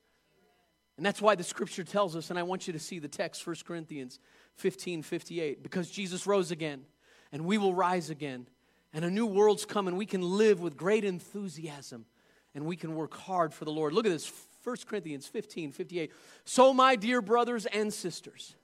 And 0.97 1.05
that's 1.05 1.21
why 1.21 1.35
the 1.35 1.43
scripture 1.43 1.83
tells 1.83 2.15
us, 2.15 2.29
and 2.29 2.37
I 2.37 2.43
want 2.43 2.67
you 2.67 2.73
to 2.73 2.79
see 2.79 2.99
the 2.99 3.07
text, 3.07 3.45
1 3.45 3.55
Corinthians 3.65 4.19
15 4.55 5.01
58, 5.01 5.63
because 5.63 5.89
Jesus 5.89 6.27
rose 6.27 6.51
again, 6.51 6.85
and 7.31 7.45
we 7.45 7.57
will 7.57 7.73
rise 7.73 8.09
again, 8.09 8.47
and 8.93 9.03
a 9.03 9.09
new 9.09 9.25
world's 9.25 9.65
coming. 9.65 9.97
We 9.97 10.05
can 10.05 10.21
live 10.21 10.61
with 10.61 10.77
great 10.77 11.03
enthusiasm, 11.03 12.05
and 12.53 12.65
we 12.65 12.75
can 12.75 12.95
work 12.95 13.15
hard 13.15 13.53
for 13.53 13.65
the 13.65 13.71
Lord. 13.71 13.93
Look 13.93 14.05
at 14.05 14.11
this 14.11 14.31
1 14.63 14.75
Corinthians 14.87 15.27
15 15.27 15.71
58. 15.71 16.11
So, 16.45 16.73
my 16.73 16.95
dear 16.95 17.21
brothers 17.21 17.65
and 17.65 17.93
sisters, 17.93 18.55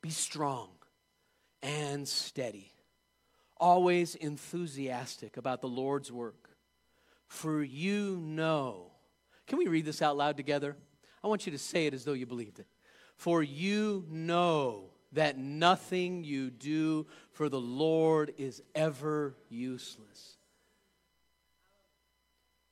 be 0.00 0.10
strong 0.10 0.70
and 1.62 2.06
steady, 2.06 2.72
always 3.56 4.14
enthusiastic 4.14 5.36
about 5.36 5.60
the 5.60 5.68
Lord's 5.68 6.10
work. 6.10 6.50
For 7.26 7.62
you 7.62 8.18
know. 8.22 8.92
Can 9.46 9.58
we 9.58 9.66
read 9.66 9.84
this 9.84 10.02
out 10.02 10.16
loud 10.16 10.36
together? 10.36 10.76
I 11.22 11.28
want 11.28 11.46
you 11.46 11.52
to 11.52 11.58
say 11.58 11.86
it 11.86 11.94
as 11.94 12.04
though 12.04 12.12
you 12.12 12.26
believed 12.26 12.58
it. 12.58 12.66
For 13.16 13.42
you 13.42 14.04
know 14.08 14.90
that 15.12 15.38
nothing 15.38 16.24
you 16.24 16.50
do 16.50 17.06
for 17.32 17.48
the 17.48 17.60
Lord 17.60 18.34
is 18.38 18.62
ever 18.74 19.34
useless 19.48 20.35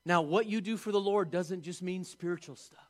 now, 0.06 0.22
what 0.22 0.46
you 0.46 0.60
do 0.60 0.76
for 0.76 0.92
the 0.92 1.00
Lord 1.00 1.30
doesn't 1.30 1.62
just 1.62 1.82
mean 1.82 2.04
spiritual 2.04 2.56
stuff. 2.56 2.80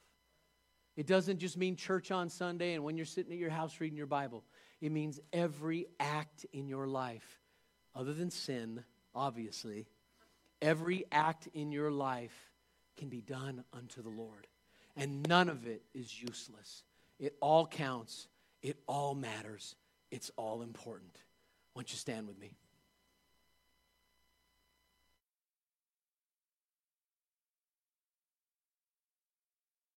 It 0.97 1.07
doesn't 1.07 1.39
just 1.39 1.57
mean 1.57 1.77
church 1.77 2.11
on 2.11 2.29
Sunday 2.29 2.75
and 2.75 2.85
when 2.85 2.97
you're 2.97 3.07
sitting 3.07 3.33
at 3.33 3.39
your 3.39 3.51
house 3.51 3.81
reading 3.81 3.97
your 3.97 4.07
Bible. 4.07 4.45
It 4.81 4.93
means 4.93 5.21
every 5.33 5.87
act 5.99 6.47
in 6.53 6.69
your 6.69 6.87
life, 6.87 7.41
other 7.95 8.12
than 8.12 8.31
sin, 8.31 8.85
obviously, 9.15 9.87
every 10.61 11.05
act 11.11 11.49
in 11.55 11.73
your 11.73 11.91
life 11.91 12.53
can 12.97 13.09
be 13.09 13.21
done 13.21 13.65
unto 13.73 14.03
the 14.03 14.09
Lord. 14.09 14.47
And 14.97 15.27
none 15.29 15.49
of 15.49 15.67
it 15.67 15.83
is 15.95 16.23
useless. 16.23 16.85
It 17.19 17.37
all 17.41 17.67
counts, 17.67 18.29
it 18.62 18.77
all 18.87 19.15
matters, 19.15 19.75
it's 20.11 20.31
all 20.37 20.62
important. 20.62 21.17
Why 21.73 21.81
don't 21.81 21.91
you 21.91 21.99
stand 21.99 22.29
with 22.29 22.39
me? 22.39 22.57